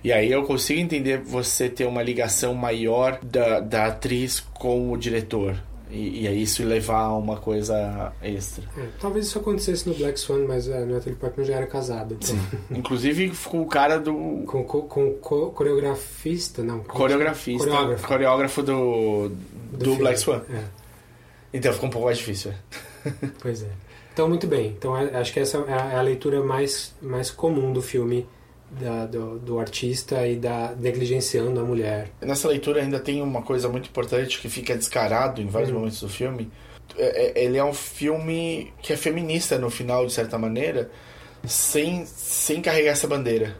[0.03, 4.97] E aí eu consigo entender você ter uma ligação maior da, da atriz com o
[4.97, 5.55] diretor.
[5.91, 8.63] E, e aí isso levar a uma coisa extra.
[8.77, 12.15] É, talvez isso acontecesse no Black Swan, mas a Natalie Portman já era casada.
[12.15, 12.35] Então.
[12.71, 14.13] Inclusive com o cara do.
[14.45, 16.79] Com, com, com co coreografista, não.
[16.79, 17.67] Coreografista.
[17.67, 18.07] Coreógrafo.
[18.07, 19.29] Coreógrafo do,
[19.71, 20.41] do, do Black Swan.
[20.49, 20.63] É.
[21.53, 22.51] Então ficou um pouco mais difícil.
[22.51, 23.11] É.
[23.41, 23.69] pois é.
[24.13, 24.67] Então, muito bem.
[24.77, 28.27] Então, é, acho que essa é a, é a leitura mais, mais comum do filme,
[28.79, 32.09] da, do, do, artista e da negligenciando a mulher.
[32.21, 35.79] Nessa leitura ainda tem uma coisa muito importante que fica descarado em vários uhum.
[35.79, 36.49] momentos do filme.
[36.97, 40.89] É, ele é um filme que é feminista no final, de certa maneira,
[41.45, 43.55] sem, sem carregar essa bandeira.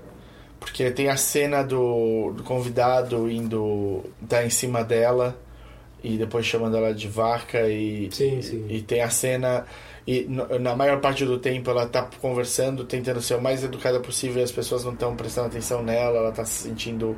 [0.59, 5.37] Porque tem a cena do, do convidado indo dar em cima dela
[6.03, 8.65] e depois chamando ela de vaca e, sim, sim.
[8.69, 9.65] e tem a cena
[10.07, 10.27] e
[10.59, 14.43] na maior parte do tempo ela tá conversando, tentando ser o mais educada possível e
[14.43, 17.15] as pessoas não estão prestando atenção nela, ela tá se sentindo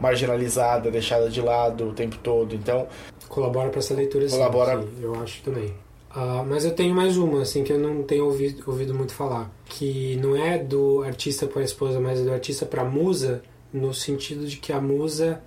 [0.00, 2.54] marginalizada, deixada de lado o tempo todo.
[2.54, 2.88] Então,
[3.28, 4.82] colabora para essa leitura colabora...
[4.82, 5.68] sim, eu acho também.
[6.14, 9.50] Uh, mas eu tenho mais uma, assim, que eu não tenho ouvido, ouvido muito falar.
[9.64, 13.42] Que não é do artista para a esposa, mas é do artista para a musa,
[13.72, 15.42] no sentido de que a musa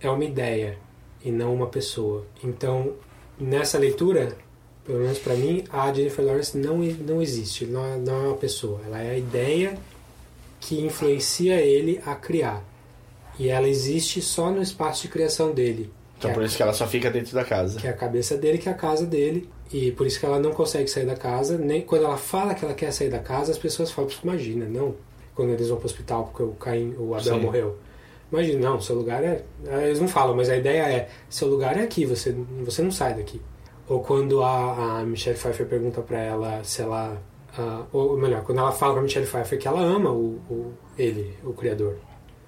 [0.00, 0.78] é uma ideia
[1.22, 2.24] e não uma pessoa.
[2.42, 2.94] Então,
[3.38, 4.36] nessa leitura,
[4.86, 8.36] pelo menos para mim, a Jennifer Lawrence não, não existe, não é, não é uma
[8.36, 8.80] pessoa.
[8.86, 9.76] Ela é a ideia
[10.60, 12.62] que influencia ele a criar.
[13.38, 15.92] E ela existe só no espaço de criação dele.
[16.18, 17.78] Então por é isso que ela só fica dentro da casa.
[17.78, 19.48] Que é a cabeça dele, que é a casa dele.
[19.72, 21.58] E por isso que ela não consegue sair da casa.
[21.58, 24.94] Nem quando ela fala que ela quer sair da casa, as pessoas falam, imagina, não.
[25.34, 27.40] Quando eles vão pro hospital porque o Caim, o Abel Sim.
[27.40, 27.76] morreu.
[28.32, 29.44] Imagina, não, seu lugar é.
[29.84, 32.34] Eles não falam, mas a ideia é: seu lugar é aqui, você,
[32.64, 33.40] você não sai daqui.
[33.88, 37.20] Ou quando a, a Michelle Pfeiffer pergunta para ela se ela.
[37.58, 41.34] Uh, ou melhor, quando ela fala pra Michelle Pfeiffer que ela ama o, o ele,
[41.42, 41.96] o criador.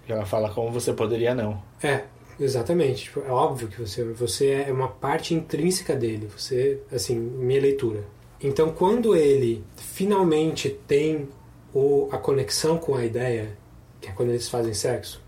[0.06, 1.62] Ela fala como você poderia não.
[1.82, 2.04] É,
[2.38, 3.04] exatamente.
[3.04, 6.28] Tipo, é óbvio que você, você é uma parte intrínseca dele.
[6.36, 8.04] Você, assim, minha leitura.
[8.40, 11.28] Então, quando ele finalmente tem
[11.74, 13.56] o, a conexão com a ideia,
[14.00, 15.22] que é quando eles fazem sexo,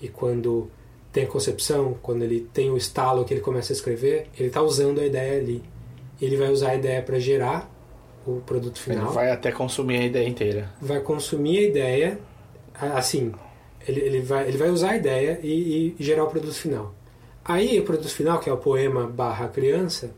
[0.00, 0.70] e quando
[1.12, 4.62] tem a concepção, quando ele tem o estalo que ele começa a escrever, ele está
[4.62, 5.62] usando a ideia ali.
[6.20, 7.70] Ele vai usar a ideia para gerar
[8.26, 9.06] o produto final.
[9.06, 10.70] Ele vai até consumir a ideia inteira.
[10.80, 12.18] Vai consumir a ideia,
[12.74, 13.32] assim,
[13.86, 16.94] ele, ele, vai, ele vai usar a ideia e, e gerar o produto final.
[17.44, 20.12] Aí o produto final, que é o poema barra criança,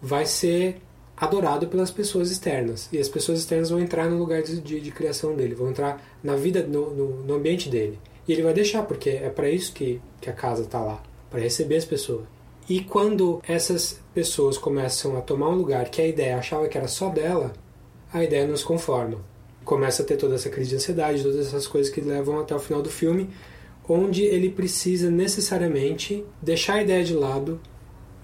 [0.00, 0.76] vai ser
[1.16, 2.88] adorado pelas pessoas externas.
[2.92, 6.02] E as pessoas externas vão entrar no lugar de, de, de criação dele, vão entrar
[6.22, 7.98] na vida, no, no, no ambiente dele.
[8.26, 11.40] E ele vai deixar, porque é para isso que, que a casa está lá para
[11.40, 12.24] receber as pessoas.
[12.68, 16.86] E quando essas pessoas começam a tomar um lugar que a ideia achava que era
[16.86, 17.52] só dela,
[18.12, 19.18] a ideia não se conforma.
[19.64, 22.60] Começa a ter toda essa crise de ansiedade, todas essas coisas que levam até o
[22.60, 23.30] final do filme,
[23.88, 27.60] onde ele precisa necessariamente deixar a ideia de lado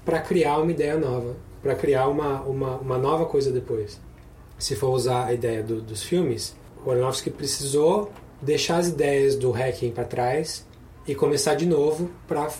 [0.05, 4.01] para criar uma ideia nova, para criar uma, uma, uma nova coisa depois.
[4.59, 8.11] Se for usar a ideia do, dos filmes, o Aronofsky precisou
[8.41, 10.67] deixar as ideias do hacking para trás
[11.07, 12.51] e começar de novo para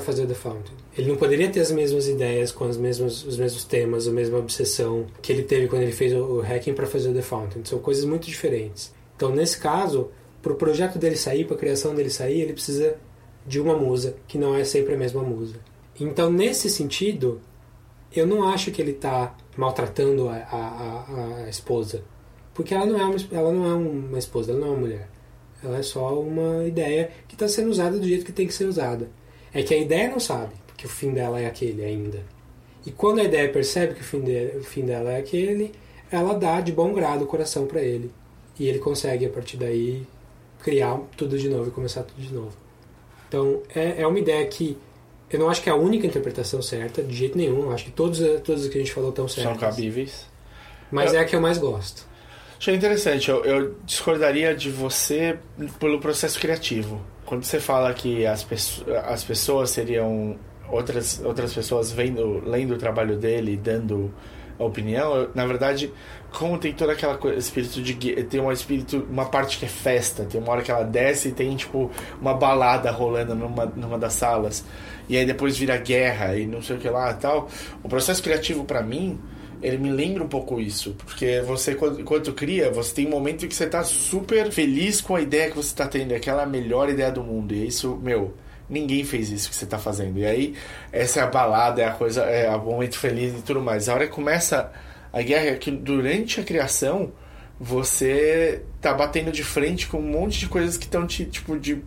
[0.00, 0.74] fazer o The Fountain.
[0.96, 4.38] Ele não poderia ter as mesmas ideias com as mesmas, os mesmos temas, a mesma
[4.38, 7.64] obsessão que ele teve quando ele fez o, o hacking para fazer o The Fountain.
[7.64, 8.94] São coisas muito diferentes.
[9.16, 10.10] Então, nesse caso,
[10.40, 12.96] para o projeto dele sair, para a criação dele sair, ele precisa
[13.46, 15.56] de uma musa, que não é sempre a mesma musa.
[15.98, 17.40] Então, nesse sentido,
[18.12, 22.02] eu não acho que ele está maltratando a, a, a, esposa.
[22.54, 25.08] Porque ela não, é uma, ela não é uma esposa, ela não é uma mulher.
[25.62, 28.66] Ela é só uma ideia que está sendo usada do jeito que tem que ser
[28.66, 29.08] usada.
[29.52, 32.22] É que a ideia não sabe que o fim dela é aquele ainda.
[32.86, 35.72] E quando a ideia percebe que o fim, de, o fim dela é aquele,
[36.10, 38.10] ela dá de bom grado o coração para ele.
[38.58, 40.06] E ele consegue, a partir daí,
[40.62, 42.52] criar tudo de novo e começar tudo de novo.
[43.28, 44.76] Então, é, é uma ideia que
[45.30, 47.62] eu não acho que é a única interpretação certa, de jeito nenhum.
[47.62, 49.52] Eu acho que todos, todos que a gente falou estão certos.
[49.52, 50.26] São cabíveis.
[50.90, 52.06] Mas Eu- é a que eu mais gosto.
[52.64, 55.38] Achei interessante, eu, eu discordaria de você
[55.78, 56.98] pelo processo criativo.
[57.26, 58.46] Quando você fala que as,
[59.04, 60.38] as pessoas seriam
[60.70, 64.10] outras, outras pessoas vendo, lendo o trabalho dele dando
[64.58, 65.92] opinião, eu- na verdade,
[66.32, 70.24] como tem toda aquela coisa, espírito de tem um espírito, uma parte que é festa,
[70.24, 74.14] tem uma hora que ela desce e tem tipo uma balada rolando numa, numa das
[74.14, 74.64] salas,
[75.06, 77.46] e aí depois vira guerra e não sei o que lá tal.
[77.82, 79.20] O processo criativo pra mim
[79.64, 83.48] ele me lembra um pouco isso, porque você, enquanto cria, você tem um momento em
[83.48, 86.90] que você tá super feliz com a ideia que você tá tendo, é aquela melhor
[86.90, 88.34] ideia do mundo, e isso, meu,
[88.68, 90.18] ninguém fez isso que você tá fazendo.
[90.18, 90.54] E aí,
[90.92, 93.88] essa é a balada, é a coisa, é o momento feliz e tudo mais.
[93.88, 94.70] A hora que começa
[95.10, 97.12] a guerra, é que durante a criação,
[97.58, 101.82] você tá batendo de frente com um monte de coisas que estão te, tipo, de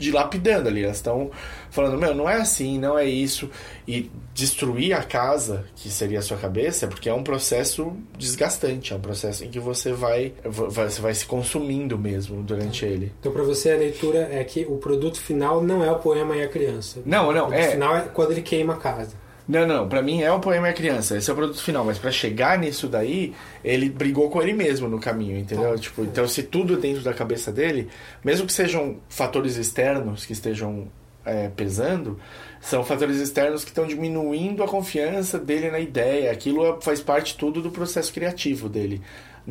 [0.00, 0.82] de lapidando ali.
[0.82, 1.30] Elas estão
[1.70, 3.50] falando, meu, não é assim, não é isso.
[3.86, 8.96] E destruir a casa, que seria a sua cabeça, porque é um processo desgastante, é
[8.96, 13.12] um processo em que você vai, você vai se consumindo mesmo durante ele.
[13.20, 16.42] Então, pra você, a leitura é que o produto final não é o poema e
[16.42, 17.00] a criança.
[17.04, 17.70] Não, O não, produto é.
[17.72, 19.12] final é quando ele queima a casa.
[19.50, 21.84] Não, não, pra mim é o poema e a criança, esse é o produto final,
[21.84, 25.76] mas pra chegar nisso daí, ele brigou com ele mesmo no caminho, entendeu?
[25.76, 27.88] Tipo, então se tudo é dentro da cabeça dele,
[28.24, 30.86] mesmo que sejam fatores externos que estejam
[31.24, 32.18] é, pesando,
[32.60, 36.30] são fatores externos que estão diminuindo a confiança dele na ideia.
[36.30, 39.02] Aquilo é- faz parte tudo do processo criativo dele.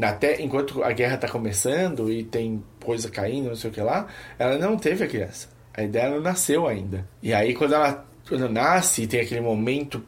[0.01, 4.07] Até enquanto a guerra tá começando e tem coisa caindo, não sei o que lá,
[4.37, 5.49] ela não teve a criança.
[5.73, 7.05] A ideia não nasceu ainda.
[7.21, 10.01] E aí quando ela quando nasce e tem aquele momento,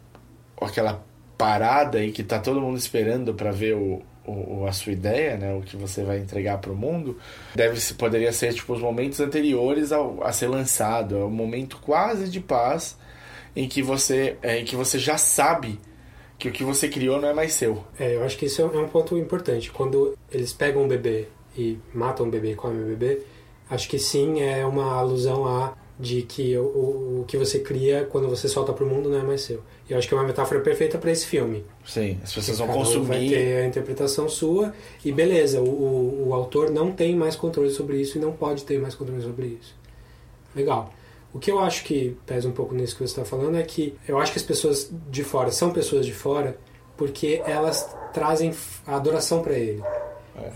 [0.62, 1.04] aquela
[1.38, 5.54] parada e que tá todo mundo esperando para ver o, o, a sua ideia, né,
[5.56, 7.18] o que você vai entregar para o mundo,
[7.56, 12.30] deve poderia ser tipo os momentos anteriores ao, a ser lançado, é um momento quase
[12.30, 12.96] de paz
[13.56, 15.80] em que você é, em que você já sabe
[16.38, 17.84] que o que você criou não é mais seu.
[18.00, 19.70] É, eu acho que isso é um ponto importante.
[19.72, 23.22] Quando eles pegam um bebê e matam o bebê e comem o bebê,
[23.70, 28.08] acho que sim é uma alusão a de que o, o, o que você cria
[28.10, 29.62] quando você solta pro mundo não é mais seu.
[29.88, 31.64] E eu acho que é uma metáfora perfeita para esse filme.
[31.86, 33.08] Sim, as pessoas vão um consumir.
[33.08, 34.74] vai ter a interpretação sua
[35.06, 38.64] e beleza, o, o, o autor não tem mais controle sobre isso e não pode
[38.64, 39.76] ter mais controle sobre isso.
[40.56, 40.92] Legal.
[41.34, 43.96] O que eu acho que pesa um pouco nisso que você está falando é que
[44.08, 46.58] eu acho que as pessoas de fora são pessoas de fora
[46.98, 48.54] porque elas trazem
[48.86, 49.82] a adoração para ele.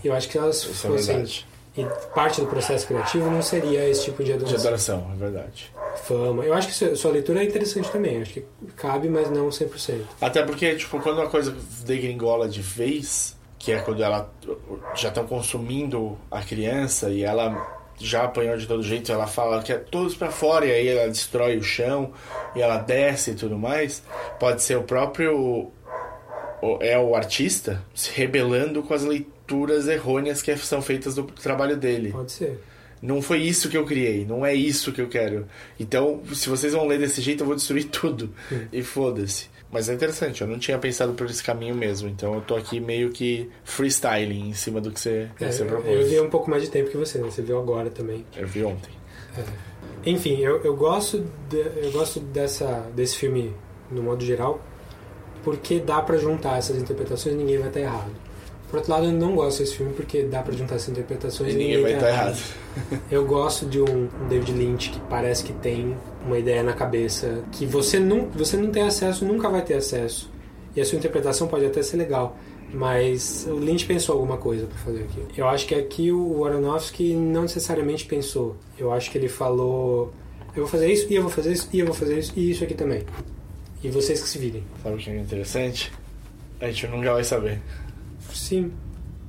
[0.02, 1.46] E eu acho que elas é fossem verdade.
[1.76, 1.84] E
[2.14, 4.60] parte do processo criativo não seria esse tipo de De adoração.
[4.98, 5.72] adoração, é verdade.
[6.04, 6.44] Fama.
[6.44, 8.22] Eu acho que sua, leitura é interessante também.
[8.22, 8.44] Acho que
[8.76, 10.00] cabe, mas não 100%.
[10.20, 11.54] Até porque, tipo, quando uma coisa
[11.84, 14.30] degringola de vez, que é quando ela
[14.94, 19.72] já estão consumindo a criança e ela já apanhou de todo jeito, ela fala que
[19.72, 22.12] é todos pra fora e aí ela destrói o chão
[22.54, 24.02] e ela desce e tudo mais,
[24.38, 25.70] pode ser o próprio
[26.80, 29.35] é o artista se rebelando com as leituras
[29.88, 32.12] errôneas que são feitas do trabalho dele.
[32.12, 32.58] Pode ser.
[33.02, 35.46] Não foi isso que eu criei, não é isso que eu quero.
[35.78, 38.30] Então, se vocês vão ler desse jeito, eu vou destruir tudo.
[38.72, 39.48] E foda-se.
[39.70, 42.08] Mas é interessante, eu não tinha pensado por esse caminho mesmo.
[42.08, 45.66] Então eu tô aqui meio que freestyling em cima do que você, É, você eu
[45.66, 46.08] propôs.
[46.08, 47.24] vi um pouco mais de tempo que você, né?
[47.28, 48.24] Você viu agora também.
[48.36, 48.90] Eu vi ontem.
[50.04, 53.52] Enfim, eu, eu gosto de- eu gosto dessa desse filme
[53.90, 54.60] no modo geral
[55.42, 58.10] porque dá pra juntar essas interpretações e ninguém vai estar errado.
[58.68, 61.56] Por outro lado, eu não gosto desse filme porque dá pra juntar essas interpretações E
[61.56, 62.38] ninguém vai tá estar errado.
[63.10, 67.64] Eu gosto de um, David Lynch que parece que tem uma ideia na cabeça que
[67.64, 70.30] você não, você não tem acesso, nunca vai ter acesso.
[70.74, 72.36] E a sua interpretação pode até ser legal,
[72.72, 75.28] mas o Lynch pensou alguma coisa pra fazer aquilo.
[75.36, 78.56] Eu acho que aqui o Aronofsky não necessariamente pensou.
[78.78, 80.12] Eu acho que ele falou:
[80.54, 82.50] eu vou fazer isso, e eu vou fazer isso, e eu vou fazer isso, e
[82.50, 83.04] isso aqui também.
[83.82, 84.64] E vocês que se virem.
[84.82, 85.92] Sabe o que é interessante?
[86.60, 87.60] A gente nunca vai saber.
[88.36, 88.72] Sim.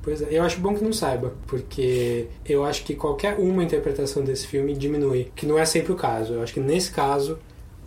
[0.02, 4.24] Pois é, eu acho bom que não saiba, porque eu acho que qualquer uma interpretação
[4.24, 6.36] desse filme diminui, que não é sempre o caso.
[6.36, 7.38] Eu acho que nesse caso,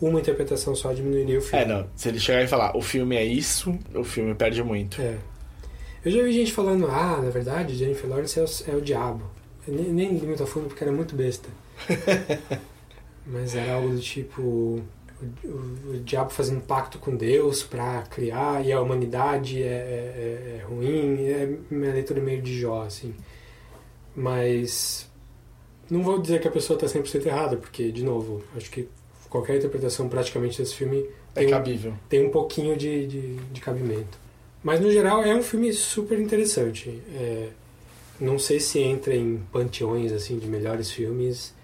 [0.00, 1.64] uma interpretação só diminuiria o filme.
[1.64, 1.86] É, não.
[1.96, 5.00] Se ele chegar e falar, o filme é isso, o filme perde muito.
[5.00, 5.16] É.
[6.04, 9.22] Eu já vi gente falando, ah, na verdade, Jennifer Lawrence é o, é o diabo.
[9.66, 11.48] Eu nem, nem li muito a fundo porque era muito besta.
[13.26, 14.82] Mas era algo do tipo
[15.44, 20.58] o, o- o diabo fazendo pacto com Deus pra criar e a humanidade é, é-
[20.60, 21.24] é ruim.
[21.26, 23.14] É minha leitura meio de Jó, assim.
[24.14, 25.08] Mas
[25.90, 28.88] não vou dizer que a pessoa tá 100% errada, porque, de novo, acho que
[29.28, 31.94] qualquer interpretação praticamente desse filme É tem um- cabível.
[32.08, 34.18] tem um pouquinho de, de, de cabimento.
[34.62, 37.00] Mas no geral é um filme super interessante.
[37.14, 37.48] É,
[38.20, 41.54] não sei se entra em panteões assim de melhores filmes.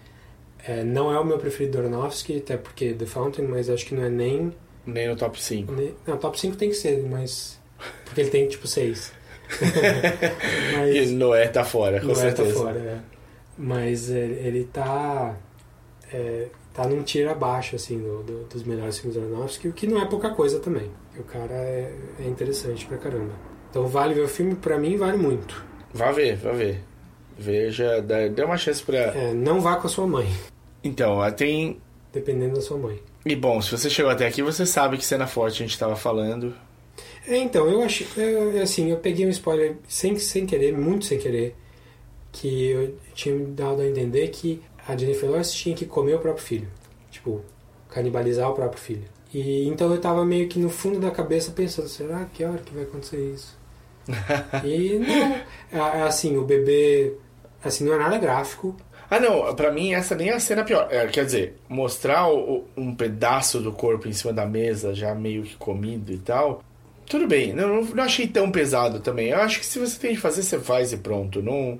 [0.65, 3.95] É, não é o meu preferido do Aronofsky, até porque The Fountain, mas acho que
[3.95, 4.53] não é nem.
[4.85, 5.71] Nem no top 5.
[5.73, 7.59] nem não, top 5 tem que ser, mas.
[8.05, 9.11] Porque ele tem tipo 6.
[10.93, 12.53] E Noé tá fora, com Noé certeza.
[12.53, 12.97] tá fora, é.
[13.57, 15.35] Mas ele, ele tá.
[16.11, 19.87] É, tá num tiro abaixo, assim, do, do- dos melhores filmes do Aronofsky, o que
[19.87, 20.89] não é pouca coisa também.
[21.17, 23.33] O cara é, é interessante pra caramba.
[23.69, 25.63] Então vale ver o filme, pra mim vale muito.
[25.93, 26.81] Vá ver, vá ver.
[27.37, 28.97] Veja, dá- dê uma chance pra.
[28.97, 30.27] É, não vá com a sua mãe,
[30.83, 31.79] Então, tem.
[32.11, 32.99] dependendo da sua mãe.
[33.25, 35.95] E bom, se você chegou até aqui, você sabe que cena forte a gente tava
[35.95, 36.53] falando.
[37.27, 38.07] É, então, eu achei.
[38.15, 41.55] eu- assim, eu peguei um spoiler sem, sem querer, muito sem querer,
[42.31, 46.19] que eu tinha me dado a entender que a Jennifer Lawrence tinha que comer o
[46.19, 46.67] próprio filho.
[47.11, 47.41] Tipo,
[47.89, 49.03] canibalizar o próprio filho.
[49.33, 52.73] E então eu tava meio que no fundo da cabeça pensando, será que hora que
[52.73, 53.57] vai acontecer isso?
[54.63, 55.81] e não.
[55.83, 57.13] É, é assim, o bebê.
[57.63, 58.75] Assim, não é nada gráfico.
[59.09, 60.87] Ah, não, pra mim essa nem é a cena pior.
[60.91, 65.43] É, quer dizer, mostrar o- um pedaço do corpo em cima da mesa, já meio
[65.43, 66.61] que comido e tal.
[67.05, 69.29] Tudo bem, não, não achei tão pesado também.
[69.29, 71.41] Eu acho que se você tem que fazer, você faz e pronto.
[71.41, 71.79] Não,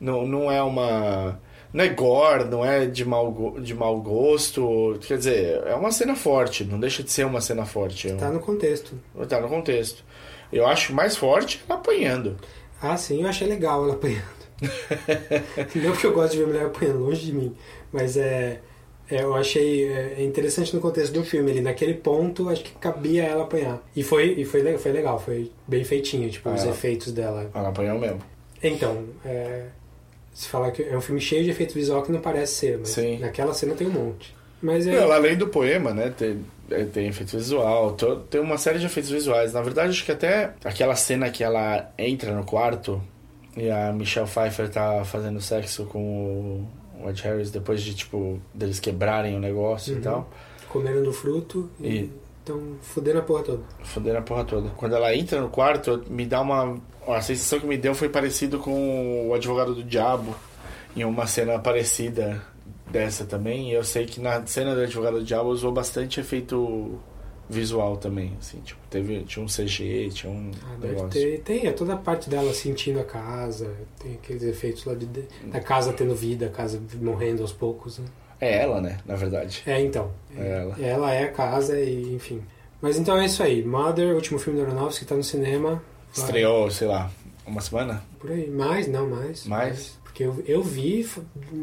[0.00, 1.38] não, não é uma.
[1.72, 4.98] Não é gore, não é de mau, de mau gosto.
[5.06, 8.12] Quer dizer, é uma cena forte, não deixa de ser uma cena forte.
[8.14, 8.98] Tá no contexto.
[9.28, 10.04] Tá no contexto.
[10.52, 12.36] Eu acho mais forte ela apanhando.
[12.82, 14.43] Ah, sim, eu achei legal ela apanhando.
[15.74, 17.54] Não que eu gosto de ver mulher apanhando longe de mim,
[17.92, 18.60] mas é,
[19.10, 21.50] é, eu achei é, interessante no contexto do filme.
[21.50, 23.82] Ele naquele ponto, acho que cabia ela apanhar.
[23.94, 26.68] E foi, e foi, foi legal, foi bem feitinho, tipo, os Ah.
[26.70, 27.50] efeitos dela.
[27.54, 28.20] Ela apanhou mesmo.
[28.62, 29.66] Então, é,
[30.32, 32.88] se falar que é um filme cheio de efeito visual que não parece ser, mas
[32.90, 33.18] Sim.
[33.18, 34.34] naquela cena tem um monte.
[34.62, 34.98] Mas é.
[34.98, 36.10] Além do poema, né?
[36.16, 39.52] Tem, é, tem efeito visual, to- tem uma série de efeitos visuais.
[39.52, 43.02] Na verdade, acho que até aquela cena que ela entra no quarto
[43.56, 46.64] e a Michelle Pfeiffer tá fazendo sexo com
[47.02, 49.98] o Ed Harris depois de, tipo, deles quebrarem o negócio Uhum.
[50.00, 50.30] e tal.
[50.68, 52.10] Comendo do fruto e E-
[52.40, 53.62] estão fudendo a porra toda.
[53.84, 54.70] Foderam a porra toda.
[54.70, 56.76] Quando ela entra no quarto, me dá uma.
[57.06, 60.34] A sensação que me deu foi parecido com o advogado do diabo.
[60.96, 62.40] Em uma cena parecida
[62.90, 63.70] dessa também.
[63.70, 66.98] E eu sei que na cena do advogado do diabo usou bastante efeito
[67.48, 68.32] visual também.
[68.40, 71.10] Assim, tipo, teve, tinha um CG, tinha um Ah, deve negócio.
[71.10, 71.40] ter.
[71.40, 73.70] Tem, é toda a parte dela sentindo a casa,
[74.02, 77.98] tem aqueles efeitos lá de, da casa tendo vida, a casa morrendo aos poucos.
[77.98, 78.06] Né?
[78.40, 78.98] É ela, né?
[79.06, 79.62] Na verdade.
[79.66, 80.10] É, então.
[80.36, 80.76] É ela.
[80.80, 82.42] Ela é a casa e, enfim.
[82.80, 83.64] Mas então é isso aí.
[83.64, 85.82] Mother, último filme do Aronofsky, tá no cinema.
[86.14, 87.10] Vai- Estreou, sei lá,
[87.46, 88.02] uma semana?
[88.20, 88.48] Por aí.
[88.50, 89.46] Mais, não, mais.
[89.46, 89.98] Mais?
[90.04, 91.20] Porque eu, eu vi f-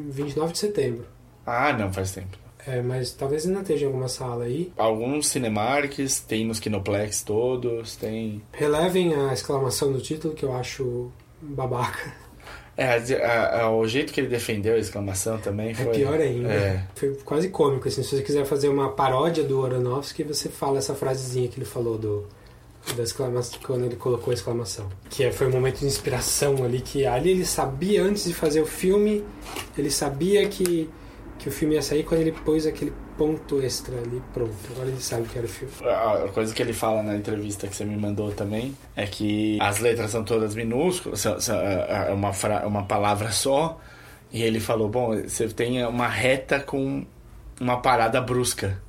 [0.10, 1.06] 29 de setembro.
[1.46, 2.38] Ah, não, faz tempo.
[2.68, 4.72] É, mas talvez ainda esteja em alguma sala aí.
[4.78, 8.42] Alguns Cinemarks, tem nos Kinoplex todos, tem.
[8.54, 11.12] Relevem a exclamação do título, que eu acho
[11.42, 12.14] babaca.
[12.78, 15.92] É, a- a- o jeito que ele defendeu a exclamação também É foi.
[15.94, 16.50] pior ainda.
[16.50, 16.84] É.
[16.96, 18.02] Foi quase cômico, assim.
[18.02, 21.98] Se você quiser fazer uma paródia do Aronofsky, você fala essa frasezinha que ele falou
[21.98, 22.28] do
[22.96, 24.88] da exclamação, quando ele colocou a exclamação.
[25.10, 28.62] Que é- foi um momento de inspiração ali, que ali ele sabia, antes de fazer
[28.62, 29.24] o filme,
[29.78, 30.90] ele sabia que,
[31.42, 34.54] que o filme ia sair quando ele pôs aquele ponto extra ali, pronto.
[34.72, 35.74] Agora ele sabe que era o filme.
[35.84, 39.80] A coisa que ele fala na entrevista que você me mandou também é que as
[39.80, 43.80] letras são todas minúsculas, são, é é uma, fra- uma palavra só.
[44.32, 47.04] E ele falou: Bom, você tem uma reta com
[47.60, 48.80] uma parada brusca.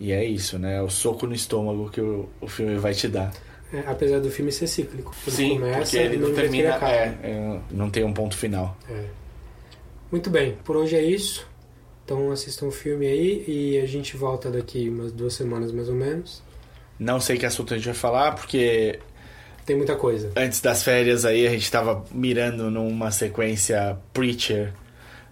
[0.00, 0.76] E é isso, né?
[0.78, 3.30] É o soco no estômago que o, o filme vai te dar.
[3.72, 5.14] É, apesar do filme ser cíclico.
[5.26, 6.68] Ele Sim, começa porque ele não termina.
[6.88, 8.74] É, é, não tem um ponto final.
[8.88, 9.04] É.
[10.10, 11.46] Muito bem, por hoje é isso.
[12.08, 15.94] Então assistam o filme aí e a gente volta daqui umas duas semanas mais ou
[15.94, 16.42] menos.
[16.98, 18.98] Não sei que assunto a gente vai falar, porque
[19.66, 20.32] Tem muita coisa.
[20.34, 24.72] antes das férias aí a gente tava mirando numa sequência Preacher,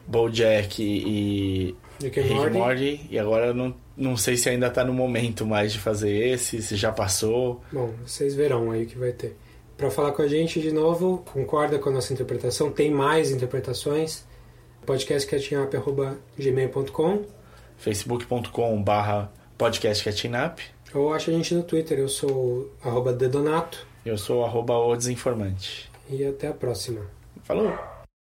[0.07, 2.59] Bojack e Rick and Morty.
[2.59, 3.01] Morty.
[3.09, 6.77] E agora não, não sei se ainda tá no momento mais de fazer esse, se
[6.77, 7.63] já passou.
[7.73, 9.35] Bom, vocês verão aí o que vai ter.
[9.79, 12.71] Para falar com a gente de novo, concorda com a nossa interpretação?
[12.71, 14.27] Tem mais interpretações?
[14.87, 17.25] podcastcatchingup.gmail.com
[17.77, 20.63] facebook.com barra podcast Catching Up.
[20.95, 21.99] ou acha a gente no Twitter.
[21.99, 25.91] Eu sou arroba Dedonato Eu sou arroba o desinformante.
[26.09, 27.03] e até a próxima.
[27.43, 27.96] Falou!